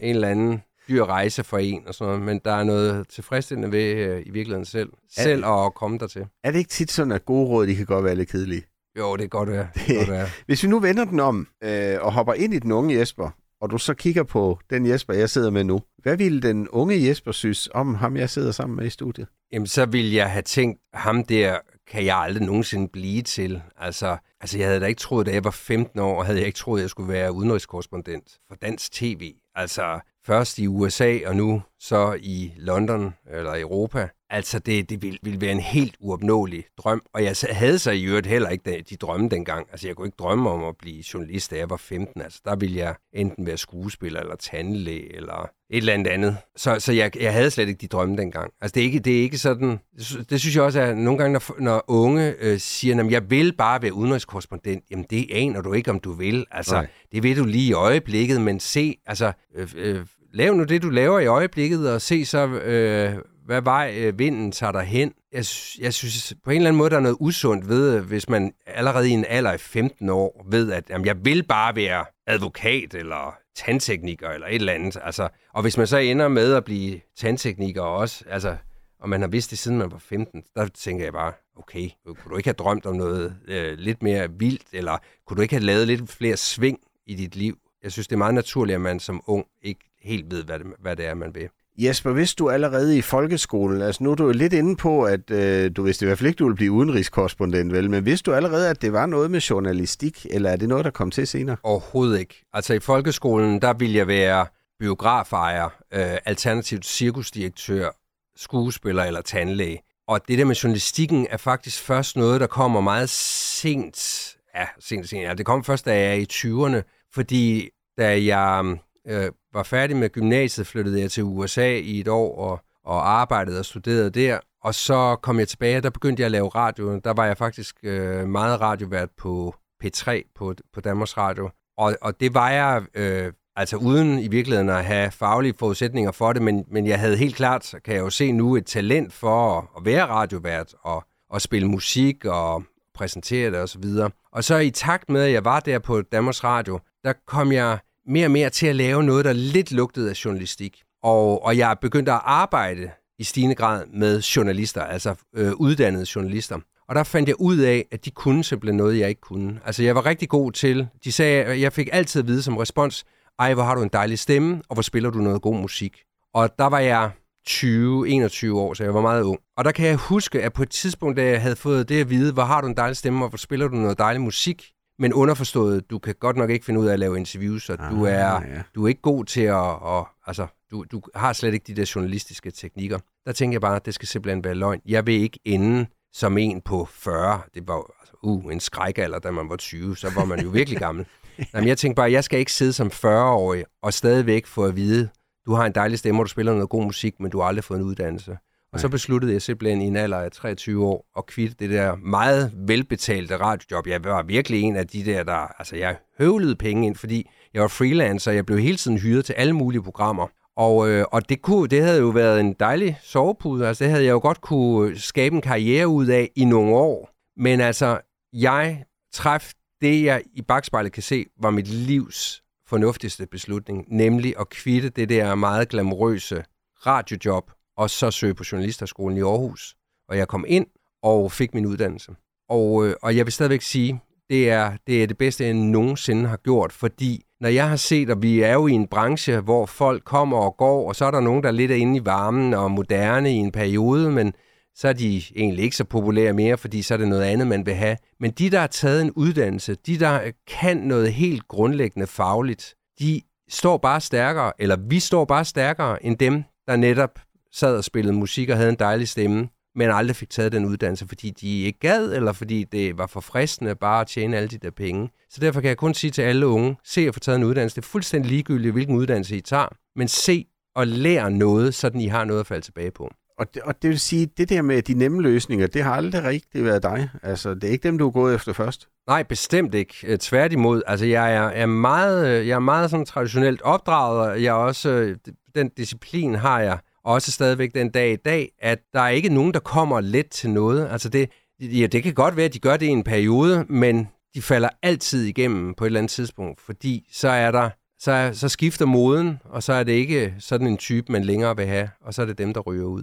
en 0.00 0.14
eller 0.14 0.28
anden 0.28 0.62
dyr 0.88 1.04
rejse 1.04 1.44
for 1.44 1.58
en 1.58 1.82
og 1.88 1.94
sådan 1.94 2.08
noget. 2.12 2.22
Men 2.26 2.40
der 2.44 2.52
er 2.52 2.64
noget 2.64 3.08
tilfredsstillende 3.08 3.72
ved 3.72 3.84
øh, 3.94 4.22
i 4.26 4.30
virkeligheden 4.30 4.64
selv. 4.64 4.88
Selv 5.10 5.44
at 5.46 5.74
komme 5.74 5.98
dertil. 5.98 6.26
er 6.44 6.50
det 6.50 6.58
ikke 6.58 6.70
tit 6.70 6.90
sådan, 6.92 7.12
at 7.12 7.24
gode 7.24 7.48
råd, 7.48 7.66
de 7.66 7.76
kan 7.76 7.86
godt 7.86 8.04
være 8.04 8.14
lidt 8.14 8.28
kedelige? 8.28 8.62
Jo, 8.98 9.12
det 9.12 9.20
kan 9.20 9.28
godt 9.28 9.50
være. 9.50 9.68
Det 9.74 9.96
godt 9.96 10.10
være. 10.18 10.28
Hvis 10.46 10.62
vi 10.62 10.68
nu 10.68 10.80
vender 10.80 11.04
den 11.04 11.20
om 11.20 11.48
øh, 11.64 11.96
og 12.00 12.12
hopper 12.12 12.34
ind 12.34 12.54
i 12.54 12.58
den 12.58 12.72
unge 12.72 12.98
Jesper, 12.98 13.30
og 13.60 13.70
du 13.70 13.78
så 13.78 13.94
kigger 13.94 14.22
på 14.22 14.58
den 14.70 14.86
Jesper, 14.86 15.14
jeg 15.14 15.30
sidder 15.30 15.50
med 15.50 15.64
nu, 15.64 15.80
hvad 16.02 16.16
ville 16.16 16.42
den 16.42 16.68
unge 16.68 17.08
Jesper 17.08 17.32
synes 17.32 17.68
om 17.74 17.94
ham, 17.94 18.16
jeg 18.16 18.30
sidder 18.30 18.52
sammen 18.52 18.76
med 18.76 18.86
i 18.86 18.90
studiet? 18.90 19.26
Jamen, 19.52 19.66
så 19.66 19.86
ville 19.86 20.14
jeg 20.14 20.30
have 20.30 20.42
tænkt, 20.42 20.80
ham 20.94 21.24
der 21.24 21.58
kan 21.90 22.04
jeg 22.04 22.16
aldrig 22.16 22.46
nogensinde 22.46 22.88
blive 22.88 23.22
til. 23.22 23.62
Altså, 23.76 24.16
altså 24.40 24.58
jeg 24.58 24.66
havde 24.66 24.80
da 24.80 24.86
ikke 24.86 24.98
troet, 24.98 25.26
da 25.26 25.32
jeg 25.32 25.44
var 25.44 25.50
15 25.50 26.00
år, 26.00 26.22
havde 26.22 26.38
jeg 26.38 26.46
ikke 26.46 26.58
troet, 26.58 26.80
jeg 26.80 26.90
skulle 26.90 27.12
være 27.12 27.32
udenrigskorrespondent 27.32 28.38
for 28.48 28.54
dansk 28.54 28.92
tv. 28.92 29.32
Altså, 29.54 30.00
først 30.26 30.58
i 30.58 30.66
USA, 30.66 31.18
og 31.26 31.36
nu 31.36 31.62
så 31.80 32.18
i 32.20 32.52
London, 32.56 33.14
eller 33.30 33.60
Europa. 33.60 34.08
Altså, 34.30 34.58
det, 34.58 34.90
det 34.90 35.02
ville, 35.02 35.18
ville 35.22 35.40
være 35.40 35.52
en 35.52 35.60
helt 35.60 35.94
uopnåelig 36.00 36.64
drøm. 36.78 37.02
Og 37.14 37.24
jeg 37.24 37.36
havde 37.50 37.78
så 37.78 37.90
i 37.90 38.04
øvrigt 38.04 38.26
heller 38.26 38.48
ikke 38.48 38.84
de, 38.90 38.96
drømme 38.96 39.28
dengang. 39.28 39.66
Altså, 39.70 39.86
jeg 39.86 39.96
kunne 39.96 40.06
ikke 40.06 40.16
drømme 40.18 40.50
om 40.50 40.64
at 40.64 40.76
blive 40.76 41.04
journalist, 41.14 41.50
da 41.50 41.56
jeg 41.56 41.70
var 41.70 41.76
15. 41.76 42.22
Altså, 42.22 42.40
der 42.44 42.56
ville 42.56 42.76
jeg 42.76 42.94
enten 43.12 43.46
være 43.46 43.56
skuespiller, 43.56 44.20
eller 44.20 44.36
tandlæge, 44.36 45.16
eller 45.16 45.50
et 45.70 45.76
eller 45.76 45.92
andet 45.92 46.10
andet. 46.10 46.36
Så, 46.56 46.76
så 46.80 46.92
jeg, 46.92 47.16
jeg 47.20 47.32
havde 47.32 47.50
slet 47.50 47.68
ikke 47.68 47.78
de 47.78 47.86
drømme 47.86 48.16
dengang. 48.16 48.52
Altså, 48.60 48.74
det 48.74 48.80
er 48.80 48.84
ikke, 48.84 48.98
det 48.98 49.18
er 49.18 49.22
ikke 49.22 49.38
sådan... 49.38 49.78
Det, 49.96 50.06
sy- 50.06 50.16
det 50.30 50.40
synes 50.40 50.56
jeg 50.56 50.64
også 50.64 50.80
er, 50.80 50.94
nogle 50.94 51.18
gange, 51.18 51.32
når, 51.32 51.60
når 51.60 51.84
unge 51.88 52.34
øh, 52.40 52.58
siger, 52.58 53.04
at 53.04 53.10
jeg 53.10 53.30
vil 53.30 53.52
bare 53.56 53.82
være 53.82 53.92
udenrigskorrespondent, 53.92 54.84
jamen 54.90 55.06
det 55.10 55.26
aner 55.32 55.60
du 55.60 55.72
ikke, 55.72 55.90
om 55.90 56.00
du 56.00 56.12
vil. 56.12 56.44
Altså. 56.50 56.74
Nej. 56.74 56.86
det 57.12 57.22
ved 57.22 57.36
du 57.36 57.44
lige 57.44 57.68
i 57.68 57.72
øjeblikket, 57.72 58.40
men 58.40 58.60
se, 58.60 58.96
altså... 59.06 59.32
Øh, 59.54 59.68
øh, 59.76 60.06
lav 60.32 60.54
nu 60.54 60.64
det, 60.64 60.82
du 60.82 60.90
laver 60.90 61.18
i 61.18 61.26
øjeblikket, 61.26 61.92
og 61.92 62.02
se 62.02 62.24
så, 62.24 62.46
øh, 62.46 63.14
hvad 63.46 63.62
vej 63.62 63.94
øh, 63.96 64.18
vinden 64.18 64.52
tager 64.52 64.72
dig 64.72 64.82
hen. 64.82 65.12
Jeg, 65.32 65.44
jeg 65.78 65.94
synes 65.94 66.34
på 66.44 66.50
en 66.50 66.56
eller 66.56 66.68
anden 66.68 66.78
måde, 66.78 66.90
der 66.90 66.96
er 66.96 67.00
noget 67.00 67.16
usundt 67.20 67.68
ved, 67.68 67.94
øh, 67.94 68.04
hvis 68.04 68.28
man 68.28 68.52
allerede 68.66 69.08
i 69.08 69.12
en 69.12 69.24
alder 69.28 69.50
af 69.50 69.60
15 69.60 70.08
år 70.08 70.46
ved, 70.50 70.72
at 70.72 70.90
jamen, 70.90 71.06
jeg 71.06 71.24
vil 71.24 71.42
bare 71.42 71.76
være 71.76 72.04
advokat 72.26 72.94
eller 72.94 73.36
tandtekniker 73.56 74.30
eller 74.30 74.46
et 74.46 74.54
eller 74.54 74.72
andet. 74.72 74.96
Altså, 75.02 75.28
og 75.54 75.62
hvis 75.62 75.76
man 75.76 75.86
så 75.86 75.96
ender 75.96 76.28
med 76.28 76.54
at 76.54 76.64
blive 76.64 77.00
tandtekniker 77.16 77.82
også, 77.82 78.24
altså, 78.30 78.56
og 79.00 79.08
man 79.08 79.20
har 79.20 79.28
vidst 79.28 79.50
det 79.50 79.58
siden 79.58 79.78
man 79.78 79.92
var 79.92 79.98
15, 79.98 80.42
der 80.56 80.68
tænker 80.68 81.04
jeg 81.04 81.12
bare, 81.12 81.32
okay, 81.56 81.88
kunne 82.06 82.30
du 82.30 82.36
ikke 82.36 82.48
have 82.48 82.54
drømt 82.54 82.86
om 82.86 82.96
noget 82.96 83.36
øh, 83.48 83.78
lidt 83.78 84.02
mere 84.02 84.30
vildt, 84.30 84.66
eller 84.72 84.98
kunne 85.26 85.36
du 85.36 85.42
ikke 85.42 85.54
have 85.54 85.64
lavet 85.64 85.86
lidt 85.86 86.10
flere 86.10 86.36
sving 86.36 86.78
i 87.06 87.14
dit 87.14 87.36
liv? 87.36 87.58
Jeg 87.82 87.92
synes, 87.92 88.08
det 88.08 88.14
er 88.14 88.18
meget 88.18 88.34
naturligt, 88.34 88.74
at 88.74 88.80
man 88.80 89.00
som 89.00 89.22
ung 89.26 89.46
ikke 89.62 89.80
helt 90.02 90.30
ved, 90.30 90.44
hvad 90.44 90.58
det, 90.58 90.66
hvad 90.78 90.96
det 90.96 91.06
er, 91.06 91.14
man 91.14 91.34
vil. 91.34 91.48
Jesper, 91.78 92.12
hvis 92.12 92.34
du 92.34 92.50
allerede 92.50 92.98
i 92.98 93.02
folkeskolen, 93.02 93.82
altså 93.82 94.04
nu 94.04 94.10
er 94.10 94.14
du 94.14 94.24
jo 94.24 94.32
lidt 94.32 94.52
inde 94.52 94.76
på, 94.76 95.04
at 95.04 95.30
øh, 95.30 95.70
du 95.76 95.82
vidste 95.82 96.04
i 96.04 96.06
hvert 96.06 96.18
fald 96.18 96.26
ikke, 96.26 96.38
du 96.38 96.44
ville 96.44 96.56
blive 96.56 96.72
udenrigskorrespondent, 96.72 97.72
vel? 97.72 97.90
Men 97.90 98.04
vidste 98.04 98.30
du 98.30 98.36
allerede, 98.36 98.70
at 98.70 98.82
det 98.82 98.92
var 98.92 99.06
noget 99.06 99.30
med 99.30 99.40
journalistik, 99.40 100.26
eller 100.30 100.50
er 100.50 100.56
det 100.56 100.68
noget, 100.68 100.84
der 100.84 100.90
kom 100.90 101.10
til 101.10 101.26
senere? 101.26 101.56
Overhovedet 101.62 102.18
ikke. 102.18 102.44
Altså 102.52 102.74
i 102.74 102.80
folkeskolen, 102.80 103.62
der 103.62 103.72
ville 103.72 103.96
jeg 103.96 104.06
være 104.06 104.46
biografejer, 104.78 105.64
øh, 105.94 106.16
alternativt 106.24 106.86
cirkusdirektør, 106.86 107.90
skuespiller 108.36 109.04
eller 109.04 109.20
tandlæge. 109.20 109.80
Og 110.08 110.20
det 110.28 110.38
der 110.38 110.44
med 110.44 110.54
journalistikken 110.54 111.26
er 111.30 111.36
faktisk 111.36 111.82
først 111.82 112.16
noget, 112.16 112.40
der 112.40 112.46
kommer 112.46 112.80
meget 112.80 113.08
sent. 113.08 114.32
Ja, 114.54 114.66
sent, 114.80 115.08
sent. 115.08 115.22
Ja, 115.22 115.34
det 115.34 115.46
kom 115.46 115.64
først, 115.64 115.84
da 115.86 115.92
jeg 115.92 116.08
er 116.08 116.12
i 116.12 116.26
20'erne, 116.32 117.10
fordi 117.14 117.68
da 117.98 118.24
jeg 118.24 118.76
øh, 119.08 119.30
var 119.52 119.62
færdig 119.62 119.96
med 119.96 120.10
gymnasiet, 120.10 120.66
flyttede 120.66 121.00
jeg 121.00 121.10
til 121.10 121.24
USA 121.24 121.76
i 121.76 122.00
et 122.00 122.08
år 122.08 122.38
og, 122.38 122.60
og 122.84 123.10
arbejdede 123.10 123.58
og 123.58 123.64
studerede 123.64 124.10
der. 124.10 124.38
Og 124.62 124.74
så 124.74 125.16
kom 125.22 125.38
jeg 125.38 125.48
tilbage, 125.48 125.76
og 125.76 125.82
der 125.82 125.90
begyndte 125.90 126.20
jeg 126.20 126.26
at 126.26 126.32
lave 126.32 126.48
radio. 126.48 126.98
Der 126.98 127.12
var 127.12 127.26
jeg 127.26 127.36
faktisk 127.36 127.76
øh, 127.82 128.28
meget 128.28 128.60
radiovært 128.60 129.08
på 129.18 129.54
P3 129.84 130.32
på, 130.34 130.54
på 130.74 130.80
Danmarks 130.80 131.16
Radio. 131.16 131.50
Og, 131.78 131.96
og 132.00 132.20
det 132.20 132.34
var 132.34 132.50
jeg 132.50 132.82
øh, 132.94 133.32
altså 133.56 133.76
uden 133.76 134.18
i 134.18 134.28
virkeligheden 134.28 134.70
at 134.70 134.84
have 134.84 135.10
faglige 135.10 135.54
forudsætninger 135.58 136.12
for 136.12 136.32
det, 136.32 136.42
men, 136.42 136.64
men 136.68 136.86
jeg 136.86 137.00
havde 137.00 137.16
helt 137.16 137.36
klart, 137.36 137.64
så 137.64 137.80
kan 137.84 137.94
jeg 137.94 138.00
jo 138.00 138.10
se 138.10 138.32
nu, 138.32 138.56
et 138.56 138.66
talent 138.66 139.12
for 139.12 139.58
at, 139.58 139.64
at 139.76 139.84
være 139.84 140.06
radiovært 140.06 140.74
og, 140.82 141.04
og 141.30 141.40
spille 141.40 141.68
musik 141.68 142.24
og 142.24 142.64
præsentere 142.94 143.50
det 143.50 143.60
osv. 143.60 143.84
Og, 143.84 144.12
og 144.32 144.44
så 144.44 144.56
i 144.56 144.70
takt 144.70 145.10
med, 145.10 145.22
at 145.22 145.32
jeg 145.32 145.44
var 145.44 145.60
der 145.60 145.78
på 145.78 146.02
Danmarks 146.02 146.44
Radio, 146.44 146.80
der 147.04 147.12
kom 147.26 147.52
jeg 147.52 147.78
mere 148.06 148.26
og 148.26 148.30
mere 148.30 148.50
til 148.50 148.66
at 148.66 148.76
lave 148.76 149.02
noget, 149.02 149.24
der 149.24 149.32
lidt 149.32 149.72
lugtede 149.72 150.10
af 150.10 150.24
journalistik. 150.24 150.82
Og, 151.02 151.44
og 151.44 151.56
jeg 151.56 151.76
begyndte 151.80 152.12
at 152.12 152.20
arbejde 152.24 152.90
i 153.18 153.24
stigende 153.24 153.54
grad 153.54 153.86
med 153.86 154.20
journalister, 154.20 154.82
altså 154.82 155.14
øh, 155.36 155.52
uddannede 155.52 156.06
journalister. 156.14 156.58
Og 156.88 156.94
der 156.94 157.02
fandt 157.02 157.28
jeg 157.28 157.40
ud 157.40 157.58
af, 157.58 157.84
at 157.92 158.04
de 158.04 158.10
kunne 158.10 158.44
simpelthen 158.44 158.76
noget, 158.76 158.98
jeg 158.98 159.08
ikke 159.08 159.20
kunne. 159.20 159.60
Altså, 159.64 159.82
jeg 159.82 159.94
var 159.94 160.06
rigtig 160.06 160.28
god 160.28 160.52
til. 160.52 160.88
De 161.04 161.12
sagde, 161.12 161.60
jeg 161.60 161.72
fik 161.72 161.88
altid 161.92 162.22
at 162.22 162.28
vide 162.28 162.42
som 162.42 162.56
respons, 162.56 163.04
ej, 163.38 163.54
hvor 163.54 163.62
har 163.62 163.74
du 163.74 163.82
en 163.82 163.90
dejlig 163.92 164.18
stemme, 164.18 164.62
og 164.68 164.74
hvor 164.74 164.82
spiller 164.82 165.10
du 165.10 165.18
noget 165.18 165.42
god 165.42 165.56
musik. 165.56 166.02
Og 166.34 166.58
der 166.58 166.66
var 166.66 166.78
jeg 166.78 167.10
20-21 167.48 168.52
år, 168.52 168.74
så 168.74 168.84
jeg 168.84 168.94
var 168.94 169.00
meget 169.00 169.22
ung. 169.22 169.38
Og 169.56 169.64
der 169.64 169.72
kan 169.72 169.86
jeg 169.86 169.96
huske, 169.96 170.42
at 170.42 170.52
på 170.52 170.62
et 170.62 170.70
tidspunkt, 170.70 171.16
da 171.16 171.24
jeg 171.24 171.42
havde 171.42 171.56
fået 171.56 171.88
det 171.88 172.00
at 172.00 172.10
vide, 172.10 172.32
hvor 172.32 172.42
har 172.42 172.60
du 172.60 172.66
en 172.66 172.76
dejlig 172.76 172.96
stemme, 172.96 173.24
og 173.24 173.28
hvor 173.28 173.36
spiller 173.36 173.68
du 173.68 173.76
noget 173.76 173.98
dejlig 173.98 174.20
musik, 174.20 174.72
men 174.98 175.12
underforstået, 175.12 175.90
du 175.90 175.98
kan 175.98 176.14
godt 176.20 176.36
nok 176.36 176.50
ikke 176.50 176.64
finde 176.64 176.80
ud 176.80 176.86
af 176.86 176.92
at 176.92 176.98
lave 176.98 177.18
interviews, 177.18 177.70
og 177.70 177.78
du 177.78 178.06
Ah, 178.06 178.12
er, 178.12 178.32
ja. 178.32 178.62
du 178.74 178.84
er 178.84 178.88
ikke 178.88 179.00
god 179.00 179.24
til 179.24 179.40
at, 179.40 179.54
og, 179.80 180.08
altså, 180.26 180.46
du, 180.70 180.84
du 180.92 181.02
har 181.14 181.32
slet 181.32 181.54
ikke 181.54 181.64
de 181.66 181.74
der 181.76 181.92
journalistiske 181.94 182.50
teknikker. 182.50 182.98
Der 183.26 183.32
tænker 183.32 183.54
jeg 183.54 183.60
bare, 183.60 183.76
at 183.76 183.86
det 183.86 183.94
skal 183.94 184.08
simpelthen 184.08 184.44
være 184.44 184.54
løgn. 184.54 184.80
Jeg 184.86 185.06
vil 185.06 185.14
ikke 185.14 185.38
ende 185.44 185.86
som 186.12 186.38
en 186.38 186.60
på 186.60 186.88
40. 186.90 187.40
Det 187.54 187.68
var 187.68 187.82
altså, 188.00 188.14
uh, 188.22 188.52
en 188.52 188.60
skrækalder, 188.60 189.18
da 189.18 189.30
man 189.30 189.48
var 189.48 189.56
20, 189.56 189.96
så 189.96 190.10
var 190.14 190.24
man 190.24 190.40
jo 190.40 190.48
virkelig 190.48 190.78
gammel. 190.78 191.06
Jamen, 191.54 191.68
jeg 191.68 191.78
tænkte 191.78 191.96
bare, 191.96 192.06
at 192.06 192.12
jeg 192.12 192.24
skal 192.24 192.38
ikke 192.38 192.52
sidde 192.52 192.72
som 192.72 192.86
40-årig 192.86 193.64
og 193.82 193.94
stadigvæk 193.94 194.46
få 194.46 194.64
at 194.64 194.76
vide, 194.76 195.08
du 195.46 195.54
har 195.54 195.66
en 195.66 195.72
dejlig 195.74 195.98
stemme, 195.98 196.20
og 196.20 196.24
du 196.26 196.30
spiller 196.30 196.52
noget 196.52 196.68
god 196.68 196.84
musik, 196.84 197.20
men 197.20 197.30
du 197.30 197.40
har 197.40 197.46
aldrig 197.46 197.64
fået 197.64 197.78
en 197.78 197.84
uddannelse. 197.84 198.36
Og 198.76 198.80
så 198.80 198.88
besluttede 198.88 199.32
jeg 199.32 199.42
simpelthen 199.42 199.82
i 199.82 199.84
en 199.84 199.96
alder 199.96 200.18
af 200.18 200.30
23 200.32 200.84
år 200.84 201.06
at 201.18 201.26
kvitte 201.26 201.56
det 201.58 201.70
der 201.70 201.96
meget 201.96 202.52
velbetalte 202.56 203.36
radiojob. 203.36 203.86
Jeg 203.86 204.04
var 204.04 204.22
virkelig 204.22 204.60
en 204.60 204.76
af 204.76 204.86
de 204.86 205.04
der, 205.04 205.22
der... 205.22 205.58
Altså, 205.58 205.76
jeg 205.76 205.96
høvlede 206.18 206.56
penge 206.56 206.86
ind, 206.86 206.96
fordi 206.96 207.30
jeg 207.54 207.62
var 207.62 207.68
freelancer, 207.68 208.32
jeg 208.32 208.46
blev 208.46 208.58
hele 208.58 208.76
tiden 208.76 208.98
hyret 208.98 209.24
til 209.24 209.32
alle 209.32 209.52
mulige 209.52 209.82
programmer. 209.82 210.26
Og, 210.56 210.88
øh, 210.88 211.04
og 211.12 211.28
det, 211.28 211.42
kunne, 211.42 211.68
det 211.68 211.82
havde 211.82 212.00
jo 212.00 212.08
været 212.08 212.40
en 212.40 212.52
dejlig 212.52 212.98
sovepude. 213.02 213.68
Altså, 213.68 213.84
det 213.84 213.90
havde 213.90 214.04
jeg 214.04 214.12
jo 214.12 214.18
godt 214.18 214.40
kunne 214.40 214.98
skabe 214.98 215.34
en 215.34 215.42
karriere 215.42 215.88
ud 215.88 216.06
af 216.06 216.30
i 216.36 216.44
nogle 216.44 216.74
år. 216.74 217.10
Men 217.36 217.60
altså, 217.60 218.00
jeg 218.32 218.84
træf 219.12 219.52
det, 219.80 220.04
jeg 220.04 220.22
i 220.34 220.42
bagspejlet 220.42 220.92
kan 220.92 221.02
se, 221.02 221.24
var 221.40 221.50
mit 221.50 221.68
livs 221.68 222.42
fornuftigste 222.68 223.26
beslutning, 223.26 223.84
nemlig 223.88 224.34
at 224.40 224.48
kvitte 224.48 224.88
det 224.88 225.08
der 225.08 225.34
meget 225.34 225.68
glamorøse 225.68 226.44
radiojob, 226.86 227.50
og 227.76 227.90
så 227.90 228.10
søge 228.10 228.34
på 228.34 228.44
Journalisterskolen 228.52 229.18
i 229.18 229.20
Aarhus. 229.20 229.76
Og 230.08 230.16
jeg 230.16 230.28
kom 230.28 230.44
ind 230.48 230.66
og 231.02 231.32
fik 231.32 231.54
min 231.54 231.66
uddannelse. 231.66 232.12
Og, 232.48 232.86
øh, 232.86 232.94
og 233.02 233.16
jeg 233.16 233.26
vil 233.26 233.32
stadigvæk 233.32 233.62
sige, 233.62 234.00
det 234.30 234.50
er, 234.50 234.72
det 234.86 235.02
er 235.02 235.06
det 235.06 235.18
bedste, 235.18 235.44
jeg 235.44 235.54
nogensinde 235.54 236.28
har 236.28 236.36
gjort, 236.36 236.72
fordi 236.72 237.22
når 237.40 237.48
jeg 237.48 237.68
har 237.68 237.76
set, 237.76 238.10
at 238.10 238.22
vi 238.22 238.40
er 238.40 238.52
jo 238.52 238.66
i 238.66 238.72
en 238.72 238.86
branche, 238.86 239.40
hvor 239.40 239.66
folk 239.66 240.04
kommer 240.04 240.38
og 240.38 240.56
går, 240.56 240.88
og 240.88 240.96
så 240.96 241.04
er 241.04 241.10
der 241.10 241.20
nogen, 241.20 241.42
der 241.42 241.48
er 241.48 241.52
lidt 241.52 241.70
inde 241.70 241.96
i 241.96 242.04
varmen 242.04 242.54
og 242.54 242.70
moderne 242.70 243.32
i 243.32 243.34
en 243.34 243.52
periode, 243.52 244.10
men 244.10 244.32
så 244.74 244.88
er 244.88 244.92
de 244.92 245.22
egentlig 245.36 245.64
ikke 245.64 245.76
så 245.76 245.84
populære 245.84 246.32
mere, 246.32 246.58
fordi 246.58 246.82
så 246.82 246.94
er 246.94 246.98
det 246.98 247.08
noget 247.08 247.22
andet, 247.22 247.46
man 247.46 247.66
vil 247.66 247.74
have. 247.74 247.96
Men 248.20 248.30
de, 248.30 248.50
der 248.50 248.60
har 248.60 248.66
taget 248.66 249.02
en 249.02 249.10
uddannelse, 249.10 249.74
de, 249.74 249.98
der 249.98 250.30
kan 250.46 250.76
noget 250.76 251.12
helt 251.12 251.48
grundlæggende 251.48 252.06
fagligt, 252.06 252.74
de 252.98 253.20
står 253.48 253.76
bare 253.76 254.00
stærkere, 254.00 254.52
eller 254.58 254.76
vi 254.88 255.00
står 255.00 255.24
bare 255.24 255.44
stærkere 255.44 256.04
end 256.04 256.18
dem, 256.18 256.44
der 256.66 256.76
netop 256.76 257.18
sad 257.56 257.76
og 257.76 257.84
spillede 257.84 258.16
musik 258.16 258.48
og 258.48 258.56
havde 258.56 258.70
en 258.70 258.76
dejlig 258.78 259.08
stemme, 259.08 259.48
men 259.74 259.90
aldrig 259.90 260.16
fik 260.16 260.30
taget 260.30 260.52
den 260.52 260.64
uddannelse, 260.64 261.08
fordi 261.08 261.30
de 261.30 261.62
ikke 261.62 261.78
gad, 261.78 262.12
eller 262.12 262.32
fordi 262.32 262.64
det 262.64 262.98
var 262.98 263.06
for 263.06 263.20
fristende 263.20 263.74
bare 263.74 264.00
at 264.00 264.06
tjene 264.06 264.36
alle 264.36 264.48
de 264.48 264.58
der 264.58 264.70
penge. 264.70 265.10
Så 265.30 265.40
derfor 265.40 265.60
kan 265.60 265.68
jeg 265.68 265.76
kun 265.76 265.94
sige 265.94 266.10
til 266.10 266.22
alle 266.22 266.46
unge, 266.46 266.76
se 266.84 267.00
at 267.00 267.14
få 267.14 267.20
taget 267.20 267.36
en 267.36 267.44
uddannelse. 267.44 267.76
Det 267.76 267.82
er 267.82 267.88
fuldstændig 267.88 268.30
ligegyldigt, 268.30 268.72
hvilken 268.72 268.96
uddannelse 268.96 269.36
I 269.36 269.40
tager, 269.40 269.68
men 269.96 270.08
se 270.08 270.46
og 270.76 270.86
lær 270.86 271.28
noget, 271.28 271.74
så 271.74 271.90
I 271.94 272.06
har 272.06 272.24
noget 272.24 272.40
at 272.40 272.46
falde 272.46 272.64
tilbage 272.64 272.90
på. 272.90 273.10
Og 273.38 273.54
det, 273.54 273.62
og 273.62 273.82
det 273.82 273.90
vil 273.90 274.00
sige, 274.00 274.26
det 274.26 274.48
der 274.48 274.62
med 274.62 274.82
de 274.82 274.94
nemme 274.94 275.22
løsninger, 275.22 275.66
det 275.66 275.82
har 275.82 275.94
aldrig 275.94 276.24
rigtig 276.24 276.64
været 276.64 276.82
dig. 276.82 277.08
Altså, 277.22 277.54
det 277.54 277.64
er 277.64 277.68
ikke 277.68 277.88
dem, 277.88 277.98
du 277.98 278.06
er 278.06 278.10
gået 278.10 278.34
efter 278.34 278.52
først. 278.52 278.88
Nej, 279.06 279.22
bestemt 279.22 279.74
ikke. 279.74 279.94
Øh, 280.04 280.18
Tværtimod. 280.18 280.82
Altså, 280.86 281.06
jeg 281.06 281.34
er, 281.34 281.42
er 281.42 281.66
meget, 281.66 282.28
øh, 282.28 282.48
jeg 282.48 282.54
er 282.54 282.58
meget 282.58 282.90
sådan 282.90 283.06
traditionelt 283.06 283.62
opdraget, 283.62 284.30
og 284.30 284.42
jeg 284.42 284.48
er 284.48 284.52
også, 284.52 284.90
øh, 284.90 285.16
den 285.54 285.68
disciplin 285.68 286.34
har 286.34 286.60
jeg 286.60 286.78
også 287.06 287.32
stadigvæk 287.32 287.74
den 287.74 287.90
dag 287.90 288.12
i 288.12 288.16
dag, 288.16 288.48
at 288.62 288.78
der 288.92 289.00
er 289.00 289.08
ikke 289.08 289.28
nogen, 289.28 289.54
der 289.54 289.60
kommer 289.60 290.00
let 290.00 290.30
til 290.30 290.50
noget. 290.50 290.88
Altså, 290.90 291.08
det, 291.08 291.30
ja, 291.60 291.86
det 291.86 292.02
kan 292.02 292.14
godt 292.14 292.36
være, 292.36 292.46
at 292.46 292.54
de 292.54 292.58
gør 292.58 292.76
det 292.76 292.86
i 292.86 292.88
en 292.88 293.04
periode, 293.04 293.64
men 293.68 294.08
de 294.34 294.42
falder 294.42 294.68
altid 294.82 295.24
igennem 295.24 295.74
på 295.74 295.84
et 295.84 295.86
eller 295.86 296.00
andet 296.00 296.10
tidspunkt, 296.10 296.60
fordi 296.60 297.08
så 297.12 297.28
er 297.28 297.50
der 297.50 297.70
så, 297.98 298.12
er, 298.12 298.32
så 298.32 298.48
skifter 298.48 298.84
moden, 298.84 299.38
og 299.44 299.62
så 299.62 299.72
er 299.72 299.82
det 299.82 299.92
ikke 299.92 300.34
sådan 300.38 300.66
en 300.66 300.76
type, 300.76 301.12
man 301.12 301.24
længere 301.24 301.56
vil 301.56 301.66
have, 301.66 301.88
og 302.06 302.14
så 302.14 302.22
er 302.22 302.26
det 302.26 302.38
dem, 302.38 302.54
der 302.54 302.60
ryger 302.60 302.84
ud. 302.84 303.02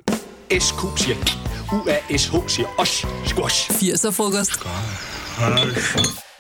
SQ 0.52 0.98
siger 0.98 1.16
UASH 1.74 2.48
siger 2.48 2.68
os. 2.78 3.06
Squash. 3.26 3.72
80'er 3.72 4.12
frokost. 4.12 4.52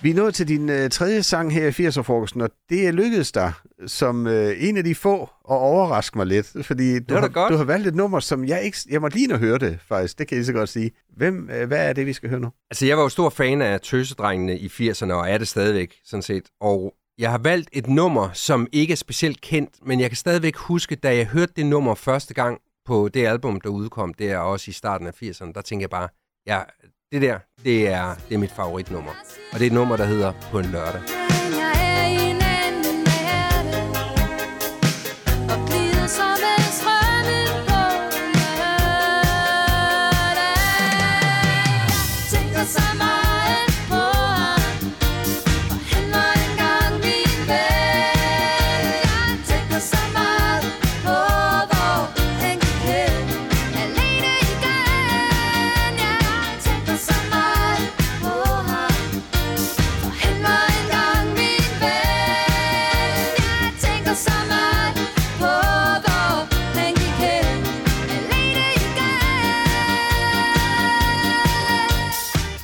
Vi 0.04 0.10
er 0.10 0.16
nået 0.16 0.36
til 0.36 0.48
din 0.48 0.70
øh, 0.70 0.90
tredje 0.90 1.24
sang 1.24 1.54
her 1.54 1.68
i 1.68 1.88
80'er-frokosten, 1.88 2.42
og 2.42 2.50
det 2.70 2.88
er 2.88 2.92
lykkedes 2.92 3.32
dig 3.32 3.54
som 3.88 4.28
øh, 4.28 4.56
en 4.58 4.78
af 4.78 4.84
de 4.84 4.96
få 4.96 5.22
at 5.24 5.30
overraske 5.46 6.18
mig 6.18 6.28
lidt, 6.28 6.66
fordi 6.66 7.00
du 7.00 7.14
har, 7.14 7.28
godt. 7.28 7.52
du 7.52 7.58
har 7.58 7.64
valgt 7.64 7.88
et 7.88 7.96
nummer, 7.96 8.20
som 8.20 8.46
jeg 8.46 8.64
ikke... 8.64 8.78
Jeg 8.90 9.02
må 9.02 9.08
lige 9.08 9.34
at 9.34 9.40
høre 9.40 9.58
det, 9.58 9.80
faktisk. 9.88 10.20
Det 10.20 10.28
kan 10.28 10.38
jeg 10.38 10.46
så 10.46 10.54
godt 10.54 10.70
sige. 10.70 10.92
Hvem, 11.18 11.50
øh, 11.50 11.68
hvad 11.68 11.90
er 11.90 11.94
det, 11.94 12.06
vi 12.06 12.14
skal 12.14 12.30
høre 12.30 12.40
nu? 12.40 12.52
Altså, 12.72 12.86
jeg 12.86 12.98
var 12.98 13.04
jo 13.04 13.10
stor 13.10 13.30
fan 13.30 13.62
af 13.62 13.82
tøsedrengene 13.82 14.58
i 14.60 14.68
80'erne, 14.68 15.14
og 15.14 15.30
er 15.30 15.38
det 15.38 15.48
stadigvæk, 15.48 15.96
sådan 16.06 16.24
set. 16.24 16.44
Og 16.62 16.94
jeg 17.18 17.32
har 17.32 17.38
valgt 17.38 17.70
et 17.74 17.88
nummer, 17.88 18.30
som 18.34 18.68
ikke 18.72 18.92
er 18.92 18.96
specielt 18.96 19.42
kendt, 19.42 19.74
men 19.86 20.00
jeg 20.00 20.10
kan 20.10 20.18
stadigvæk 20.18 20.56
huske, 20.56 20.96
da 20.96 21.16
jeg 21.16 21.26
hørte 21.26 21.54
det 21.56 21.66
nummer 21.66 21.96
første 21.96 22.34
gang 22.34 22.60
på 22.86 23.10
det 23.14 23.28
album, 23.28 23.62
der 23.62 23.70
udkom, 23.70 24.14
det 24.14 24.32
er 24.32 24.38
også 24.38 24.70
i 24.70 24.74
starten 24.74 25.08
af 25.08 25.24
80'erne, 25.24 25.52
der 25.54 25.62
tænkte 25.62 25.82
jeg 25.82 25.90
bare, 25.90 26.08
ja, 26.48 26.62
det 27.14 27.22
der, 27.22 27.40
det 27.64 27.88
er, 27.88 28.16
det 28.30 28.36
er 28.36 28.40
mit 28.40 28.52
favoritnummer. 28.52 29.12
Og 29.52 29.60
det 29.60 29.62
er 29.62 29.68
et 29.68 29.74
nummer, 29.74 29.98
der 29.98 30.06
hedder 30.06 30.32
På 30.52 30.60
en 30.60 30.66
lørdag. 30.66 31.02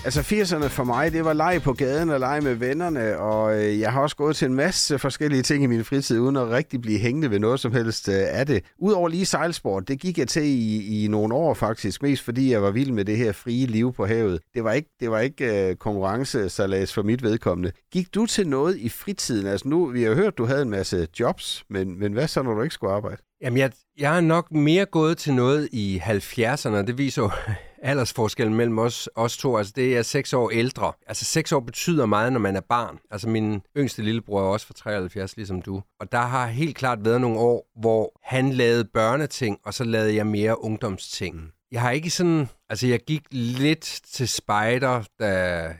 Altså 0.10 0.36
80'erne 0.36 0.68
for 0.68 0.84
mig, 0.84 1.12
det 1.12 1.26
var 1.26 1.34
leg 1.34 1.62
på 1.64 1.74
gaden 1.74 2.10
og 2.10 2.20
lege 2.20 2.42
med 2.42 2.56
vennerne, 2.56 3.18
og 3.18 3.64
øh, 3.64 3.80
jeg 3.80 3.92
har 3.92 4.02
også 4.02 4.16
gået 4.16 4.36
til 4.36 4.46
en 4.46 4.54
masse 4.54 5.00
forskellige 5.00 5.42
ting 5.42 5.64
i 5.64 5.68
min 5.68 5.84
fritid, 5.84 6.20
uden 6.20 6.36
at 6.36 6.50
rigtig 6.50 6.82
blive 6.82 7.00
hængende 7.00 7.32
ved 7.32 7.40
noget 7.40 7.60
som 7.60 7.74
helst 7.74 8.10
øh, 8.10 8.16
af 8.16 8.46
det. 8.46 8.64
Udover 8.78 9.10
lige 9.10 9.26
sejlsport, 9.26 9.88
det 9.88 10.00
gik 10.00 10.18
jeg 10.18 10.28
til 10.28 10.44
i, 10.44 11.04
i 11.04 11.08
nogle 11.08 11.36
år 11.36 11.54
faktisk, 11.54 12.04
mest 12.04 12.24
fordi 12.24 12.52
jeg 12.52 12.62
var 12.62 12.72
vild 12.72 12.92
med 12.92 13.06
det 13.06 13.18
her 13.18 13.32
frie 13.32 13.66
liv 13.66 13.94
på 13.94 14.06
havet. 14.06 14.40
Det 14.54 14.64
var 14.64 14.74
ikke, 14.74 14.90
det 15.00 15.12
var 15.12 15.20
ikke 15.20 15.70
øh, 15.70 15.76
konkurrencesalas 15.76 16.94
for 16.94 17.04
mit 17.04 17.24
vedkommende. 17.24 17.72
Gik 17.92 18.16
du 18.16 18.26
til 18.26 18.48
noget 18.48 18.78
i 18.78 18.90
fritiden? 18.90 19.48
Altså 19.48 19.68
nu, 19.68 19.86
vi 19.86 20.04
har 20.04 20.14
hørt, 20.14 20.38
du 20.38 20.46
havde 20.46 20.62
en 20.62 20.70
masse 20.70 21.08
jobs, 21.20 21.64
men, 21.70 22.00
men 22.00 22.14
hvad 22.14 22.28
så, 22.28 22.42
når 22.42 22.54
du 22.54 22.62
ikke 22.62 22.74
skulle 22.74 22.94
arbejde? 22.94 23.22
Jamen, 23.42 23.58
jeg, 23.58 23.72
jeg 24.00 24.18
er 24.18 24.22
nok 24.22 24.52
mere 24.52 24.86
gået 24.86 25.18
til 25.18 25.34
noget 25.34 25.70
i 25.72 26.02
70'erne, 26.06 26.76
det 26.76 26.98
viser 26.98 27.22
jo 27.22 27.32
aldersforskellen 27.82 28.56
mellem 28.56 28.80
os, 28.80 29.10
os 29.16 29.38
to. 29.38 29.58
Altså, 29.58 29.74
det 29.76 29.98
er 29.98 30.02
seks 30.02 30.34
år 30.34 30.50
ældre. 30.50 30.94
Altså, 31.08 31.26
seks 31.26 31.52
år 31.52 31.60
betyder 31.60 32.06
meget, 32.06 32.34
når 32.34 32.40
man 32.40 32.56
er 32.56 32.62
barn. 32.62 33.00
Altså, 33.12 33.30
min 33.30 33.62
yngste 33.78 34.02
lillebror 34.02 34.42
er 34.42 34.46
også 34.46 34.68
fra 34.68 34.74
73, 34.74 35.36
ligesom 35.38 35.62
du. 35.62 35.82
Og 36.00 36.12
der 36.12 36.22
har 36.22 36.48
helt 36.48 36.76
klart 36.76 37.06
været 37.06 37.22
nogle 37.22 37.40
år, 37.40 37.70
hvor 37.80 38.20
han 38.24 38.50
lavede 38.50 38.86
børneting, 38.86 39.60
og 39.66 39.74
så 39.74 39.84
lavede 39.84 40.16
jeg 40.16 40.28
mere 40.28 40.64
ungdomsting. 40.64 41.52
Jeg 41.72 41.82
har 41.82 41.92
ikke 41.92 42.10
sådan... 42.10 42.48
Altså, 42.70 42.88
jeg 42.88 43.00
gik 43.00 43.22
lidt 43.32 44.02
til 44.14 44.28
spejder, 44.28 45.04
da 45.20 45.28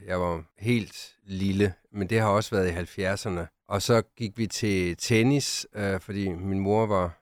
jeg 0.08 0.22
var 0.22 0.44
helt 0.60 1.16
lille, 1.26 1.74
men 1.94 2.10
det 2.10 2.20
har 2.20 2.28
også 2.28 2.56
været 2.56 2.98
i 2.98 3.02
70'erne. 3.02 3.66
Og 3.70 3.82
så 3.82 4.02
gik 4.18 4.38
vi 4.38 4.48
til 4.48 4.98
tennis, 4.98 5.68
øh, 5.76 6.00
fordi 6.00 6.30
min 6.30 6.60
mor 6.60 6.86
var 6.86 7.20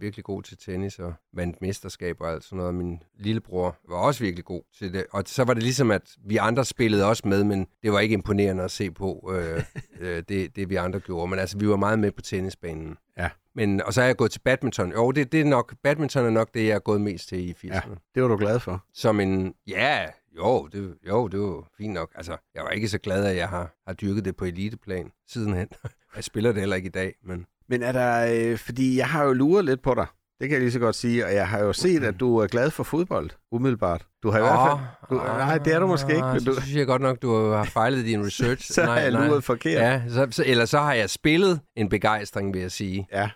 virkelig 0.00 0.24
god 0.24 0.42
til 0.42 0.58
tennis 0.58 0.98
og 0.98 1.14
vandt 1.32 1.62
mesterskab 1.62 2.20
og 2.20 2.32
alt 2.32 2.44
sådan 2.44 2.56
noget. 2.56 2.74
Min 2.74 3.02
lillebror 3.18 3.76
var 3.88 3.96
også 3.96 4.24
virkelig 4.24 4.44
god 4.44 4.62
til 4.78 4.92
det. 4.92 5.04
Og 5.10 5.22
så 5.26 5.44
var 5.44 5.54
det 5.54 5.62
ligesom, 5.62 5.90
at 5.90 6.16
vi 6.24 6.36
andre 6.36 6.64
spillede 6.64 7.04
også 7.04 7.22
med, 7.28 7.44
men 7.44 7.66
det 7.82 7.92
var 7.92 8.00
ikke 8.00 8.12
imponerende 8.12 8.64
at 8.64 8.70
se 8.70 8.90
på, 8.90 9.32
øh, 9.34 9.62
øh, 10.00 10.22
det, 10.28 10.56
det 10.56 10.70
vi 10.70 10.76
andre 10.76 11.00
gjorde. 11.00 11.30
Men 11.30 11.38
altså, 11.38 11.58
vi 11.58 11.68
var 11.68 11.76
meget 11.76 11.98
med 11.98 12.12
på 12.12 12.22
tennisbanen. 12.22 12.96
Ja. 13.18 13.30
Men, 13.54 13.82
og 13.82 13.94
så 13.94 14.02
er 14.02 14.06
jeg 14.06 14.16
gået 14.16 14.30
til 14.30 14.40
badminton. 14.40 14.92
Jo, 14.92 15.12
det, 15.12 15.32
det 15.32 15.40
er 15.40 15.44
nok, 15.44 15.74
badminton 15.82 16.26
er 16.26 16.30
nok 16.30 16.54
det, 16.54 16.66
jeg 16.66 16.74
er 16.74 16.78
gået 16.78 17.00
mest 17.00 17.28
til 17.28 17.38
i 17.38 17.52
80'erne. 17.52 17.74
Ja, 17.74 17.80
det 18.14 18.22
var 18.22 18.28
du 18.28 18.36
glad 18.36 18.60
for. 18.60 18.84
Som 18.94 19.20
en, 19.20 19.54
ja, 19.66 20.06
jo, 20.36 20.66
det, 20.66 20.94
jo, 21.08 21.28
det 21.28 21.40
var 21.40 21.68
fint 21.78 21.94
nok. 21.94 22.12
Altså, 22.14 22.36
jeg 22.54 22.62
var 22.62 22.70
ikke 22.70 22.88
så 22.88 22.98
glad, 22.98 23.24
at 23.24 23.36
jeg 23.36 23.48
har, 23.48 23.74
har 23.86 23.94
dyrket 23.94 24.24
det 24.24 24.36
på 24.36 24.44
eliteplan 24.44 25.12
sidenhen. 25.28 25.68
jeg 26.16 26.24
spiller 26.24 26.52
det 26.52 26.60
heller 26.60 26.76
ikke 26.76 26.86
i 26.86 26.90
dag, 26.90 27.14
men... 27.24 27.46
Men 27.68 27.82
er 27.82 27.92
der, 27.92 28.34
øh, 28.34 28.58
fordi 28.58 28.96
jeg 28.98 29.06
har 29.06 29.24
jo 29.24 29.32
luret 29.32 29.64
lidt 29.64 29.82
på 29.82 29.94
dig, 29.94 30.06
Det 30.40 30.48
kan 30.48 30.52
jeg 30.52 30.60
lige 30.60 30.72
så 30.72 30.78
godt 30.78 30.96
sige, 30.96 31.26
og 31.26 31.34
jeg 31.34 31.48
har 31.48 31.58
jo 31.58 31.72
set, 31.72 32.04
at 32.04 32.20
du 32.20 32.38
er 32.38 32.46
glad 32.46 32.70
for 32.70 32.84
fodbold, 32.84 33.30
umiddelbart. 33.52 34.06
Du 34.22 34.30
har 34.30 34.38
i 34.38 34.42
hvert 34.42 34.58
fald... 34.68 34.88
Du, 35.10 35.24
nej, 35.24 35.58
det 35.58 35.72
er 35.72 35.78
du 35.78 35.86
måske 35.86 36.14
ikke, 36.14 36.26
men 36.26 36.40
Så 36.40 36.50
du, 36.50 36.60
synes 36.60 36.76
jeg 36.76 36.86
godt 36.86 37.02
nok, 37.02 37.22
du 37.22 37.50
har 37.50 37.64
fejlet 37.64 38.04
din 38.04 38.26
research. 38.26 38.72
så 38.74 38.84
har 38.84 38.98
jeg 38.98 39.12
luret 39.12 39.44
forkert. 39.44 39.82
Ja, 39.82 40.02
så, 40.08 40.26
så, 40.30 40.44
eller 40.46 40.64
så 40.64 40.78
har 40.78 40.94
jeg 40.94 41.10
spillet 41.10 41.60
en 41.76 41.88
begejstring, 41.88 42.54
vil 42.54 42.62
jeg 42.62 42.72
sige. 42.72 43.08
Ja. 43.12 43.28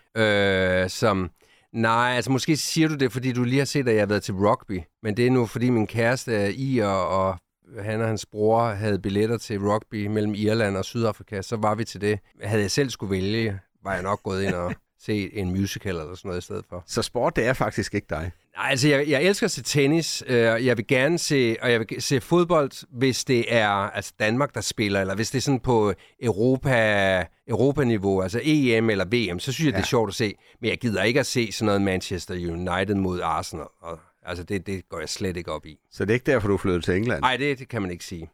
Øh, 0.82 0.90
som, 0.90 1.30
nej, 1.72 2.12
altså 2.16 2.30
måske 2.30 2.56
siger 2.56 2.88
du 2.88 2.94
det, 2.94 3.12
fordi 3.12 3.32
du 3.32 3.44
lige 3.44 3.58
har 3.58 3.64
set, 3.64 3.88
at 3.88 3.94
jeg 3.94 4.02
har 4.02 4.06
været 4.06 4.22
til 4.22 4.34
rugby. 4.34 4.80
Men 5.02 5.16
det 5.16 5.26
er 5.26 5.30
nu, 5.30 5.46
fordi 5.46 5.70
min 5.70 5.86
kæreste 5.86 6.34
er 6.34 6.50
i, 6.54 6.78
og, 6.78 7.08
og 7.08 7.38
han 7.78 8.00
og 8.00 8.06
hans 8.06 8.26
bror 8.26 8.68
havde 8.68 8.98
billetter 8.98 9.38
til 9.38 9.58
rugby 9.58 10.06
mellem 10.06 10.34
Irland 10.34 10.76
og 10.76 10.84
Sydafrika. 10.84 11.42
Så 11.42 11.56
var 11.56 11.74
vi 11.74 11.84
til 11.84 12.00
det. 12.00 12.18
Havde 12.42 12.62
jeg 12.62 12.70
selv 12.70 12.90
skulle 12.90 13.10
vælge, 13.10 13.60
var 13.84 13.94
jeg 13.94 14.02
nok 14.02 14.22
gået 14.22 14.42
ind 14.42 14.54
og 14.54 14.74
set 15.06 15.30
en 15.32 15.50
musical 15.50 15.96
eller 15.96 16.14
sådan 16.14 16.28
noget 16.28 16.40
i 16.40 16.44
stedet 16.44 16.64
for. 16.68 16.82
Så 16.86 17.02
sport, 17.02 17.36
det 17.36 17.46
er 17.46 17.52
faktisk 17.52 17.94
ikke 17.94 18.06
dig. 18.10 18.32
Nej, 18.56 18.70
altså 18.70 18.88
jeg, 18.88 19.08
jeg 19.08 19.22
elsker 19.22 19.44
at 19.44 19.50
se 19.50 19.62
tennis, 19.62 20.22
øh, 20.26 20.66
jeg 20.66 20.76
vil 20.76 20.86
gerne 20.86 21.18
se, 21.18 21.56
og 21.62 21.72
jeg 21.72 21.80
vil 21.80 22.02
se 22.02 22.20
fodbold, 22.20 22.98
hvis 22.98 23.24
det 23.24 23.54
er 23.54 23.68
altså 23.68 24.12
Danmark, 24.18 24.54
der 24.54 24.60
spiller, 24.60 25.00
eller 25.00 25.14
hvis 25.14 25.30
det 25.30 25.38
er 25.38 25.42
sådan 25.42 25.60
på 25.60 25.94
Europa, 26.22 27.26
Europa-niveau, 27.48 28.22
altså 28.22 28.40
EM 28.42 28.90
eller 28.90 29.04
VM, 29.04 29.38
så 29.38 29.52
synes 29.52 29.66
jeg, 29.66 29.72
ja. 29.72 29.76
det 29.76 29.82
er 29.82 29.86
sjovt 29.86 30.08
at 30.08 30.14
se. 30.14 30.34
Men 30.60 30.70
jeg 30.70 30.78
gider 30.78 31.02
ikke 31.02 31.20
at 31.20 31.26
se 31.26 31.52
sådan 31.52 31.66
noget 31.66 31.82
Manchester 31.82 32.34
United 32.34 32.94
mod 32.94 33.20
Arsenal. 33.20 33.66
Og, 33.82 33.98
altså 34.26 34.44
det, 34.44 34.66
det 34.66 34.88
går 34.88 34.98
jeg 34.98 35.08
slet 35.08 35.36
ikke 35.36 35.52
op 35.52 35.66
i. 35.66 35.78
Så 35.92 36.04
det 36.04 36.10
er 36.10 36.14
ikke 36.14 36.32
derfor, 36.32 36.48
du 36.48 36.56
flyttede 36.56 36.84
til 36.84 36.96
England. 36.96 37.20
Nej, 37.20 37.36
det, 37.36 37.58
det 37.58 37.68
kan 37.68 37.82
man 37.82 37.90
ikke 37.90 38.04
sige. 38.04 38.30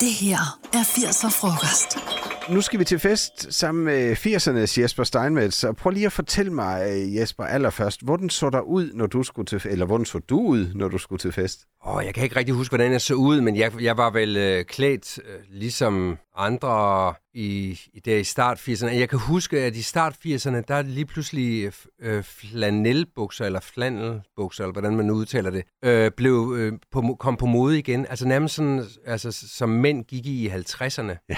Det 0.00 0.12
her 0.20 0.58
er 0.72 0.82
80'er 0.82 1.40
frokost. 1.40 2.15
Nu 2.50 2.60
skal 2.60 2.80
vi 2.80 2.84
til 2.84 2.98
fest 2.98 3.54
sammen 3.54 3.84
med 3.84 4.16
80'ernes 4.16 4.80
Jesper 4.80 5.04
Steinmetz. 5.04 5.54
Så 5.54 5.72
prøv 5.72 5.90
lige 5.90 6.06
at 6.06 6.12
fortælle 6.12 6.52
mig, 6.52 7.04
Jesper, 7.16 7.44
allerførst, 7.44 8.04
hvordan 8.04 8.30
så 8.30 8.50
der 8.50 8.60
ud, 8.60 8.90
når 8.94 9.06
du 9.06 9.22
skulle 9.22 9.46
til 9.46 9.60
eller 9.64 9.86
hvordan 9.86 10.06
så 10.06 10.18
du 10.18 10.40
ud, 10.40 10.72
når 10.74 10.88
du 10.88 10.98
skulle 10.98 11.18
til 11.18 11.32
fest? 11.32 11.60
Åh, 11.86 12.04
jeg 12.04 12.14
kan 12.14 12.24
ikke 12.24 12.36
rigtig 12.36 12.54
huske, 12.54 12.70
hvordan 12.70 12.92
jeg 12.92 13.00
så 13.00 13.14
ud, 13.14 13.40
men 13.40 13.56
jeg, 13.56 13.82
jeg 13.82 13.96
var 13.96 14.10
vel 14.10 14.36
øh, 14.36 14.64
klædt 14.64 15.18
øh, 15.18 15.40
ligesom 15.50 16.18
andre 16.36 17.14
i, 17.34 17.80
i, 17.94 18.00
der 18.00 18.16
i 18.16 18.24
start 18.24 18.58
80'erne. 18.58 18.86
Jeg 18.86 19.08
kan 19.08 19.18
huske, 19.18 19.60
at 19.60 19.76
i 19.76 19.82
start 19.82 20.14
80'erne, 20.26 20.60
der 20.68 20.74
er 20.74 20.82
lige 20.82 21.06
pludselig 21.06 21.72
øh, 22.02 22.22
flanelbukser, 22.22 23.44
eller 23.44 23.60
flanelbukser, 23.60 24.64
eller 24.64 24.72
hvordan 24.72 24.96
man 24.96 25.10
udtaler 25.10 25.50
det, 25.50 25.64
øh, 25.84 26.10
blev, 26.10 26.54
øh, 26.56 26.72
på, 26.92 27.16
kom 27.20 27.36
på 27.36 27.46
mode 27.46 27.78
igen. 27.78 28.06
Altså 28.08 28.28
nærmest 28.28 28.54
sådan, 28.54 28.84
altså, 29.06 29.32
som 29.32 29.68
mænd 29.68 30.04
gik 30.04 30.26
i 30.26 30.46
i 30.46 30.48
50'erne. 30.48 31.24
Ja 31.28 31.36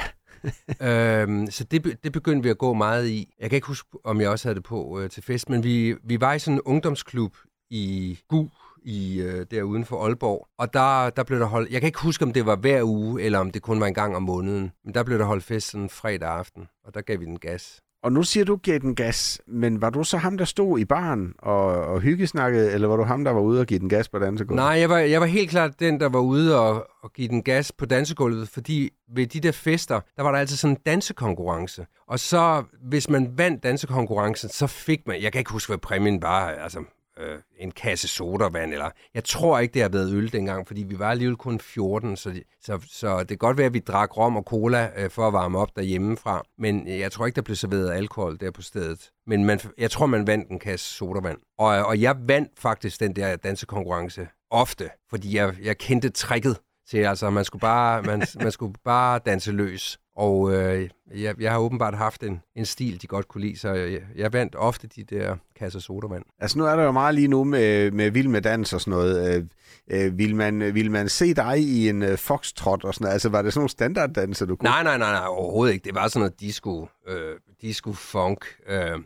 øhm, 0.82 1.51
så 1.51 1.64
det, 1.64 1.99
det 2.05 2.12
begyndte 2.12 2.43
vi 2.43 2.51
at 2.51 2.59
gå 2.59 2.72
meget 2.72 3.09
i. 3.09 3.34
Jeg 3.41 3.51
kan 3.51 3.57
ikke 3.57 3.66
huske, 3.66 3.89
om 4.05 4.20
jeg 4.20 4.30
også 4.30 4.49
havde 4.49 4.55
det 4.55 4.64
på 4.64 5.01
øh, 5.01 5.11
til 5.11 5.22
fest, 5.22 5.49
men 5.49 5.64
vi, 5.64 5.97
vi 6.05 6.20
var 6.20 6.34
i 6.34 6.39
sådan 6.39 6.55
en 6.55 6.61
ungdomsklub 6.61 7.36
i 7.70 8.18
GU, 8.28 8.49
i, 8.82 9.20
øh, 9.20 9.47
der 9.51 9.62
uden 9.62 9.84
for 9.84 10.05
Aalborg. 10.05 10.49
Og 10.59 10.72
der, 10.72 11.11
der 11.11 11.22
blev 11.22 11.39
der 11.39 11.47
holdt... 11.47 11.70
Jeg 11.70 11.80
kan 11.80 11.89
ikke 11.89 12.03
huske, 12.03 12.24
om 12.24 12.32
det 12.32 12.47
var 12.47 12.57
hver 12.57 12.82
uge, 12.82 13.22
eller 13.22 13.39
om 13.39 13.51
det 13.51 13.62
kun 13.62 13.80
var 13.80 13.86
en 13.86 13.95
gang 13.95 14.16
om 14.16 14.22
måneden. 14.22 14.72
Men 14.84 14.95
der 14.95 15.03
blev 15.03 15.18
der 15.18 15.24
holdt 15.24 15.45
fest 15.45 15.70
sådan 15.70 15.89
fredag 15.89 16.28
aften, 16.28 16.68
og 16.84 16.95
der 16.95 17.01
gav 17.01 17.20
vi 17.20 17.24
den 17.24 17.39
gas. 17.39 17.80
Og 18.03 18.12
nu 18.12 18.22
siger 18.22 18.44
du, 18.44 18.57
giver 18.57 18.78
den 18.78 18.94
gas, 18.94 19.40
men 19.46 19.80
var 19.80 19.90
du 19.90 20.05
så 20.05 20.16
ham, 20.16 20.38
der 20.38 20.44
stod 20.44 20.78
i 20.78 20.84
baren 20.84 21.34
og, 21.38 21.64
og 21.64 22.01
hyggesnakkede, 22.01 22.72
eller 22.72 22.88
var 22.88 22.96
du 22.96 23.03
ham, 23.03 23.24
der 23.24 23.30
var 23.30 23.40
ude 23.40 23.61
og 23.61 23.66
give 23.66 23.80
den 23.80 23.88
gas 23.88 24.09
på 24.09 24.18
dansegulvet? 24.18 24.57
Nej, 24.57 24.78
jeg 24.80 24.88
var, 24.88 24.99
jeg 24.99 25.20
var 25.20 25.26
helt 25.26 25.51
klart 25.51 25.80
den, 25.80 26.01
der 26.01 26.09
var 26.09 26.20
ude 26.20 26.61
og, 26.61 26.86
og 27.03 27.12
give 27.12 27.28
den 27.28 27.42
gas 27.42 27.72
på 27.72 27.86
dansegulvet, 27.86 28.49
fordi 28.49 28.90
ved 29.14 29.26
de 29.26 29.40
der 29.40 29.53
fester, 29.53 30.01
der 30.16 30.22
var 30.22 30.32
der 30.32 30.38
altid 30.38 30.57
sådan 30.57 30.76
en 30.76 30.82
dansekonkurrence. 30.86 31.86
Og 32.09 32.18
så, 32.18 32.64
hvis 32.82 33.11
man 33.11 33.38
vandt 33.38 33.62
dansekonkurrencen, 33.62 34.49
så 34.49 34.66
fik 34.66 35.01
man... 35.07 35.22
Jeg 35.22 35.32
kan 35.32 35.38
ikke 35.38 35.53
huske, 35.53 35.70
hvad 35.70 35.78
præmien 35.78 36.22
var. 36.22 36.49
Altså, 36.49 36.80
øh, 37.18 37.38
en 37.58 37.70
kasse 37.70 38.08
sodavand, 38.08 38.72
eller 38.72 38.90
jeg 39.14 39.24
tror 39.24 39.58
ikke, 39.58 39.74
det 39.74 39.82
har 39.82 39.88
været 39.88 40.12
øl 40.12 40.32
dengang, 40.32 40.66
fordi 40.66 40.82
vi 40.82 40.98
var 40.98 41.10
alligevel 41.10 41.36
kun 41.36 41.60
14, 41.60 42.16
så, 42.16 42.40
så, 42.62 42.80
så 42.90 43.18
det 43.18 43.28
kan 43.28 43.38
godt 43.38 43.58
være, 43.58 43.66
at 43.66 43.74
vi 43.74 43.78
drak 43.78 44.16
rom 44.16 44.36
og 44.36 44.42
cola 44.42 44.90
øh, 44.96 45.10
for 45.10 45.26
at 45.26 45.32
varme 45.32 45.58
op 45.58 45.76
derhjemmefra, 45.76 46.42
men 46.58 46.88
jeg 46.88 47.12
tror 47.12 47.26
ikke, 47.26 47.36
der 47.36 47.42
blev 47.42 47.56
serveret 47.56 47.90
alkohol 47.90 48.40
der 48.40 48.50
på 48.50 48.62
stedet. 48.62 49.10
Men 49.26 49.44
man, 49.44 49.60
jeg 49.78 49.90
tror, 49.90 50.06
man 50.06 50.26
vandt 50.26 50.48
en 50.48 50.58
kasse 50.58 50.86
sodavand. 50.86 51.38
Og, 51.58 51.66
og 51.66 52.00
jeg 52.00 52.16
vandt 52.20 52.50
faktisk 52.58 53.00
den 53.00 53.16
der 53.16 53.36
dansekonkurrence 53.36 54.28
ofte, 54.50 54.90
fordi 55.10 55.36
jeg, 55.36 55.54
jeg 55.62 55.78
kendte 55.78 56.10
tricket 56.10 56.56
til, 56.90 56.98
altså 56.98 57.30
man 57.30 57.44
skulle 57.44 57.60
bare, 57.60 58.02
man, 58.02 58.22
man 58.42 58.52
skulle 58.52 58.74
bare 58.84 59.20
danse 59.26 59.52
løs. 59.52 59.98
Og 60.18 60.52
øh, 60.52 60.88
jeg, 61.14 61.40
jeg 61.40 61.52
har 61.52 61.58
åbenbart 61.58 61.94
haft 61.94 62.22
en, 62.22 62.40
en 62.56 62.66
stil, 62.66 63.02
de 63.02 63.06
godt 63.06 63.28
kunne 63.28 63.40
lide, 63.40 63.58
så 63.58 63.72
jeg, 63.72 64.00
jeg 64.16 64.32
vandt 64.32 64.56
ofte 64.56 64.86
de 64.86 65.04
der 65.04 65.36
kasser 65.56 65.80
sodavand. 65.80 66.24
Altså 66.38 66.58
nu 66.58 66.64
er 66.64 66.76
der 66.76 66.84
jo 66.84 66.92
meget 66.92 67.14
lige 67.14 67.28
nu 67.28 67.44
med, 67.44 67.90
med 67.90 68.10
vild 68.10 68.28
med 68.28 68.42
dans 68.42 68.72
og 68.72 68.80
sådan 68.80 68.90
noget. 68.90 69.36
Øh, 69.36 69.44
øh, 69.90 70.18
vil, 70.18 70.36
man, 70.36 70.74
vil 70.74 70.90
man 70.90 71.08
se 71.08 71.34
dig 71.34 71.58
i 71.58 71.88
en 71.88 72.02
øh, 72.02 72.18
foxtrot 72.18 72.84
og 72.84 72.94
sådan 72.94 73.04
noget? 73.04 73.12
Altså 73.12 73.28
var 73.28 73.42
det 73.42 73.52
sådan 73.52 73.60
nogle 73.60 73.70
standarddanser, 73.70 74.46
du 74.46 74.56
kunne? 74.56 74.70
Nej, 74.70 74.82
nej, 74.82 74.98
nej, 74.98 75.12
nej, 75.12 75.26
overhovedet 75.26 75.72
ikke. 75.74 75.84
Det 75.84 75.94
var 75.94 76.08
sådan 76.08 76.20
noget 76.20 76.40
disco, 76.40 76.88
øh, 77.08 77.36
disco 77.62 77.92
funk 77.92 78.44
øh, 78.68 78.98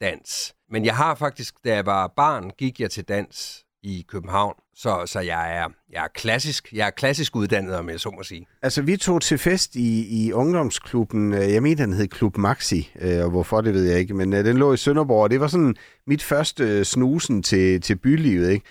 dans. 0.00 0.54
Men 0.70 0.84
jeg 0.84 0.96
har 0.96 1.14
faktisk, 1.14 1.54
da 1.64 1.74
jeg 1.74 1.86
var 1.86 2.12
barn, 2.16 2.50
gik 2.58 2.80
jeg 2.80 2.90
til 2.90 3.04
dans 3.04 3.64
i 3.82 4.04
København. 4.08 4.54
Så, 4.74 5.02
så 5.06 5.20
jeg, 5.20 5.56
er, 5.56 5.68
jeg, 5.92 6.04
er 6.04 6.08
klassisk, 6.14 6.72
jeg 6.72 6.86
er 6.86 6.90
klassisk 6.90 7.36
uddannet, 7.36 7.76
om 7.76 7.90
jeg 7.90 8.00
så 8.00 8.10
må 8.10 8.22
sige. 8.22 8.46
Altså, 8.62 8.82
vi 8.82 8.96
tog 8.96 9.22
til 9.22 9.38
fest 9.38 9.76
i, 9.76 10.26
i 10.26 10.32
ungdomsklubben. 10.32 11.34
Øh, 11.34 11.52
jeg 11.52 11.62
mener, 11.62 11.86
den 11.86 11.94
hed 11.94 12.08
Klub 12.08 12.36
Maxi, 12.36 12.90
øh, 13.00 13.24
og 13.24 13.30
hvorfor, 13.30 13.60
det 13.60 13.74
ved 13.74 13.84
jeg 13.84 13.98
ikke. 13.98 14.14
Men 14.14 14.32
øh, 14.32 14.44
den 14.44 14.56
lå 14.56 14.72
i 14.72 14.76
Sønderborg, 14.76 15.22
og 15.22 15.30
det 15.30 15.40
var 15.40 15.46
sådan 15.46 15.76
mit 16.06 16.22
første 16.22 16.84
snusen 16.84 17.42
til, 17.42 17.80
til 17.80 17.96
bylivet. 17.96 18.50
Ikke? 18.50 18.64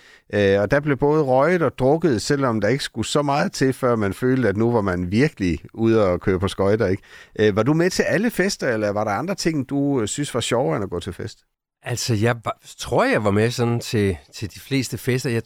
Og 0.60 0.70
der 0.70 0.80
blev 0.80 0.96
både 0.96 1.22
røget 1.22 1.62
og 1.62 1.78
drukket, 1.78 2.22
selvom 2.22 2.60
der 2.60 2.68
ikke 2.68 2.84
skulle 2.84 3.06
så 3.06 3.22
meget 3.22 3.52
til, 3.52 3.72
før 3.72 3.96
man 3.96 4.14
følte, 4.14 4.48
at 4.48 4.56
nu 4.56 4.72
var 4.72 4.80
man 4.80 5.10
virkelig 5.10 5.58
ude 5.74 6.06
og 6.06 6.20
køre 6.20 6.40
på 6.40 6.48
skøjter. 6.48 6.86
Ikke? 6.86 7.54
Var 7.54 7.62
du 7.62 7.74
med 7.74 7.90
til 7.90 8.02
alle 8.02 8.30
fester, 8.30 8.68
eller 8.68 8.90
var 8.90 9.04
der 9.04 9.10
andre 9.10 9.34
ting, 9.34 9.68
du 9.68 10.02
synes 10.06 10.34
var 10.34 10.40
sjovere 10.40 10.76
end 10.76 10.84
at 10.84 10.90
gå 10.90 11.00
til 11.00 11.12
fest? 11.12 11.38
Altså, 11.82 12.14
jeg 12.14 12.36
var, 12.44 12.58
tror, 12.78 13.04
jeg 13.04 13.24
var 13.24 13.30
med 13.30 13.50
sådan 13.50 13.80
til, 13.80 14.16
til 14.34 14.54
de 14.54 14.60
fleste 14.60 14.98
fester. 14.98 15.30
Jeg, 15.30 15.42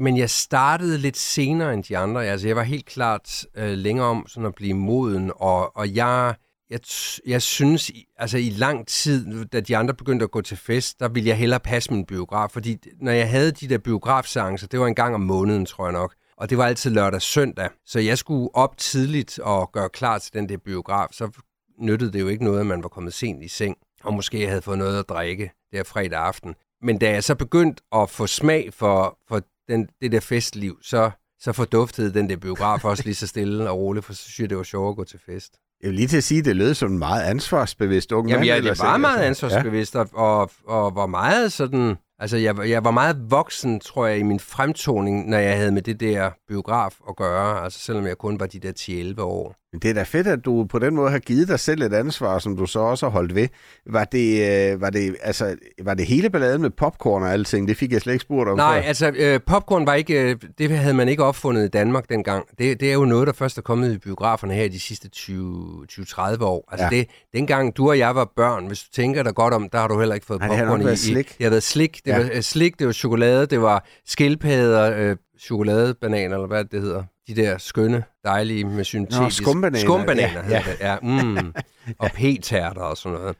men 0.00 0.16
jeg 0.16 0.30
startede 0.30 0.98
lidt 0.98 1.16
senere 1.16 1.74
end 1.74 1.84
de 1.84 1.98
andre. 1.98 2.26
Altså, 2.26 2.46
jeg 2.46 2.56
var 2.56 2.62
helt 2.62 2.86
klart 2.86 3.46
øh, 3.56 3.70
længere 3.70 4.06
om 4.06 4.24
sådan 4.28 4.46
at 4.46 4.54
blive 4.54 4.74
moden, 4.74 5.32
og, 5.36 5.76
og 5.76 5.94
jeg, 5.94 6.34
jeg, 6.70 6.80
jeg 7.26 7.42
synes, 7.42 7.90
altså 8.16 8.38
i 8.38 8.50
lang 8.50 8.86
tid, 8.86 9.44
da 9.44 9.60
de 9.60 9.76
andre 9.76 9.94
begyndte 9.94 10.24
at 10.24 10.30
gå 10.30 10.40
til 10.40 10.56
fest, 10.56 11.00
der 11.00 11.08
ville 11.08 11.28
jeg 11.28 11.36
hellere 11.36 11.60
passe 11.60 11.92
min 11.92 12.06
biograf, 12.06 12.50
fordi 12.50 12.78
når 13.00 13.12
jeg 13.12 13.30
havde 13.30 13.52
de 13.52 13.68
der 13.68 13.78
biografseancer, 13.78 14.66
det 14.66 14.80
var 14.80 14.86
en 14.86 14.94
gang 14.94 15.14
om 15.14 15.20
måneden, 15.20 15.66
tror 15.66 15.84
jeg 15.84 15.92
nok, 15.92 16.14
og 16.36 16.50
det 16.50 16.58
var 16.58 16.66
altid 16.66 16.90
lørdag 16.90 17.22
søndag, 17.22 17.68
så 17.86 18.00
jeg 18.00 18.18
skulle 18.18 18.54
op 18.54 18.76
tidligt 18.76 19.38
og 19.38 19.72
gøre 19.72 19.88
klar 19.88 20.18
til 20.18 20.32
den 20.32 20.48
der 20.48 20.56
biograf, 20.56 21.08
så 21.12 21.30
nyttede 21.78 22.12
det 22.12 22.20
jo 22.20 22.28
ikke 22.28 22.44
noget, 22.44 22.60
at 22.60 22.66
man 22.66 22.82
var 22.82 22.88
kommet 22.88 23.14
sent 23.14 23.44
i 23.44 23.48
seng, 23.48 23.76
og 24.04 24.14
måske 24.14 24.48
havde 24.48 24.62
fået 24.62 24.78
noget 24.78 24.98
at 24.98 25.08
drikke 25.08 25.50
der 25.76 25.84
fredag 25.84 26.18
aften. 26.18 26.54
Men 26.82 26.98
da 26.98 27.10
jeg 27.10 27.24
så 27.24 27.34
begyndte 27.34 27.82
at 27.94 28.10
få 28.10 28.26
smag 28.26 28.70
for, 28.72 29.18
for 29.28 29.40
den, 29.68 29.88
det 30.02 30.12
der 30.12 30.20
festliv, 30.20 30.78
så, 30.82 31.10
så 31.40 31.52
forduftede 31.52 32.14
den 32.14 32.30
der 32.30 32.36
biograf 32.36 32.84
også 32.84 33.02
lige 33.04 33.14
så 33.14 33.26
stille 33.26 33.70
og 33.70 33.78
roligt, 33.78 34.04
for 34.04 34.12
så 34.12 34.22
synes 34.22 34.40
jeg, 34.40 34.50
det 34.50 34.58
var 34.58 34.64
sjovere 34.64 34.90
at 34.90 34.96
gå 34.96 35.04
til 35.04 35.20
fest. 35.26 35.52
Jeg 35.82 35.88
vil 35.88 35.96
lige 35.96 36.08
til 36.08 36.16
at 36.16 36.24
sige, 36.24 36.38
at 36.38 36.44
det 36.44 36.56
lød 36.56 36.74
som 36.74 36.92
en 36.92 36.98
meget 36.98 37.22
ansvarsbevidst 37.22 38.12
ung 38.12 38.28
Jamen, 38.28 38.46
mand. 38.46 38.56
eller 38.56 38.70
jeg 38.70 38.90
var 38.92 38.96
meget 38.96 39.22
ansvarsbevidst, 39.22 39.96
og, 39.96 40.08
og, 40.12 40.50
og 40.66 40.94
var 40.94 41.06
meget 41.06 41.52
sådan... 41.52 41.96
Altså, 42.18 42.36
jeg, 42.36 42.68
jeg 42.68 42.84
var 42.84 42.90
meget 42.90 43.30
voksen, 43.30 43.80
tror 43.80 44.06
jeg, 44.06 44.18
i 44.18 44.22
min 44.22 44.40
fremtoning, 44.40 45.30
når 45.30 45.38
jeg 45.38 45.56
havde 45.56 45.72
med 45.72 45.82
det 45.82 46.00
der 46.00 46.30
biograf 46.48 46.94
at 47.08 47.16
gøre. 47.16 47.64
Altså, 47.64 47.78
selvom 47.78 48.06
jeg 48.06 48.18
kun 48.18 48.40
var 48.40 48.46
de 48.46 48.58
der 48.58 49.14
10-11 49.18 49.22
år. 49.22 49.56
Men 49.76 49.80
det 49.80 49.90
er 49.90 49.94
da 49.94 50.02
fedt, 50.02 50.26
at 50.26 50.44
du 50.44 50.66
på 50.70 50.78
den 50.78 50.94
måde 50.94 51.10
har 51.10 51.18
givet 51.18 51.48
dig 51.48 51.60
selv 51.60 51.82
et 51.82 51.92
ansvar, 51.94 52.38
som 52.38 52.56
du 52.56 52.66
så 52.66 52.78
også 52.80 53.06
har 53.06 53.10
holdt 53.10 53.34
ved. 53.34 53.48
Var 53.86 54.04
det, 54.04 54.48
øh, 54.72 54.80
var 54.80 54.90
det, 54.90 55.16
altså, 55.22 55.56
var 55.82 55.94
det 55.94 56.06
hele 56.06 56.30
balladen 56.30 56.62
med 56.62 56.70
popcorn 56.70 57.22
og 57.22 57.32
alting? 57.32 57.68
Det 57.68 57.76
fik 57.76 57.92
jeg 57.92 58.00
slet 58.00 58.12
ikke 58.12 58.22
spurgt 58.22 58.48
om 58.50 58.56
Nej, 58.56 58.80
før. 58.80 58.88
altså, 58.88 59.12
øh, 59.16 59.40
popcorn 59.46 59.86
var 59.86 59.94
ikke... 59.94 60.30
Øh, 60.30 60.36
det 60.58 60.70
havde 60.70 60.94
man 60.94 61.08
ikke 61.08 61.24
opfundet 61.24 61.64
i 61.64 61.68
Danmark 61.68 62.08
dengang. 62.08 62.44
Det, 62.58 62.80
det 62.80 62.88
er 62.88 62.94
jo 62.94 63.04
noget, 63.04 63.26
der 63.26 63.32
først 63.32 63.58
er 63.58 63.62
kommet 63.62 63.92
i 63.94 63.98
biograferne 63.98 64.54
her 64.54 64.64
i 64.64 64.68
de 64.68 64.80
sidste 64.80 65.08
20 65.08 65.86
20-30 65.92 66.44
år. 66.44 66.68
Altså, 66.72 66.84
Ja. 66.92 66.96
det, 66.96 67.06
dengang 67.32 67.76
du 67.76 67.88
og 67.88 67.98
jeg 67.98 68.14
var 68.14 68.32
børn, 68.36 68.66
hvis 68.66 68.80
du 68.80 68.88
tænker 68.92 69.22
dig 69.22 69.34
godt 69.34 69.54
om, 69.54 69.68
der 69.68 69.78
har 69.78 69.88
du 69.88 69.98
heller 69.98 70.14
ikke 70.14 70.26
fået 70.26 70.40
Nej, 70.40 70.48
det 70.48 70.56
har 70.56 70.64
popcorn 70.64 70.80
nok 70.80 70.92
i, 70.92 70.96
slik. 70.96 71.30
i... 71.30 71.34
Det 71.38 71.44
har 71.44 71.50
været 71.50 71.62
slik. 71.62 72.00
Det 72.04 72.10
Ja. 72.10 72.16
ja. 72.18 72.22
var 72.22 72.30
øh, 72.34 72.40
slik, 72.42 72.78
det 72.78 72.86
var 72.86 72.92
chokolade, 72.92 73.46
det 73.46 73.60
var 73.62 73.86
skildpadder, 74.06 75.10
øh, 75.10 75.16
chokoladebananer, 75.40 76.34
eller 76.36 76.46
hvad 76.46 76.64
det 76.64 76.80
hedder. 76.80 77.02
De 77.28 77.36
der 77.36 77.58
skønne, 77.58 78.04
dejlige 78.24 78.64
med 78.64 78.84
syntetiske... 78.84 79.42
skumbananer. 79.42 79.84
Skumbananer, 79.84 80.48
Ja, 80.48 80.64
ja, 80.80 80.92
ja. 80.92 80.98
mm. 81.02 81.54
og 81.98 82.10
p-tærter 82.14 82.80
og 82.80 82.96
sådan 82.96 83.18
noget. 83.18 83.36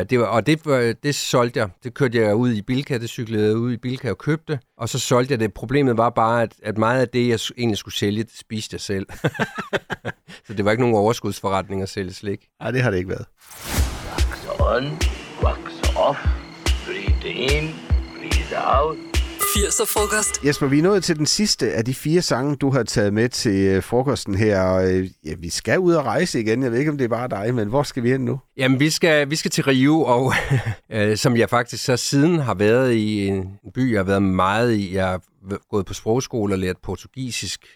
Øh, 0.00 0.06
det 0.10 0.20
var, 0.20 0.26
og 0.26 0.46
det, 0.46 0.64
det 1.02 1.14
solgte 1.14 1.60
jeg. 1.60 1.68
Det 1.84 1.94
kørte 1.94 2.18
jeg 2.18 2.34
ud 2.34 2.52
i 2.52 2.62
Bilka, 2.62 2.98
det 2.98 3.10
cyklede 3.10 3.46
jeg 3.46 3.56
ud 3.56 3.72
i 3.72 3.76
Bilka 3.76 4.10
og 4.10 4.18
købte. 4.18 4.58
Og 4.78 4.88
så 4.88 4.98
solgte 4.98 5.32
jeg 5.32 5.40
det. 5.40 5.54
Problemet 5.54 5.96
var 5.96 6.10
bare, 6.10 6.42
at, 6.42 6.52
at 6.62 6.78
meget 6.78 7.00
af 7.00 7.08
det, 7.08 7.28
jeg 7.28 7.38
egentlig 7.58 7.78
skulle 7.78 7.94
sælge, 7.94 8.22
det 8.22 8.38
spiste 8.38 8.74
jeg 8.74 8.80
selv. 8.80 9.06
så 10.46 10.54
det 10.54 10.64
var 10.64 10.70
ikke 10.70 10.82
nogen 10.82 10.96
overskudsforretning 10.96 11.82
at 11.82 11.88
sælge 11.88 12.12
slik. 12.14 12.46
Nej, 12.60 12.70
det 12.70 12.82
har 12.82 12.90
det 12.90 12.98
ikke 12.98 13.10
været. 13.10 13.26
on, 14.60 14.98
wax 15.42 15.96
off, 15.96 16.18
breathe 16.86 17.32
in, 17.32 17.74
breathe 18.16 19.09
80'er 19.50 19.84
frokost. 19.84 20.44
Jesper, 20.44 20.66
vi 20.66 20.78
er 20.78 20.82
nået 20.82 21.04
til 21.04 21.18
den 21.18 21.26
sidste 21.26 21.72
af 21.72 21.84
de 21.84 21.94
fire 21.94 22.22
sange, 22.22 22.56
du 22.56 22.70
har 22.70 22.82
taget 22.82 23.12
med 23.12 23.28
til 23.28 23.66
øh, 23.66 23.82
frokosten 23.82 24.34
her. 24.34 24.60
Og, 24.62 24.92
øh, 24.92 25.08
ja, 25.24 25.34
vi 25.38 25.50
skal 25.50 25.78
ud 25.78 25.94
og 25.94 26.04
rejse 26.04 26.40
igen. 26.40 26.62
Jeg 26.62 26.72
ved 26.72 26.78
ikke, 26.78 26.90
om 26.90 26.98
det 26.98 27.04
er 27.04 27.08
bare 27.08 27.28
dig, 27.28 27.54
men 27.54 27.68
hvor 27.68 27.82
skal 27.82 28.02
vi 28.02 28.10
hen 28.10 28.20
nu? 28.20 28.40
Jamen, 28.56 28.80
vi 28.80 28.90
skal, 28.90 29.30
vi 29.30 29.36
skal 29.36 29.50
til 29.50 29.64
Rio, 29.64 30.02
og 30.02 30.32
øh, 30.92 31.16
som 31.16 31.36
jeg 31.36 31.50
faktisk 31.50 31.84
så 31.84 31.96
siden 31.96 32.38
har 32.38 32.54
været 32.54 32.92
i 32.92 33.26
en 33.26 33.48
by, 33.74 33.92
jeg 33.92 33.98
har 33.98 34.04
været 34.04 34.22
meget 34.22 34.74
i. 34.74 34.94
Jeg 34.94 35.06
har 35.06 35.20
gået 35.70 35.86
på 35.86 35.94
sprogskole 35.94 36.54
og 36.54 36.58
lært 36.58 36.76
portugisisk, 36.82 37.66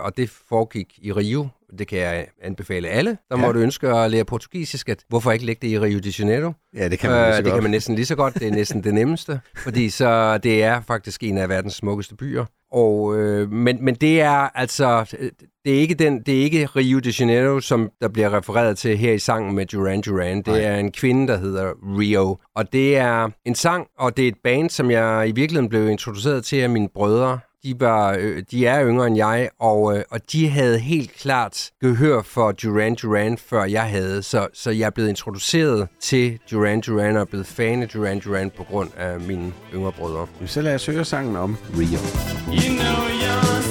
og 0.00 0.16
det 0.16 0.30
foregik 0.48 0.98
i 1.02 1.12
Rio. 1.12 1.48
Det 1.78 1.88
kan 1.88 1.98
jeg 1.98 2.26
anbefale 2.42 2.88
alle, 2.88 3.10
der 3.30 3.38
Ja. 3.38 3.46
måtte 3.46 3.60
ønske 3.60 3.88
at 3.88 4.10
lære 4.10 4.24
portugisisk, 4.24 4.88
at 4.88 4.98
hvorfor 5.08 5.32
ikke 5.32 5.46
lægge 5.46 5.66
det 5.66 5.72
i 5.72 5.78
Rio 5.78 5.98
de 5.98 6.12
Janeiro? 6.18 6.52
Ja, 6.76 6.88
det 6.88 6.98
kan 6.98 7.10
man 7.10 7.28
øh, 7.30 7.36
det 7.36 7.44
godt. 7.44 7.54
kan 7.54 7.62
man 7.62 7.70
næsten 7.70 7.94
lige 7.94 8.06
så 8.06 8.16
godt. 8.16 8.34
Det 8.34 8.46
er 8.48 8.50
næsten 8.52 8.84
det 8.84 8.94
nemmeste, 8.94 9.40
fordi 9.64 9.90
så 9.90 10.38
det 10.38 10.62
er 10.62 10.80
faktisk 10.86 11.22
en 11.22 11.38
af 11.38 11.48
verdens 11.48 11.74
smukkeste 11.74 12.16
byer. 12.16 12.44
Og, 12.72 13.18
øh, 13.18 13.52
men, 13.52 13.84
men 13.84 13.94
det 13.94 14.20
er 14.20 14.58
altså, 14.58 15.16
det 15.64 15.74
er, 15.74 15.78
ikke 15.80 15.94
den, 15.94 16.22
det 16.22 16.38
er 16.38 16.42
ikke 16.42 16.66
Rio 16.66 16.98
de 16.98 17.12
Janeiro, 17.20 17.60
som 17.60 17.90
der 18.00 18.08
bliver 18.08 18.36
refereret 18.36 18.78
til 18.78 18.96
her 18.98 19.12
i 19.12 19.18
sangen 19.18 19.54
med 19.54 19.66
Duran 19.66 20.00
Duran. 20.00 20.36
Det 20.36 20.46
Nej. 20.46 20.60
er 20.60 20.76
en 20.76 20.92
kvinde, 20.92 21.28
der 21.28 21.38
hedder 21.38 21.72
Rio. 21.98 22.38
Og 22.56 22.72
det 22.72 22.96
er 22.96 23.28
en 23.44 23.54
sang, 23.54 23.86
og 23.98 24.16
det 24.16 24.24
er 24.24 24.28
et 24.28 24.38
band, 24.44 24.70
som 24.70 24.90
jeg 24.90 25.28
i 25.28 25.32
virkeligheden 25.32 25.68
blev 25.68 25.88
introduceret 25.88 26.44
til 26.44 26.56
af 26.56 26.70
mine 26.70 26.88
brødre. 26.94 27.38
De, 27.64 27.80
var, 27.80 28.16
øh, 28.20 28.42
de 28.50 28.66
er 28.66 28.86
yngre 28.86 29.06
end 29.06 29.16
jeg, 29.16 29.48
og, 29.58 29.96
øh, 29.96 30.04
og 30.10 30.32
de 30.32 30.48
havde 30.48 30.78
helt 30.78 31.12
klart 31.12 31.70
gehør 31.80 32.22
for 32.22 32.52
Duran 32.52 32.94
Duran, 32.94 33.38
før 33.38 33.64
jeg 33.64 33.82
havde. 33.82 34.22
Så, 34.22 34.48
så 34.54 34.70
jeg 34.70 34.86
er 34.86 34.90
blevet 34.90 35.08
introduceret 35.08 35.88
til 36.00 36.38
Duran 36.50 36.80
Duran 36.80 37.16
og 37.16 37.20
er 37.20 37.24
blevet 37.24 37.46
fan 37.46 37.82
af 37.82 37.88
Duran 37.88 38.20
Duran 38.20 38.50
på 38.50 38.64
grund 38.64 38.90
af 38.96 39.20
mine 39.20 39.52
yngre 39.74 39.92
brødre. 39.92 40.26
Så 40.46 40.60
lad 40.60 40.74
os 40.74 40.86
høre 40.86 41.04
sangen 41.04 41.36
om 41.36 41.56
Rio. 41.78 41.98
You 42.46 42.78
know 42.78 43.08
you're 43.22 43.69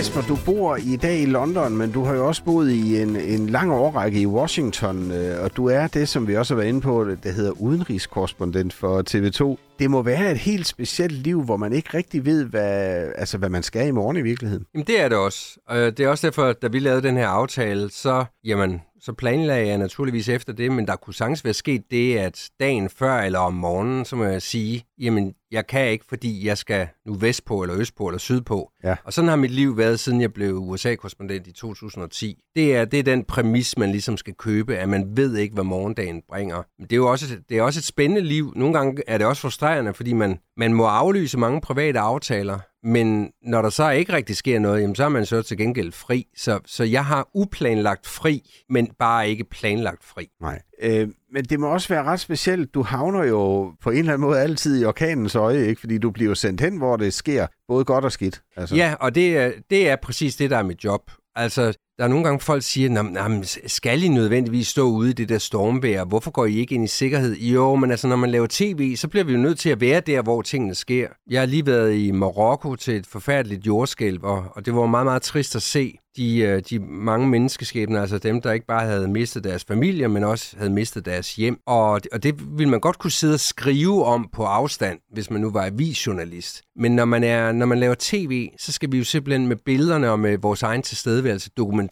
Jesper, 0.00 0.22
du 0.22 0.38
bor 0.44 0.76
i 0.76 0.96
dag 0.96 1.18
i 1.20 1.26
London, 1.26 1.76
men 1.76 1.92
du 1.92 2.04
har 2.04 2.14
jo 2.14 2.26
også 2.26 2.44
boet 2.44 2.70
i 2.70 3.02
en, 3.02 3.16
en 3.16 3.46
lang 3.46 3.72
årrække 3.72 4.20
i 4.20 4.26
Washington, 4.26 5.12
øh, 5.12 5.44
og 5.44 5.56
du 5.56 5.66
er 5.66 5.86
det, 5.86 6.08
som 6.08 6.28
vi 6.28 6.36
også 6.36 6.54
har 6.54 6.56
været 6.56 6.68
inde 6.68 6.80
på, 6.80 7.04
der 7.22 7.30
hedder 7.30 7.50
udenrigskorrespondent 7.50 8.72
for 8.72 9.02
TV2. 9.10 9.56
Det 9.78 9.90
må 9.90 10.02
være 10.02 10.30
et 10.30 10.38
helt 10.38 10.66
specielt 10.66 11.12
liv, 11.12 11.42
hvor 11.42 11.56
man 11.56 11.72
ikke 11.72 11.96
rigtig 11.96 12.24
ved, 12.26 12.44
hvad, 12.44 13.08
altså, 13.16 13.38
hvad 13.38 13.48
man 13.48 13.62
skal 13.62 13.88
i 13.88 13.90
morgen 13.90 14.16
i 14.16 14.22
virkeligheden. 14.22 14.66
Jamen 14.74 14.86
det 14.86 15.00
er 15.00 15.08
det 15.08 15.18
også. 15.18 15.58
Og 15.68 15.78
øh, 15.78 15.86
det 15.86 16.00
er 16.00 16.08
også 16.08 16.26
derfor, 16.26 16.52
da 16.52 16.66
vi 16.66 16.78
lavede 16.78 17.02
den 17.02 17.16
her 17.16 17.28
aftale, 17.28 17.90
så, 17.90 18.24
jamen, 18.44 18.80
så 19.00 19.12
planlagde 19.12 19.68
jeg 19.68 19.78
naturligvis 19.78 20.28
efter 20.28 20.52
det, 20.52 20.72
men 20.72 20.86
der 20.86 20.96
kunne 20.96 21.14
sagtens 21.14 21.44
være 21.44 21.54
sket 21.54 21.90
det, 21.90 22.18
at 22.18 22.50
dagen 22.60 22.88
før 22.88 23.20
eller 23.20 23.38
om 23.38 23.54
morgenen, 23.54 24.04
så 24.04 24.16
må 24.16 24.24
jeg 24.24 24.42
sige, 24.42 24.84
jamen 24.98 25.34
jeg 25.50 25.66
kan 25.66 25.90
ikke, 25.90 26.04
fordi 26.08 26.46
jeg 26.46 26.58
skal 26.58 26.88
nu 27.06 27.14
vestpå 27.14 27.62
eller 27.62 27.76
østpå 27.76 28.08
eller 28.08 28.18
sydpå. 28.18 28.72
Ja. 28.84 28.96
Og 29.04 29.12
sådan 29.12 29.28
har 29.28 29.36
mit 29.36 29.50
liv 29.50 29.76
været, 29.76 30.00
siden 30.00 30.20
jeg 30.20 30.32
blev 30.32 30.54
USA-korrespondent 30.54 31.46
i 31.46 31.52
2010. 31.52 32.38
Det 32.56 32.76
er, 32.76 32.84
det 32.84 32.98
er 32.98 33.02
den 33.02 33.24
præmis, 33.24 33.78
man 33.78 33.90
ligesom 33.90 34.16
skal 34.16 34.34
købe, 34.34 34.76
at 34.76 34.88
man 34.88 35.16
ved 35.16 35.36
ikke, 35.36 35.54
hvad 35.54 35.64
morgendagen 35.64 36.22
bringer. 36.28 36.62
Men 36.78 36.86
det 36.86 36.92
er 36.92 36.96
jo 36.96 37.10
også, 37.10 37.26
det 37.48 37.58
er 37.58 37.62
også 37.62 37.80
et 37.80 37.84
spændende 37.84 38.22
liv. 38.22 38.52
Nogle 38.56 38.74
gange 38.74 39.02
er 39.06 39.18
det 39.18 39.26
også 39.26 39.42
frustrerende, 39.42 39.94
fordi 39.94 40.12
man, 40.12 40.38
man 40.56 40.74
må 40.74 40.84
aflyse 40.84 41.38
mange 41.38 41.60
private 41.60 41.98
aftaler, 41.98 42.58
men 42.82 43.32
når 43.42 43.62
der 43.62 43.70
så 43.70 43.90
ikke 43.90 44.12
rigtig 44.12 44.36
sker 44.36 44.58
noget, 44.58 44.82
jamen, 44.82 44.94
så 44.94 45.04
er 45.04 45.08
man 45.08 45.26
så 45.26 45.42
til 45.42 45.56
gengæld 45.56 45.92
fri. 45.92 46.26
Så, 46.36 46.60
så 46.66 46.84
jeg 46.84 47.04
har 47.04 47.28
uplanlagt 47.34 48.06
fri, 48.06 48.50
men 48.68 48.90
bare 48.98 49.28
ikke 49.28 49.44
planlagt 49.44 50.04
fri. 50.04 50.28
Nej. 50.40 50.62
Øh, 50.82 51.08
men 51.32 51.44
det 51.44 51.60
må 51.60 51.66
også 51.66 51.88
være 51.88 52.04
ret 52.04 52.20
specielt. 52.20 52.74
Du 52.74 52.82
havner 52.82 53.24
jo 53.24 53.72
på 53.82 53.90
en 53.90 53.98
eller 53.98 54.12
anden 54.12 54.28
måde 54.28 54.40
altid 54.40 54.82
i 54.82 54.84
orkanens 54.84 55.34
øje, 55.34 55.66
ikke? 55.66 55.80
Fordi 55.80 55.98
du 55.98 56.10
bliver 56.10 56.34
sendt 56.34 56.60
hen, 56.60 56.76
hvor 56.76 56.96
det 56.96 57.14
sker 57.14 57.46
både 57.68 57.84
godt 57.84 58.04
og 58.04 58.12
skidt. 58.12 58.42
Altså. 58.56 58.76
Ja, 58.76 58.94
og 59.00 59.14
det 59.14 59.36
er, 59.36 59.52
det 59.70 59.88
er 59.88 59.96
præcis 59.96 60.36
det, 60.36 60.50
der 60.50 60.56
er 60.56 60.62
mit 60.62 60.84
job. 60.84 61.10
Altså, 61.36 61.72
der 62.00 62.06
er 62.06 62.08
nogle 62.08 62.24
gange 62.24 62.40
folk 62.40 62.62
siger, 62.62 62.88
"Nå, 62.88 63.44
skal 63.66 64.02
I 64.02 64.08
nødvendigvis 64.08 64.68
stå 64.68 64.82
ude 64.82 65.10
i 65.10 65.12
det 65.12 65.28
der 65.28 65.38
stormvejr? 65.38 66.04
Hvorfor 66.04 66.30
går 66.30 66.46
I 66.46 66.58
ikke 66.58 66.74
ind 66.74 66.84
i 66.84 66.88
sikkerhed? 66.88 67.36
Jo, 67.36 67.74
men 67.74 67.90
altså, 67.90 68.08
når 68.08 68.16
man 68.16 68.30
laver 68.30 68.46
tv, 68.50 68.96
så 68.96 69.08
bliver 69.08 69.24
vi 69.24 69.32
jo 69.32 69.38
nødt 69.38 69.58
til 69.58 69.70
at 69.70 69.80
være 69.80 70.00
der, 70.00 70.22
hvor 70.22 70.42
tingene 70.42 70.74
sker. 70.74 71.08
Jeg 71.30 71.40
har 71.40 71.46
lige 71.46 71.66
været 71.66 71.94
i 71.94 72.10
Marokko 72.10 72.76
til 72.76 72.96
et 72.96 73.06
forfærdeligt 73.06 73.66
jordskælv, 73.66 74.18
og, 74.22 74.44
og 74.56 74.66
det 74.66 74.74
var 74.74 74.86
meget, 74.86 75.06
meget 75.06 75.22
trist 75.22 75.56
at 75.56 75.62
se 75.62 75.98
de, 76.16 76.38
øh, 76.38 76.62
de 76.70 76.78
mange 76.78 77.28
menneskeskæbner, 77.28 78.00
altså 78.00 78.18
dem, 78.18 78.40
der 78.40 78.52
ikke 78.52 78.66
bare 78.66 78.86
havde 78.86 79.08
mistet 79.08 79.44
deres 79.44 79.64
familie, 79.64 80.08
men 80.08 80.24
også 80.24 80.56
havde 80.58 80.70
mistet 80.70 81.04
deres 81.04 81.36
hjem. 81.36 81.60
Og, 81.66 82.00
og 82.12 82.22
det 82.22 82.58
ville 82.58 82.70
man 82.70 82.80
godt 82.80 82.98
kunne 82.98 83.10
sidde 83.10 83.34
og 83.34 83.40
skrive 83.40 84.04
om 84.04 84.28
på 84.32 84.44
afstand, 84.44 84.98
hvis 85.12 85.30
man 85.30 85.40
nu 85.40 85.50
var 85.50 85.66
avisjournalist. 85.66 86.62
Men 86.76 86.96
når 86.96 87.04
man, 87.04 87.24
er, 87.24 87.52
når 87.52 87.66
man 87.66 87.80
laver 87.80 87.94
tv, 87.98 88.48
så 88.58 88.72
skal 88.72 88.92
vi 88.92 88.98
jo 88.98 89.04
simpelthen 89.04 89.46
med 89.46 89.56
billederne 89.56 90.10
og 90.10 90.20
med 90.20 90.38
vores 90.38 90.62
egen 90.62 90.82
tilstedeværelse 90.82 91.50
dokumentere, 91.56 91.89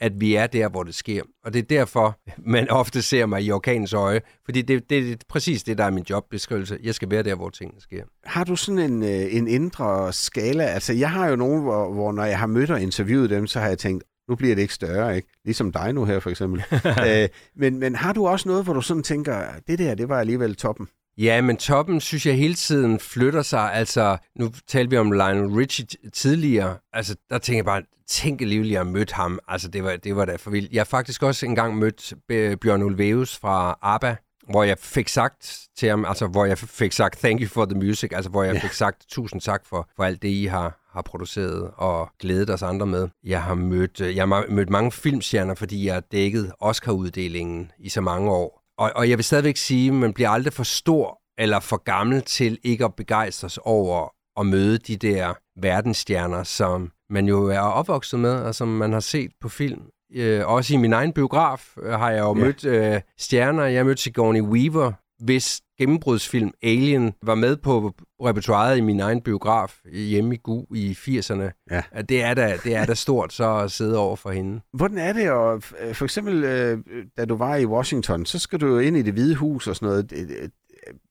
at 0.00 0.12
vi 0.20 0.34
er 0.34 0.46
der, 0.46 0.68
hvor 0.68 0.82
det 0.82 0.94
sker. 0.94 1.22
Og 1.44 1.52
det 1.52 1.58
er 1.58 1.66
derfor, 1.66 2.20
man 2.38 2.70
ofte 2.70 3.02
ser 3.02 3.26
mig 3.26 3.42
i 3.42 3.50
orkanens 3.50 3.92
øje, 3.92 4.20
fordi 4.44 4.62
det, 4.62 4.90
det 4.90 5.12
er 5.12 5.16
præcis 5.28 5.62
det, 5.62 5.78
der 5.78 5.84
er 5.84 5.90
min 5.90 6.04
jobbeskrivelse. 6.10 6.78
Jeg 6.82 6.94
skal 6.94 7.10
være 7.10 7.22
der, 7.22 7.34
hvor 7.34 7.50
tingene 7.50 7.80
sker. 7.80 8.02
Har 8.24 8.44
du 8.44 8.56
sådan 8.56 8.92
en, 8.92 9.02
øh, 9.02 9.34
en 9.34 9.48
indre 9.48 10.12
skala? 10.12 10.64
Altså, 10.64 10.92
jeg 10.92 11.10
har 11.10 11.28
jo 11.28 11.36
nogen, 11.36 11.62
hvor, 11.62 11.92
hvor 11.92 12.12
når 12.12 12.24
jeg 12.24 12.38
har 12.38 12.46
mødt 12.46 12.70
og 12.70 12.80
interviewet 12.82 13.30
dem, 13.30 13.46
så 13.46 13.60
har 13.60 13.68
jeg 13.68 13.78
tænkt, 13.78 14.04
nu 14.28 14.36
bliver 14.36 14.54
det 14.54 14.62
ikke 14.62 14.74
større, 14.74 15.16
ikke? 15.16 15.28
Ligesom 15.44 15.72
dig 15.72 15.92
nu 15.92 16.04
her, 16.04 16.20
for 16.20 16.30
eksempel. 16.30 16.64
øh, 17.08 17.28
men, 17.56 17.78
men 17.78 17.94
har 17.94 18.12
du 18.12 18.26
også 18.26 18.48
noget, 18.48 18.64
hvor 18.64 18.72
du 18.72 18.80
sådan 18.80 19.02
tænker, 19.02 19.44
det 19.68 19.78
der, 19.78 19.94
det 19.94 20.08
var 20.08 20.20
alligevel 20.20 20.56
toppen? 20.56 20.88
Ja, 21.18 21.40
men 21.40 21.56
toppen 21.56 22.00
synes 22.00 22.26
jeg 22.26 22.36
hele 22.36 22.54
tiden 22.54 23.00
flytter 23.00 23.42
sig. 23.42 23.72
Altså, 23.74 24.16
nu 24.38 24.50
talte 24.68 24.90
vi 24.90 24.96
om 24.96 25.12
Lionel 25.12 25.46
Richie 25.56 25.86
tidligere. 26.14 26.76
Altså, 26.92 27.16
der 27.30 27.38
tænker 27.38 27.58
jeg 27.58 27.64
bare, 27.64 27.82
tænk 28.08 28.40
alligevel, 28.42 28.68
jeg 28.68 28.78
har 28.78 28.84
mødt 28.84 29.12
ham. 29.12 29.38
Altså, 29.48 29.68
det 29.68 29.84
var, 29.84 29.96
det 29.96 30.16
var 30.16 30.24
da 30.24 30.36
for 30.36 30.50
vildt. 30.50 30.72
Jeg 30.72 30.80
har 30.80 30.84
faktisk 30.84 31.22
også 31.22 31.46
engang 31.46 31.76
mødt 31.78 32.12
B- 32.28 32.60
Bjørn 32.60 32.82
Ulvaeus 32.82 33.36
fra 33.38 33.78
ABBA, 33.82 34.16
hvor 34.50 34.62
jeg 34.62 34.78
fik 34.78 35.08
sagt 35.08 35.58
til 35.78 35.88
ham, 35.88 36.04
altså 36.04 36.26
hvor 36.26 36.44
jeg 36.44 36.58
fik 36.58 36.92
sagt 36.92 37.18
thank 37.18 37.40
you 37.40 37.48
for 37.48 37.64
the 37.64 37.78
music, 37.78 38.10
altså 38.12 38.30
hvor 38.30 38.42
jeg 38.44 38.54
Ja. 38.54 38.60
fik 38.60 38.72
sagt 38.72 39.04
tusind 39.10 39.40
tak 39.40 39.62
for, 39.66 39.88
for 39.96 40.04
alt 40.04 40.22
det, 40.22 40.28
I 40.28 40.44
har, 40.44 40.80
har 40.92 41.02
produceret 41.02 41.70
og 41.76 42.08
glædet 42.20 42.50
os 42.50 42.62
andre 42.62 42.86
med. 42.86 43.08
Jeg 43.24 43.42
har 43.42 43.54
mødt, 43.54 44.00
øh, 44.00 44.16
jeg 44.16 44.22
har 44.28 44.44
mødt 44.50 44.70
mange 44.70 44.92
filmstjerner, 44.92 45.54
fordi 45.54 45.86
jeg 45.86 45.94
har 45.94 46.00
dækket 46.12 46.52
Oscar-uddelingen 46.60 47.70
i 47.78 47.88
så 47.88 48.00
mange 48.00 48.30
år. 48.30 48.62
Og, 48.78 48.92
og 48.96 49.08
jeg 49.10 49.18
vil 49.18 49.24
stadigvæk 49.24 49.56
sige, 49.56 49.88
at 49.88 49.94
man 49.94 50.12
bliver 50.12 50.30
aldrig 50.30 50.52
for 50.52 50.62
stor 50.62 51.18
eller 51.38 51.60
for 51.60 51.76
gammel 51.76 52.22
til 52.22 52.58
ikke 52.62 52.84
at 52.84 52.94
begejstres 52.94 53.58
over 53.62 54.08
at 54.40 54.46
møde 54.46 54.78
de 54.78 54.96
der 54.96 55.34
verdensstjerner, 55.60 56.42
som 56.42 56.90
man 57.10 57.26
jo 57.28 57.46
er 57.46 57.58
opvokset 57.60 58.20
med, 58.20 58.34
og 58.34 58.54
som 58.54 58.68
man 58.68 58.92
har 58.92 59.00
set 59.00 59.30
på 59.40 59.48
film. 59.48 59.82
Øh, 60.14 60.46
også 60.48 60.74
i 60.74 60.76
min 60.76 60.92
egen 60.92 61.12
biograf 61.12 61.74
øh, 61.82 61.92
har 61.92 62.10
jeg 62.10 62.20
jo 62.20 62.28
Ja. 62.38 62.44
mødt 62.44 62.64
øh, 62.64 63.00
stjerner. 63.18 63.64
Jeg 63.64 63.78
har 63.78 63.84
mødt 63.84 64.00
Sigourney 64.00 64.40
Weaver, 64.40 64.92
hvis 65.18 65.60
gennembrudsfilm 65.78 66.50
Alien 66.62 67.12
var 67.22 67.34
med 67.34 67.56
på 67.56 67.92
repertoireet 68.22 68.76
i 68.78 68.80
min 68.80 69.00
egen 69.00 69.20
biograf 69.22 69.74
hjemme 69.92 70.34
i 70.34 70.38
GU 70.42 70.64
i 70.74 70.92
80'erne. 70.92 71.64
Ja. 71.70 71.82
Det 72.08 72.22
er 72.22 72.34
da, 72.34 72.58
det 72.64 72.74
er 72.76 72.84
da 72.86 72.94
stort 72.94 73.32
så 73.32 73.56
at 73.56 73.70
sidde 73.72 73.98
over 73.98 74.16
for 74.16 74.30
hende. 74.30 74.60
Hvordan 74.72 74.98
er 74.98 75.12
det? 75.12 75.30
Og 75.30 75.62
øh, 75.80 75.94
for 75.94 76.04
eksempel, 76.04 76.44
øh, 76.44 76.78
da 77.18 77.24
du 77.24 77.36
var 77.36 77.56
i 77.56 77.66
Washington, 77.66 78.26
så 78.26 78.38
skal 78.38 78.60
du 78.60 78.66
jo 78.66 78.78
ind 78.78 78.96
i 78.96 79.02
det 79.02 79.12
hvide 79.12 79.34
hus 79.34 79.66
og 79.66 79.76
sådan 79.76 79.88
noget. 79.88 80.10
Det- 80.10 80.50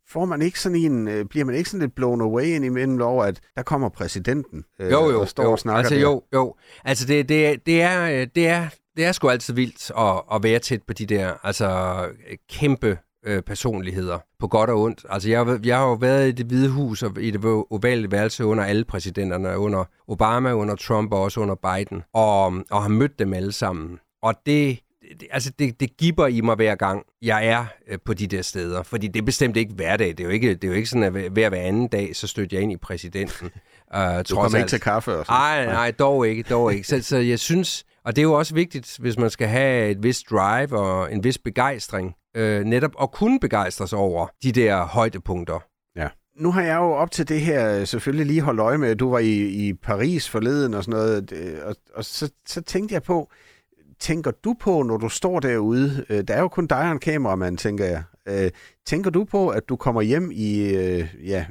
Får 0.10 0.26
man 0.26 0.42
ikke 0.42 0.60
sådan 0.60 0.78
en, 0.78 1.08
øh, 1.08 1.26
bliver 1.26 1.46
man 1.46 1.56
ikke 1.56 1.70
sådan 1.70 1.82
lidt 1.82 1.96
blown 1.96 2.22
away 2.22 2.44
ind 2.46 2.66
imellem 2.66 3.02
over, 3.02 3.24
at 3.24 3.40
der 3.56 3.64
kommer 3.64 3.90
præsidenten 3.90 4.64
øh, 4.82 4.92
Jo, 4.92 5.10
jo, 5.10 5.22
og 5.22 5.28
står 5.28 5.44
jo. 5.44 5.52
og 5.52 5.60
snakker 5.60 5.78
altså, 5.78 5.96
der? 5.96 6.02
jo, 6.02 6.22
jo. 6.34 6.56
Altså, 6.86 7.08
det, 7.08 7.30
det, 7.30 7.48
er- 7.48 7.56
det, 7.66 7.82
er, 7.82 8.22
øh, 8.22 8.28
det, 8.36 8.48
er, 8.48 8.68
det 8.98 9.06
er 9.06 9.12
sgu 9.12 9.30
altid 9.30 9.54
vildt 9.54 9.92
at, 9.98 10.22
at 10.36 10.44
være 10.44 10.60
tæt 10.60 10.82
på 10.88 10.94
de 10.94 11.06
der 11.06 11.34
altså, 11.44 11.70
øh, 12.30 12.38
kæmpe 12.50 12.98
øh, 13.26 13.42
personligheder, 13.42 14.20
på 14.40 14.48
godt 14.48 14.70
og 14.70 14.82
ondt. 14.82 15.06
Altså, 15.10 15.30
jeg, 15.30 15.60
jeg 15.66 15.78
har 15.78 15.86
jo 15.86 15.94
været 15.94 16.28
i 16.28 16.32
det 16.32 16.46
hvide 16.46 16.70
hus 16.70 17.04
og 17.04 17.22
i 17.22 17.32
det 17.32 17.46
ovale 17.70 18.12
værelse 18.12 18.46
under 18.46 18.64
alle 18.64 18.86
præsidenterne, 18.86 19.58
under 19.58 19.84
Obama, 20.08 20.52
under 20.54 20.76
Trump 20.76 21.14
og 21.14 21.22
også 21.22 21.40
under 21.40 21.56
Biden, 21.56 22.04
og, 22.14 22.46
og 22.72 22.82
har 22.82 22.88
mødt 22.88 23.20
dem 23.20 23.34
alle 23.34 23.52
sammen. 23.52 24.00
Og 24.22 24.34
det, 24.46 24.80
det, 25.20 25.28
altså 25.32 25.52
det, 25.60 25.80
det 25.80 25.98
giver 25.98 26.28
i 26.28 26.42
mig 26.42 26.56
hver 26.56 26.76
gang, 26.76 27.04
jeg 27.22 27.48
er 27.48 27.66
øh, 27.88 27.98
på 28.06 28.14
de 28.14 28.28
der 28.28 28.42
steder. 28.42 28.84
Fordi 28.84 29.08
det 29.08 29.22
er 29.22 29.26
bestemt 29.26 29.58
ikke 29.58 29.74
hverdag. 29.74 30.08
Det 30.08 30.20
er 30.20 30.24
jo 30.24 30.30
ikke, 30.30 30.56
det 30.56 30.64
er 30.64 30.68
jo 30.68 30.74
ikke 30.74 30.90
sådan, 30.90 31.04
at 31.04 31.12
hver 31.12 31.30
hver 31.30 31.50
hver 31.50 31.62
anden 31.62 31.88
dag, 31.88 32.16
så 32.16 32.28
støtter 32.28 32.58
jeg 32.58 32.64
ind 32.64 32.72
i 32.72 32.78
præsidenten. 32.78 33.52
Uh, 33.96 34.00
Du 34.30 34.36
kommer 34.36 34.58
ikke 34.58 34.70
til 34.70 34.80
kaffe 34.80 35.12
og 35.12 35.26
sådan 35.26 35.40
Nej, 35.40 35.66
nej, 35.66 35.92
dog 35.92 36.28
ikke, 36.28 36.44
dog 36.44 36.74
ikke. 36.74 36.88
Så, 36.88 37.02
så 37.02 37.18
jeg 37.18 37.40
synes, 37.40 37.86
og 38.06 38.16
det 38.16 38.22
er 38.22 38.24
jo 38.24 38.34
også 38.34 38.54
vigtigt, 38.54 38.98
hvis 39.00 39.18
man 39.18 39.30
skal 39.30 39.48
have 39.48 39.90
et 39.90 40.04
vist 40.04 40.30
drive 40.30 40.80
og 40.80 41.14
en 41.14 41.24
vis 41.24 41.38
begejstring, 41.38 42.16
øh, 42.36 42.64
netop 42.64 42.92
at 43.02 43.12
kunne 43.12 43.40
begejstres 43.40 43.94
over 43.94 44.28
de 44.44 44.52
der 44.52 44.86
højdepunkter. 44.86 45.60
Ja. 45.96 46.08
Nu 46.40 46.52
har 46.52 46.62
jeg 46.62 46.76
jo 46.76 46.92
op 46.92 47.12
til 47.12 47.30
det 47.30 47.42
her 47.42 47.86
selvfølgelig 47.86 48.26
lige 48.26 48.42
holdt 48.42 48.60
øje 48.60 48.78
med, 48.78 48.90
at 48.90 49.00
du 49.00 49.10
var 49.10 49.20
i, 49.20 49.68
i 49.68 49.74
Paris 49.74 50.30
forleden 50.30 50.74
og 50.74 50.84
sådan 50.84 51.00
noget, 51.00 51.34
og, 51.64 51.76
og 51.96 52.06
så, 52.06 52.32
så 52.48 52.62
tænkte 52.62 52.94
jeg 52.94 53.04
på, 53.04 53.30
tænker 54.00 54.32
du 54.32 54.56
på, 54.60 54.84
når 54.84 54.98
du 54.98 55.10
står 55.10 55.40
derude, 55.40 56.06
øh, 56.10 56.24
der 56.28 56.34
er 56.34 56.42
jo 56.42 56.48
kun 56.48 56.68
dig 56.68 56.80
og 56.80 56.92
en 56.92 57.00
kameramand, 57.00 57.58
tænker 57.58 57.86
jeg, 57.86 58.04
øh, 58.28 58.52
tænker 58.86 59.10
du 59.10 59.24
på, 59.24 59.50
at 59.50 59.70
du 59.70 59.76
kommer 59.76 60.02
hjem 60.02 60.32
i 60.34 60.76
øh, 60.76 61.08
ja, 61.24 61.46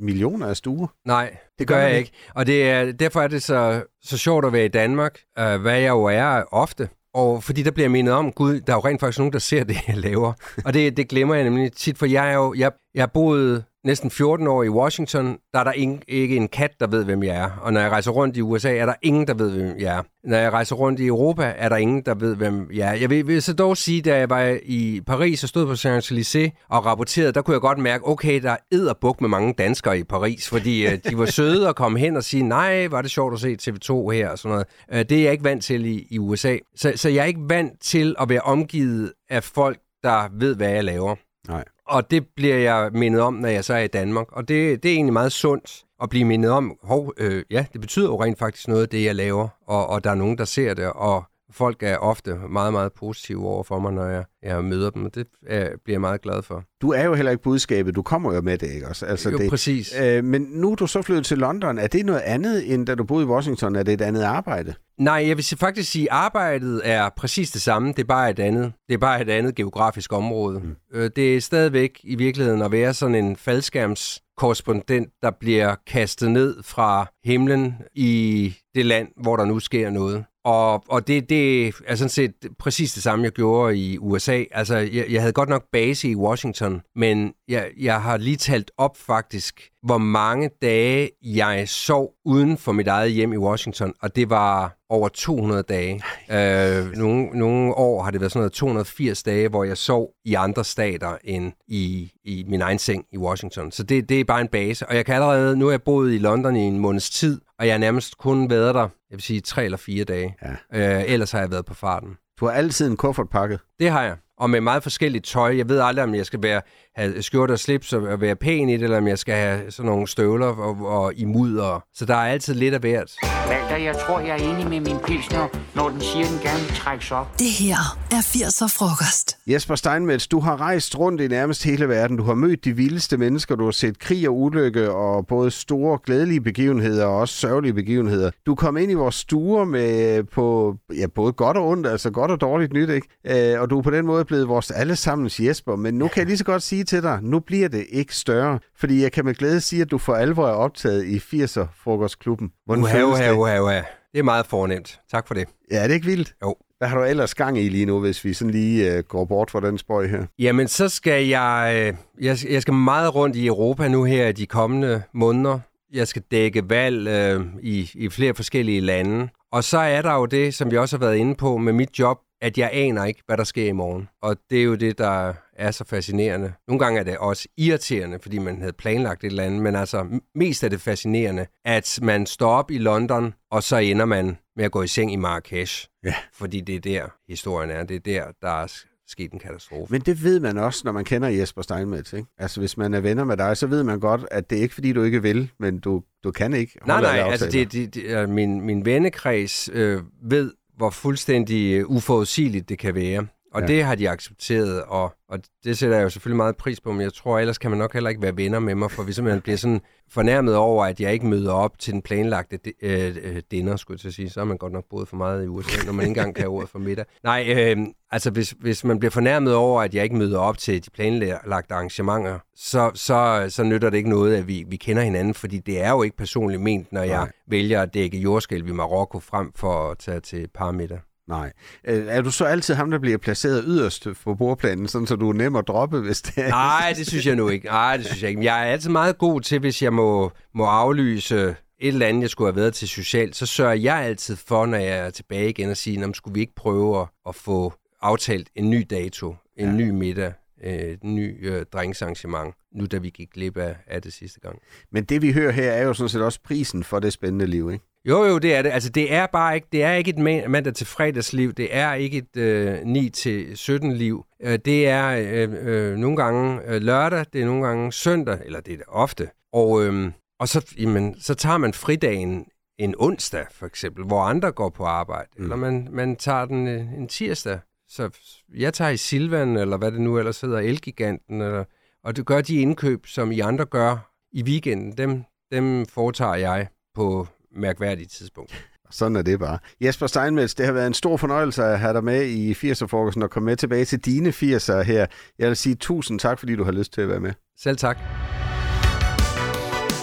millioner 0.00 0.46
af 0.46 0.56
stuer? 0.56 0.86
Nej, 1.04 1.36
det 1.58 1.66
gør 1.66 1.74
gør 1.74 1.82
jeg 1.82 1.90
ikke. 1.90 1.98
ikke. 1.98 2.30
Og 2.34 2.46
det 2.46 2.70
er, 2.70 2.92
derfor 2.92 3.20
er 3.20 3.28
det 3.28 3.42
så, 3.42 3.84
så 4.02 4.18
sjovt 4.18 4.44
at 4.44 4.52
være 4.52 4.64
i 4.64 4.68
Danmark, 4.68 5.18
øh, 5.38 5.60
hvad 5.60 5.78
jeg 5.80 5.88
jo 5.88 6.04
er 6.04 6.44
ofte. 6.52 6.88
Og 7.14 7.42
fordi 7.44 7.62
der 7.62 7.70
bliver 7.70 7.84
jeg 7.84 7.90
mindet 7.90 8.14
om, 8.14 8.32
gud, 8.32 8.60
der 8.60 8.72
er 8.72 8.76
jo 8.76 8.80
rent 8.80 9.00
faktisk 9.00 9.18
nogen, 9.18 9.32
der 9.32 9.38
ser 9.38 9.64
det, 9.64 9.76
jeg 9.88 9.96
laver. 9.96 10.32
Og 10.64 10.74
det, 10.74 10.96
det 10.96 11.08
glemmer 11.08 11.34
jeg 11.34 11.44
nemlig 11.44 11.72
tit, 11.72 11.98
for 11.98 12.06
jeg 12.06 12.30
er 12.30 12.34
jo, 12.34 12.54
jeg, 12.54 12.72
jeg 12.94 13.10
boede 13.12 13.62
næsten 13.84 14.10
14 14.10 14.46
år 14.46 14.62
i 14.62 14.68
Washington, 14.68 15.38
der 15.52 15.58
er 15.58 15.64
der 15.64 15.72
ingen, 15.72 16.02
ikke 16.08 16.36
en 16.36 16.48
kat, 16.48 16.70
der 16.80 16.86
ved, 16.86 17.04
hvem 17.04 17.22
jeg 17.22 17.36
er. 17.36 17.50
Og 17.62 17.72
når 17.72 17.80
jeg 17.80 17.90
rejser 17.90 18.10
rundt 18.10 18.36
i 18.36 18.40
USA, 18.40 18.76
er 18.76 18.86
der 18.86 18.94
ingen, 19.02 19.26
der 19.26 19.34
ved, 19.34 19.50
hvem 19.50 19.78
jeg 19.78 19.96
er. 19.96 20.02
Når 20.24 20.36
jeg 20.36 20.52
rejser 20.52 20.76
rundt 20.76 21.00
i 21.00 21.06
Europa, 21.06 21.54
er 21.56 21.68
der 21.68 21.76
ingen, 21.76 22.02
der 22.02 22.14
ved, 22.14 22.36
hvem 22.36 22.70
jeg 22.72 22.88
er. 22.88 22.92
Jeg 22.92 23.10
vil, 23.10 23.26
vil 23.26 23.42
så 23.42 23.54
dog 23.54 23.76
sige, 23.76 24.02
da 24.02 24.18
jeg 24.18 24.30
var 24.30 24.58
i 24.62 25.00
Paris 25.06 25.42
og 25.42 25.48
stod 25.48 25.66
på 25.66 25.72
Champs-Élysées 25.72 26.66
og 26.68 26.86
rapporterede, 26.86 27.32
der 27.32 27.42
kunne 27.42 27.54
jeg 27.54 27.60
godt 27.60 27.78
mærke, 27.78 28.06
okay, 28.06 28.42
der 28.42 28.56
er 28.72 28.94
buk 29.00 29.20
med 29.20 29.28
mange 29.28 29.52
danskere 29.52 29.98
i 29.98 30.04
Paris, 30.04 30.48
fordi 30.48 30.86
øh, 30.86 30.98
de 31.10 31.18
var 31.18 31.26
søde 31.26 31.68
at 31.68 31.76
komme 31.76 31.98
hen 31.98 32.16
og 32.16 32.24
sige, 32.24 32.42
nej, 32.42 32.86
var 32.86 33.02
det 33.02 33.10
sjovt 33.10 33.34
at 33.34 33.40
se 33.40 33.56
TV2 33.62 34.10
her 34.10 34.28
og 34.28 34.38
sådan 34.38 34.50
noget. 34.50 34.66
Øh, 34.92 34.98
det 34.98 35.18
er 35.18 35.22
jeg 35.22 35.32
ikke 35.32 35.44
vant 35.44 35.64
til 35.64 35.86
i, 35.86 36.06
i 36.10 36.18
USA. 36.18 36.56
Så, 36.76 36.92
så 36.96 37.08
jeg 37.08 37.22
er 37.22 37.26
ikke 37.26 37.40
vant 37.48 37.80
til 37.80 38.16
at 38.20 38.28
være 38.28 38.40
omgivet 38.40 39.12
af 39.30 39.44
folk, 39.44 39.78
der 40.02 40.28
ved, 40.38 40.56
hvad 40.56 40.68
jeg 40.68 40.84
laver. 40.84 41.16
Nej. 41.48 41.64
Og 41.90 42.10
det 42.10 42.26
bliver 42.36 42.56
jeg 42.56 42.90
mindet 42.92 43.20
om, 43.20 43.34
når 43.34 43.48
jeg 43.48 43.64
så 43.64 43.74
er 43.74 43.78
i 43.78 43.86
Danmark. 43.86 44.26
Og 44.32 44.48
det, 44.48 44.82
det 44.82 44.90
er 44.90 44.94
egentlig 44.94 45.12
meget 45.12 45.32
sundt 45.32 45.84
at 46.02 46.08
blive 46.08 46.24
mindet 46.24 46.50
om, 46.50 46.76
hov, 46.82 47.12
øh, 47.16 47.44
ja, 47.50 47.66
det 47.72 47.80
betyder 47.80 48.06
jo 48.06 48.22
rent 48.22 48.38
faktisk 48.38 48.68
noget, 48.68 48.92
det 48.92 49.04
jeg 49.04 49.14
laver, 49.14 49.48
og, 49.66 49.86
og 49.86 50.04
der 50.04 50.10
er 50.10 50.14
nogen, 50.14 50.38
der 50.38 50.44
ser 50.44 50.74
det, 50.74 50.92
og 50.92 51.24
folk 51.52 51.82
er 51.82 51.96
ofte 51.96 52.34
meget, 52.48 52.72
meget 52.72 52.92
positive 52.92 53.46
over 53.46 53.62
for 53.62 53.78
mig, 53.78 53.92
når 53.92 54.04
jeg, 54.06 54.24
jeg 54.42 54.64
møder 54.64 54.90
dem, 54.90 55.04
og 55.04 55.14
det 55.14 55.26
er, 55.46 55.68
bliver 55.84 55.94
jeg 55.94 56.00
meget 56.00 56.22
glad 56.22 56.42
for. 56.42 56.64
Du 56.82 56.90
er 56.92 57.04
jo 57.04 57.14
heller 57.14 57.30
ikke 57.30 57.42
budskabet, 57.42 57.94
du 57.94 58.02
kommer 58.02 58.34
jo 58.34 58.40
med 58.40 58.58
det, 58.58 58.70
ikke 58.70 58.88
også? 58.88 59.06
Altså, 59.06 59.30
Jo, 59.30 59.38
det, 59.38 59.50
præcis. 59.50 59.94
Øh, 60.00 60.24
men 60.24 60.42
nu 60.50 60.70
er 60.72 60.76
du 60.76 60.86
så 60.86 61.02
flyttet 61.02 61.26
til 61.26 61.38
London. 61.38 61.78
Er 61.78 61.86
det 61.86 62.06
noget 62.06 62.20
andet, 62.20 62.74
end 62.74 62.86
da 62.86 62.94
du 62.94 63.04
boede 63.04 63.24
i 63.24 63.28
Washington? 63.28 63.76
Er 63.76 63.82
det 63.82 63.94
et 63.94 64.00
andet 64.00 64.22
arbejde? 64.22 64.74
Nej, 64.98 65.24
jeg 65.28 65.36
vil 65.36 65.44
faktisk 65.44 65.90
sige, 65.90 66.04
at 66.12 66.16
arbejdet 66.16 66.80
er 66.84 67.08
præcis 67.16 67.50
det 67.50 67.62
samme. 67.62 67.88
Det 67.88 67.98
er 67.98 68.04
bare 68.04 68.30
et 68.30 68.38
andet. 68.38 68.72
Det 68.88 68.94
er 68.94 68.98
bare 68.98 69.22
et 69.22 69.28
andet 69.30 69.54
geografisk 69.54 70.12
område. 70.12 70.58
Mm. 70.60 70.76
Øh, 70.92 71.10
Det 71.16 71.36
er 71.36 71.40
stadigvæk 71.40 72.00
i 72.04 72.14
virkeligheden 72.14 72.62
at 72.62 72.72
være 72.72 72.94
sådan 72.94 73.14
en 73.14 73.36
faldskærmskorrespondent, 73.36 75.08
der 75.22 75.30
bliver 75.40 75.74
kastet 75.86 76.30
ned 76.30 76.56
fra 76.62 77.06
himlen 77.24 77.74
i 77.94 78.54
det 78.74 78.86
land, 78.86 79.08
hvor 79.22 79.36
der 79.36 79.44
nu 79.44 79.58
sker 79.60 79.90
noget. 79.90 80.24
Og, 80.44 80.84
og 80.88 81.06
det, 81.06 81.28
det 81.30 81.74
er 81.86 81.94
sådan 81.94 82.08
set 82.08 82.32
præcis 82.58 82.92
det 82.92 83.02
samme, 83.02 83.24
jeg 83.24 83.32
gjorde 83.32 83.76
i 83.76 83.98
USA. 83.98 84.44
Altså, 84.50 84.76
jeg, 84.76 85.06
jeg 85.10 85.20
havde 85.20 85.32
godt 85.32 85.48
nok 85.48 85.64
base 85.72 86.08
i 86.08 86.16
Washington, 86.16 86.80
men 86.96 87.32
jeg, 87.48 87.70
jeg 87.80 88.02
har 88.02 88.16
lige 88.16 88.36
talt 88.36 88.70
op 88.78 88.96
faktisk, 88.96 89.70
hvor 89.82 89.98
mange 89.98 90.50
dage 90.62 91.10
jeg 91.22 91.68
sov 91.68 92.12
uden 92.24 92.58
for 92.58 92.72
mit 92.72 92.88
eget 92.88 93.12
hjem 93.12 93.32
i 93.32 93.36
Washington, 93.36 93.92
og 94.02 94.16
det 94.16 94.30
var 94.30 94.76
over 94.88 95.08
200 95.08 95.62
dage. 95.62 96.02
Øh, 96.30 96.92
nogle, 96.92 97.26
nogle 97.26 97.74
år 97.74 98.02
har 98.02 98.10
det 98.10 98.20
været 98.20 98.32
sådan 98.32 98.40
noget 98.40 98.52
280 98.52 99.22
dage, 99.22 99.48
hvor 99.48 99.64
jeg 99.64 99.76
sov 99.76 100.10
i 100.24 100.34
andre 100.34 100.64
stater 100.64 101.16
end 101.24 101.52
i, 101.68 102.12
i 102.24 102.44
min 102.48 102.62
egen 102.62 102.78
seng 102.78 103.04
i 103.12 103.18
Washington. 103.18 103.72
Så 103.72 103.82
det, 103.82 104.08
det 104.08 104.20
er 104.20 104.24
bare 104.24 104.40
en 104.40 104.48
base. 104.48 104.86
Og 104.86 104.96
jeg 104.96 105.06
kan 105.06 105.14
allerede, 105.14 105.56
nu 105.56 105.66
er 105.66 105.70
jeg 105.70 105.82
boet 105.82 106.12
i 106.12 106.18
London 106.18 106.56
i 106.56 106.60
en 106.60 106.78
måneds 106.78 107.10
tid, 107.10 107.40
og 107.58 107.66
jeg 107.66 107.74
har 107.74 107.78
nærmest 107.78 108.18
kun 108.18 108.50
været 108.50 108.74
der, 108.74 108.88
jeg 109.10 109.16
vil 109.16 109.22
sige, 109.22 109.40
tre 109.40 109.64
eller 109.64 109.78
fire 109.78 110.04
dage. 110.04 110.36
Ja. 110.72 110.98
Øh, 110.98 111.12
ellers 111.12 111.32
har 111.32 111.40
jeg 111.40 111.50
været 111.50 111.64
på 111.64 111.74
farten. 111.74 112.16
Du 112.40 112.46
har 112.46 112.52
altid 112.52 112.90
en 112.90 112.96
kuffert 112.96 113.28
pakket. 113.30 113.60
Det 113.80 113.90
har 113.90 114.02
jeg. 114.02 114.16
Og 114.40 114.50
med 114.50 114.60
meget 114.60 114.82
forskelligt 114.82 115.24
tøj. 115.24 115.56
Jeg 115.56 115.68
ved 115.68 115.80
aldrig, 115.80 116.04
om 116.04 116.14
jeg 116.14 116.26
skal 116.26 116.42
være, 116.42 116.60
have 116.96 117.22
skjorte 117.22 117.52
og 117.52 117.58
slips 117.58 117.92
og 117.92 118.02
og 118.02 118.20
være 118.20 118.36
pæn 118.36 118.68
i 118.68 118.72
det, 118.72 118.82
eller 118.82 118.98
om 118.98 119.08
jeg 119.08 119.18
skal 119.18 119.34
have 119.34 119.70
sådan 119.70 119.90
nogle 119.90 120.08
støvler 120.08 120.46
og, 120.46 120.86
og 120.86 121.14
i 121.14 121.24
mudder. 121.24 121.84
Så 121.94 122.04
der 122.04 122.14
er 122.14 122.32
altid 122.32 122.54
lidt 122.54 122.74
af 122.74 122.80
hvert. 122.80 123.12
Walter, 123.50 123.76
jeg 123.76 123.96
tror, 123.96 124.20
jeg 124.20 124.30
er 124.30 124.54
enig 124.54 124.68
med 124.68 124.80
min 124.80 124.98
pilsner, 125.06 125.48
når 125.74 125.88
den 125.88 126.00
siger, 126.00 126.24
at 126.24 126.30
den 126.30 126.38
gerne 126.38 126.60
vil 126.66 126.76
trækkes 126.76 127.10
op. 127.12 127.38
Det 127.38 127.46
her 127.46 127.98
er 128.10 128.16
80'er 128.16 128.68
frokost. 128.78 129.36
Jesper 129.46 129.74
Steinmetz, 129.74 130.26
du 130.26 130.40
har 130.40 130.60
rejst 130.60 130.98
rundt 130.98 131.20
i 131.20 131.28
nærmest 131.28 131.64
hele 131.64 131.88
verden. 131.88 132.16
Du 132.16 132.24
har 132.24 132.34
mødt 132.34 132.64
de 132.64 132.76
vildeste 132.76 133.16
mennesker. 133.16 133.56
Du 133.56 133.64
har 133.64 133.70
set 133.70 133.98
krig 133.98 134.28
og 134.28 134.40
ulykke 134.40 134.90
og 134.90 135.26
både 135.26 135.50
store 135.50 135.98
glædelige 136.06 136.40
begivenheder 136.40 137.06
og 137.06 137.16
også 137.16 137.34
sørgelige 137.34 137.74
begivenheder. 137.74 138.30
Du 138.46 138.54
kom 138.54 138.76
ind 138.76 138.90
i 138.90 138.94
vores 138.94 139.14
stuer 139.14 139.64
med 139.64 140.22
på 140.24 140.76
ja, 140.98 141.06
både 141.06 141.32
godt 141.32 141.56
og 141.56 141.68
ondt, 141.68 141.86
altså 141.86 142.10
godt 142.10 142.30
og 142.30 142.40
dårligt 142.40 142.72
nyt, 142.72 142.90
ikke? 142.90 143.52
Øh, 143.54 143.60
og 143.60 143.70
du 143.70 143.78
er 143.78 143.82
på 143.82 143.90
den 143.90 144.06
måde 144.06 144.24
blevet 144.30 144.48
vores 144.48 144.70
allesammens 144.70 145.40
Jesper. 145.40 145.76
Men 145.76 145.94
nu 145.94 146.08
kan 146.08 146.18
jeg 146.18 146.26
lige 146.26 146.38
så 146.38 146.44
godt 146.44 146.62
sige 146.62 146.84
til 146.84 147.02
dig, 147.02 147.18
nu 147.22 147.40
bliver 147.40 147.68
det 147.68 147.86
ikke 147.90 148.16
større. 148.16 148.58
Fordi 148.78 149.02
jeg 149.02 149.12
kan 149.12 149.24
med 149.24 149.34
glæde 149.34 149.60
sige, 149.60 149.82
at 149.82 149.90
du 149.90 149.98
for 149.98 150.14
alvor 150.14 150.46
er 150.48 150.52
optaget 150.52 151.04
i 151.04 151.16
80'er 151.16 151.66
frokostklubben. 151.84 152.50
Uha, 152.68 153.02
uha, 153.02 153.28
det? 153.28 153.36
uha, 153.36 153.60
uha. 153.60 153.82
Det 154.12 154.18
er 154.18 154.22
meget 154.22 154.46
fornemt. 154.46 155.00
Tak 155.10 155.26
for 155.26 155.34
det. 155.34 155.48
Ja, 155.70 155.82
er 155.82 155.86
det 155.86 155.94
ikke 155.94 156.06
vildt? 156.06 156.34
Jo. 156.42 156.56
Hvad 156.78 156.88
har 156.88 156.98
du 156.98 157.04
ellers 157.04 157.34
gang 157.34 157.58
i 157.58 157.68
lige 157.68 157.86
nu, 157.86 158.00
hvis 158.00 158.24
vi 158.24 158.32
sådan 158.32 158.50
lige 158.50 158.94
øh, 158.94 159.02
går 159.04 159.24
bort 159.24 159.50
fra 159.50 159.60
den 159.60 159.78
spøj 159.78 160.06
her? 160.06 160.26
Jamen, 160.38 160.68
så 160.68 160.88
skal 160.88 161.26
jeg, 161.26 161.72
øh, 161.76 162.24
jeg, 162.24 162.36
jeg 162.50 162.62
skal 162.62 162.74
meget 162.74 163.14
rundt 163.14 163.36
i 163.36 163.46
Europa 163.46 163.88
nu 163.88 164.04
her 164.04 164.28
i 164.28 164.32
de 164.32 164.46
kommende 164.46 165.02
måneder. 165.14 165.58
Jeg 165.92 166.08
skal 166.08 166.22
dække 166.30 166.70
valg 166.70 167.08
øh, 167.08 167.40
i, 167.62 167.90
i 167.94 168.08
flere 168.08 168.34
forskellige 168.34 168.80
lande. 168.80 169.28
Og 169.52 169.64
så 169.64 169.78
er 169.78 170.02
der 170.02 170.14
jo 170.14 170.26
det, 170.26 170.54
som 170.54 170.70
vi 170.70 170.76
også 170.76 170.96
har 170.96 171.06
været 171.06 171.16
inde 171.16 171.34
på 171.34 171.56
med 171.56 171.72
mit 171.72 171.98
job, 171.98 172.18
at 172.42 172.58
jeg 172.58 172.70
aner 172.72 173.04
ikke, 173.04 173.22
hvad 173.26 173.36
der 173.36 173.44
sker 173.44 173.68
i 173.68 173.72
morgen. 173.72 174.08
Og 174.22 174.36
det 174.50 174.58
er 174.58 174.62
jo 174.62 174.74
det, 174.74 174.98
der 174.98 175.32
er 175.56 175.70
så 175.70 175.84
fascinerende. 175.84 176.52
Nogle 176.68 176.78
gange 176.78 177.00
er 177.00 177.04
det 177.04 177.18
også 177.18 177.48
irriterende, 177.56 178.18
fordi 178.22 178.38
man 178.38 178.60
havde 178.60 178.72
planlagt 178.72 179.24
et 179.24 179.28
eller 179.28 179.42
andet, 179.42 179.62
men 179.62 179.76
altså 179.76 180.20
mest 180.34 180.64
er 180.64 180.68
det 180.68 180.80
fascinerende, 180.80 181.46
at 181.64 181.98
man 182.02 182.26
står 182.26 182.50
op 182.50 182.70
i 182.70 182.78
London, 182.78 183.34
og 183.50 183.62
så 183.62 183.76
ender 183.76 184.04
man 184.04 184.38
med 184.56 184.64
at 184.64 184.70
gå 184.70 184.82
i 184.82 184.86
seng 184.86 185.12
i 185.12 185.16
Marrakesh. 185.16 185.88
Ja. 186.04 186.14
Fordi 186.32 186.60
det 186.60 186.74
er 186.74 186.80
der, 186.80 187.08
historien 187.28 187.70
er. 187.70 187.84
Det 187.84 187.96
er 187.96 188.00
der, 188.00 188.32
der 188.42 188.62
er 188.62 188.82
sket 189.10 189.32
en 189.32 189.38
katastrofe. 189.38 189.92
Men 189.92 190.00
det 190.00 190.22
ved 190.22 190.40
man 190.40 190.58
også, 190.58 190.82
når 190.84 190.92
man 190.92 191.04
kender 191.04 191.28
Jesper 191.28 191.62
Steinmetz, 191.62 192.12
ikke? 192.12 192.28
Altså, 192.38 192.60
hvis 192.60 192.76
man 192.76 192.94
er 192.94 193.00
venner 193.00 193.24
med 193.24 193.36
dig, 193.36 193.56
så 193.56 193.66
ved 193.66 193.82
man 193.82 194.00
godt, 194.00 194.26
at 194.30 194.50
det 194.50 194.58
er 194.58 194.62
ikke, 194.62 194.74
fordi 194.74 194.92
du 194.92 195.02
ikke 195.02 195.22
vil, 195.22 195.50
men 195.58 195.78
du, 195.78 196.02
du 196.24 196.30
kan 196.30 196.54
ikke 196.54 196.78
Nej, 196.86 197.00
nej, 197.00 197.30
altså 197.30 197.46
det, 197.46 197.72
det, 197.72 197.94
det, 197.94 198.28
min, 198.28 198.60
min 198.60 198.84
vennekreds 198.84 199.68
øh, 199.72 200.02
ved, 200.22 200.52
hvor 200.80 200.90
fuldstændig 200.90 201.90
uforudsigeligt 201.90 202.68
det 202.68 202.78
kan 202.78 202.94
være. 202.94 203.26
Og 203.54 203.60
Ja. 203.60 203.66
det 203.66 203.84
har 203.84 203.94
de 203.94 204.10
accepteret, 204.10 204.82
og, 204.82 205.12
og 205.28 205.38
det 205.64 205.78
sætter 205.78 205.96
jeg 205.96 206.04
jo 206.04 206.08
selvfølgelig 206.10 206.36
meget 206.36 206.56
pris 206.56 206.80
på, 206.80 206.92
men 206.92 207.00
jeg 207.00 207.12
tror 207.12 207.38
ellers 207.38 207.58
kan 207.58 207.70
man 207.70 207.78
nok 207.78 207.92
heller 207.92 208.10
ikke 208.10 208.22
være 208.22 208.36
venner 208.36 208.58
med 208.58 208.74
mig, 208.74 208.90
for 208.90 209.02
hvis 209.02 209.20
man 209.20 209.40
bliver 209.40 209.56
sådan 209.56 209.80
fornærmet 210.10 210.56
over, 210.56 210.84
at 210.84 211.00
jeg 211.00 211.12
ikke 211.12 211.26
møder 211.26 211.52
op 211.52 211.78
til 211.78 211.92
den 211.92 212.02
planlagte 212.02 212.58
øh, 212.82 213.16
øh, 213.22 213.42
dinner, 213.50 213.76
skulle 213.76 213.94
jeg 213.94 214.00
til 214.00 214.08
at 214.08 214.14
sige, 214.14 214.30
så 214.30 214.40
har 214.40 214.44
man 214.44 214.56
godt 214.58 214.72
nok 214.72 214.84
boet 214.90 215.08
for 215.08 215.16
meget 215.16 215.44
i 215.44 215.46
USA, 215.48 215.86
når 215.86 215.92
man 215.92 216.02
ikke 216.02 216.08
engang 216.08 216.34
kan 216.34 216.48
ordet 216.48 216.68
for 216.68 216.78
middag. 216.78 217.04
Nej, 217.24 217.54
øh, 217.56 217.76
altså 218.10 218.30
hvis, 218.30 218.54
hvis 218.60 218.84
man 218.84 218.98
bliver 218.98 219.10
fornærmet 219.10 219.54
over, 219.54 219.82
at 219.82 219.94
jeg 219.94 220.04
ikke 220.04 220.16
møder 220.16 220.38
op 220.38 220.58
til 220.58 220.84
de 220.84 220.90
planlagte 220.90 221.74
arrangementer, 221.74 222.38
så, 222.54 222.90
så, 222.94 223.46
så 223.48 223.62
nytter 223.62 223.90
det 223.90 223.96
ikke 223.96 224.10
noget, 224.10 224.36
at 224.36 224.48
vi, 224.48 224.64
vi 224.68 224.76
kender 224.76 225.02
hinanden, 225.02 225.34
fordi 225.34 225.58
det 225.58 225.80
er 225.80 225.90
jo 225.90 226.02
ikke 226.02 226.16
personligt 226.16 226.62
ment, 226.62 226.92
når 226.92 227.02
jeg 227.02 227.16
Nej. 227.18 227.30
vælger 227.48 227.82
at 227.82 227.94
dække 227.94 228.18
jordskælv 228.18 228.68
i 228.68 228.72
Marokko 228.72 229.20
frem 229.20 229.52
for 229.56 229.90
at 229.90 229.98
tage 229.98 230.20
til 230.20 230.48
parmiddag. 230.54 230.98
Nej. 231.30 231.52
Øh, 231.84 232.06
Er 232.08 232.22
du 232.22 232.30
så 232.30 232.44
altid 232.44 232.74
ham, 232.74 232.90
der 232.90 232.98
bliver 232.98 233.18
placeret 233.18 233.64
yderst 233.66 234.06
på 234.24 234.34
bordplanen, 234.34 234.88
sådan 234.88 235.06
så 235.06 235.16
du 235.16 235.28
er 235.28 235.32
nem 235.32 235.56
at 235.56 235.68
droppe, 235.68 236.00
hvis 236.00 236.22
det 236.22 236.38
er... 236.44 236.48
Nej, 236.48 236.94
det 236.96 237.06
synes 237.06 237.26
jeg 237.26 237.36
nu 237.36 237.48
ikke. 237.48 237.66
Nej, 237.66 237.96
det 237.96 238.06
synes 238.06 238.22
jeg 238.22 238.28
ikke. 238.28 238.38
Men 238.38 238.44
Jeg 238.44 238.60
er 238.68 238.72
altid 238.72 238.90
meget 238.90 239.18
god 239.18 239.40
til, 239.40 239.58
hvis 239.60 239.82
jeg 239.82 239.92
må, 239.92 240.32
må 240.54 240.64
aflyse 240.64 241.36
et 241.78 241.88
eller 241.88 242.06
andet, 242.06 242.22
jeg 242.22 242.30
skulle 242.30 242.52
have 242.52 242.56
været 242.56 242.74
til 242.74 242.88
socialt, 242.88 243.36
så 243.36 243.46
sørger 243.46 243.74
jeg 243.74 243.96
altid 243.96 244.36
for, 244.36 244.66
når 244.66 244.78
jeg 244.78 244.98
er 244.98 245.10
tilbage 245.10 245.48
igen, 245.48 245.70
og 245.70 245.76
sige, 245.76 246.00
"Nå, 246.00 246.12
skulle 246.12 246.34
vi 246.34 246.40
ikke 246.40 246.54
prøve 246.54 247.00
at, 247.00 247.06
at 247.28 247.34
få 247.34 247.72
aftalt 248.02 248.48
en 248.54 248.70
ny 248.70 248.86
dato, 248.90 249.34
en 249.56 249.66
ja. 249.66 249.72
ny 249.72 249.90
middag, 249.90 250.32
øh, 250.64 250.72
et 250.72 251.04
ny 251.04 251.48
øh, 251.48 251.64
drinksarrangement, 251.72 252.54
nu 252.74 252.86
da 252.86 252.98
vi 252.98 253.10
gik 253.10 253.30
glip 253.34 253.56
af, 253.56 253.76
af 253.86 254.02
det 254.02 254.12
sidste 254.12 254.40
gang. 254.40 254.58
Men 254.92 255.04
det, 255.04 255.22
vi 255.22 255.32
hører 255.32 255.52
her, 255.52 255.70
er 255.72 255.82
jo 255.82 255.94
sådan 255.94 256.08
set 256.08 256.22
også 256.22 256.40
prisen 256.44 256.84
for 256.84 256.98
det 256.98 257.12
spændende 257.12 257.46
liv, 257.46 257.70
ikke? 257.72 257.84
Jo, 258.04 258.24
jo, 258.24 258.38
det 258.38 258.54
er 258.54 258.62
det. 258.62 258.70
Altså, 258.70 258.90
det 258.90 259.12
er 259.14 259.26
bare 259.26 259.54
ikke, 259.54 259.66
det 259.72 259.82
er 259.82 259.92
ikke 259.92 260.10
et 260.10 260.16
ma- 260.16 260.48
mandag 260.48 260.74
til 260.74 260.86
fredagsliv. 260.86 261.52
Det 261.52 261.76
er 261.76 261.94
ikke 261.94 262.18
et 262.18 262.36
øh, 262.36 262.78
9 262.84 263.08
til 263.08 263.56
17 263.56 263.92
liv. 263.92 264.24
Øh, 264.42 264.58
det 264.64 264.88
er 264.88 265.08
øh, 265.08 265.48
øh, 265.60 265.96
nogle 265.96 266.16
gange 266.16 266.60
øh, 266.66 266.82
lørdag, 266.82 267.26
det 267.32 267.40
er 267.40 267.46
nogle 267.46 267.66
gange 267.66 267.92
søndag, 267.92 268.38
eller 268.44 268.60
det 268.60 268.72
er 268.72 268.76
det 268.76 268.86
ofte. 268.88 269.30
Og, 269.52 269.84
øh, 269.84 270.12
og 270.40 270.48
så, 270.48 270.74
jamen, 270.78 271.20
så 271.20 271.34
tager 271.34 271.58
man 271.58 271.72
fridagen 271.72 272.46
en 272.78 272.94
onsdag, 272.98 273.46
for 273.50 273.66
eksempel, 273.66 274.04
hvor 274.04 274.20
andre 274.20 274.52
går 274.52 274.68
på 274.68 274.84
arbejde. 274.84 275.28
Mm. 275.36 275.42
Eller 275.42 275.56
man, 275.56 275.88
man 275.90 276.16
tager 276.16 276.44
den 276.44 276.68
øh, 276.68 276.80
en 276.80 277.08
tirsdag. 277.08 277.58
Så 277.88 278.10
jeg 278.54 278.74
tager 278.74 278.90
i 278.90 278.96
Silvan, 278.96 279.56
eller 279.56 279.76
hvad 279.76 279.92
det 279.92 280.00
nu 280.00 280.18
ellers 280.18 280.40
hedder, 280.40 280.58
Elgiganten, 280.58 281.40
eller, 281.40 281.64
og 282.04 282.16
det 282.16 282.26
gør 282.26 282.40
de 282.40 282.56
indkøb, 282.60 283.06
som 283.06 283.32
I 283.32 283.40
andre 283.40 283.64
gør 283.64 284.10
i 284.32 284.42
weekenden. 284.42 284.92
Dem, 284.98 285.24
dem 285.52 285.86
foretager 285.86 286.34
jeg 286.34 286.66
på 286.94 287.26
mærkværdige 287.56 288.06
tidspunkt. 288.06 288.64
Sådan 288.90 289.16
er 289.16 289.22
det 289.22 289.38
bare. 289.38 289.58
Jesper 289.80 290.06
Steinmetz, 290.06 290.54
det 290.54 290.66
har 290.66 290.72
været 290.72 290.86
en 290.86 290.94
stor 290.94 291.16
fornøjelse 291.16 291.64
at 291.64 291.78
have 291.78 291.92
dig 291.92 292.04
med 292.04 292.24
i 292.26 292.52
80'er-frokosten 292.52 293.22
og 293.22 293.30
komme 293.30 293.46
med 293.46 293.56
tilbage 293.56 293.84
til 293.84 293.98
dine 293.98 294.28
80'er 294.28 294.82
her. 294.82 295.06
Jeg 295.38 295.48
vil 295.48 295.56
sige 295.56 295.74
tusind 295.74 296.18
tak, 296.18 296.38
fordi 296.38 296.56
du 296.56 296.64
har 296.64 296.72
lyst 296.72 296.92
til 296.92 297.00
at 297.00 297.08
være 297.08 297.20
med. 297.20 297.32
Selv 297.56 297.76
tak. 297.76 297.98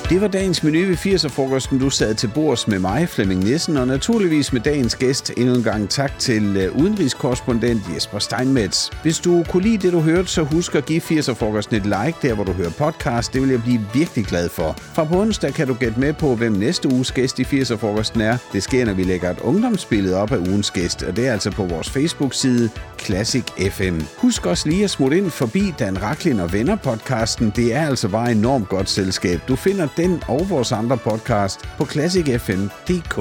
Det 0.10 0.22
var 0.22 0.28
dagens 0.28 0.64
menu 0.64 0.80
ved 0.80 0.95
80'er-frokosten. 0.95 1.80
Du 1.80 1.89
sad 1.89 2.16
til 2.16 2.28
bords 2.28 2.68
med 2.68 2.80
mig, 2.80 3.10
Flemming 3.10 3.43
Nissen, 3.43 3.78
og 3.78 3.88
naturligvis 3.88 4.53
med 4.53 4.62
dagens 4.62 4.95
gæst. 4.95 5.32
Endnu 5.38 5.55
en 5.55 5.64
gang 5.64 5.89
tak 5.89 6.20
til 6.20 6.68
uh, 6.68 6.82
udenrigskorrespondent 6.82 7.82
Jesper 7.95 8.20
Steinmetz. 8.20 8.89
Hvis 9.01 9.20
du 9.20 9.43
kunne 9.49 9.64
lide 9.64 9.78
det, 9.78 9.93
du 9.93 9.99
hørte, 9.99 10.28
så 10.28 10.43
husk 10.43 10.76
at 10.76 10.86
give 10.86 11.01
80'er-frokosten 11.01 11.76
et 11.76 11.84
like, 11.84 12.18
der 12.22 12.34
hvor 12.34 12.43
du 12.43 12.51
hører 12.51 12.70
podcast. 12.70 13.34
Det 13.34 13.41
vil 13.41 13.49
jeg 13.49 13.64
blive 13.64 13.82
virkelig 13.93 14.26
glad 14.26 14.49
for. 14.49 14.76
Fra 14.80 15.03
på 15.03 15.22
onsdag 15.22 15.53
kan 15.53 15.68
du 15.68 15.74
gætte 15.74 15.99
med 15.99 16.14
på, 16.14 16.36
hvem 16.36 16.51
næste 16.51 16.89
uges 16.89 17.12
gæst 17.12 17.39
i 17.39 17.43
80'er-frokosten 17.43 18.22
er. 18.22 18.38
Det 18.53 18.64
sker, 18.64 18.86
når 18.86 18.93
vi 18.93 19.03
lægger 19.03 19.30
et 19.30 19.39
ungdomsbillede 19.39 20.16
op 20.16 20.32
af 20.32 20.38
ugens 20.38 20.72
gæst, 20.72 21.03
og 21.03 21.16
det 21.16 21.28
er 21.28 21.34
altså 21.34 21.51
på 21.51 21.66
vores 21.66 21.89
Facebook-side 21.89 22.70
Classic 22.99 23.43
FM. 23.72 23.99
Husk 24.18 24.45
også 24.45 24.70
lige 24.70 24.84
at 24.84 24.89
smutte 24.89 25.18
ind 25.18 25.32
forbi 25.32 25.74
Dan 25.80 26.01
Raklin 26.01 26.39
og 26.39 26.53
Venner 26.53 26.76
podcasten. 26.76 27.53
Det 27.55 27.76
er 27.76 27.88
altså 27.88 28.08
bare 28.08 28.32
enormt 28.32 28.70
godt 28.70 28.89
selskab. 28.89 29.39
Du 29.47 29.55
finder 29.55 29.88
den 29.97 30.23
og 30.27 30.49
vores 30.49 30.71
andre 30.71 30.97
podcast 30.97 31.59
på 31.77 31.85
classicfm.dk. 31.85 33.17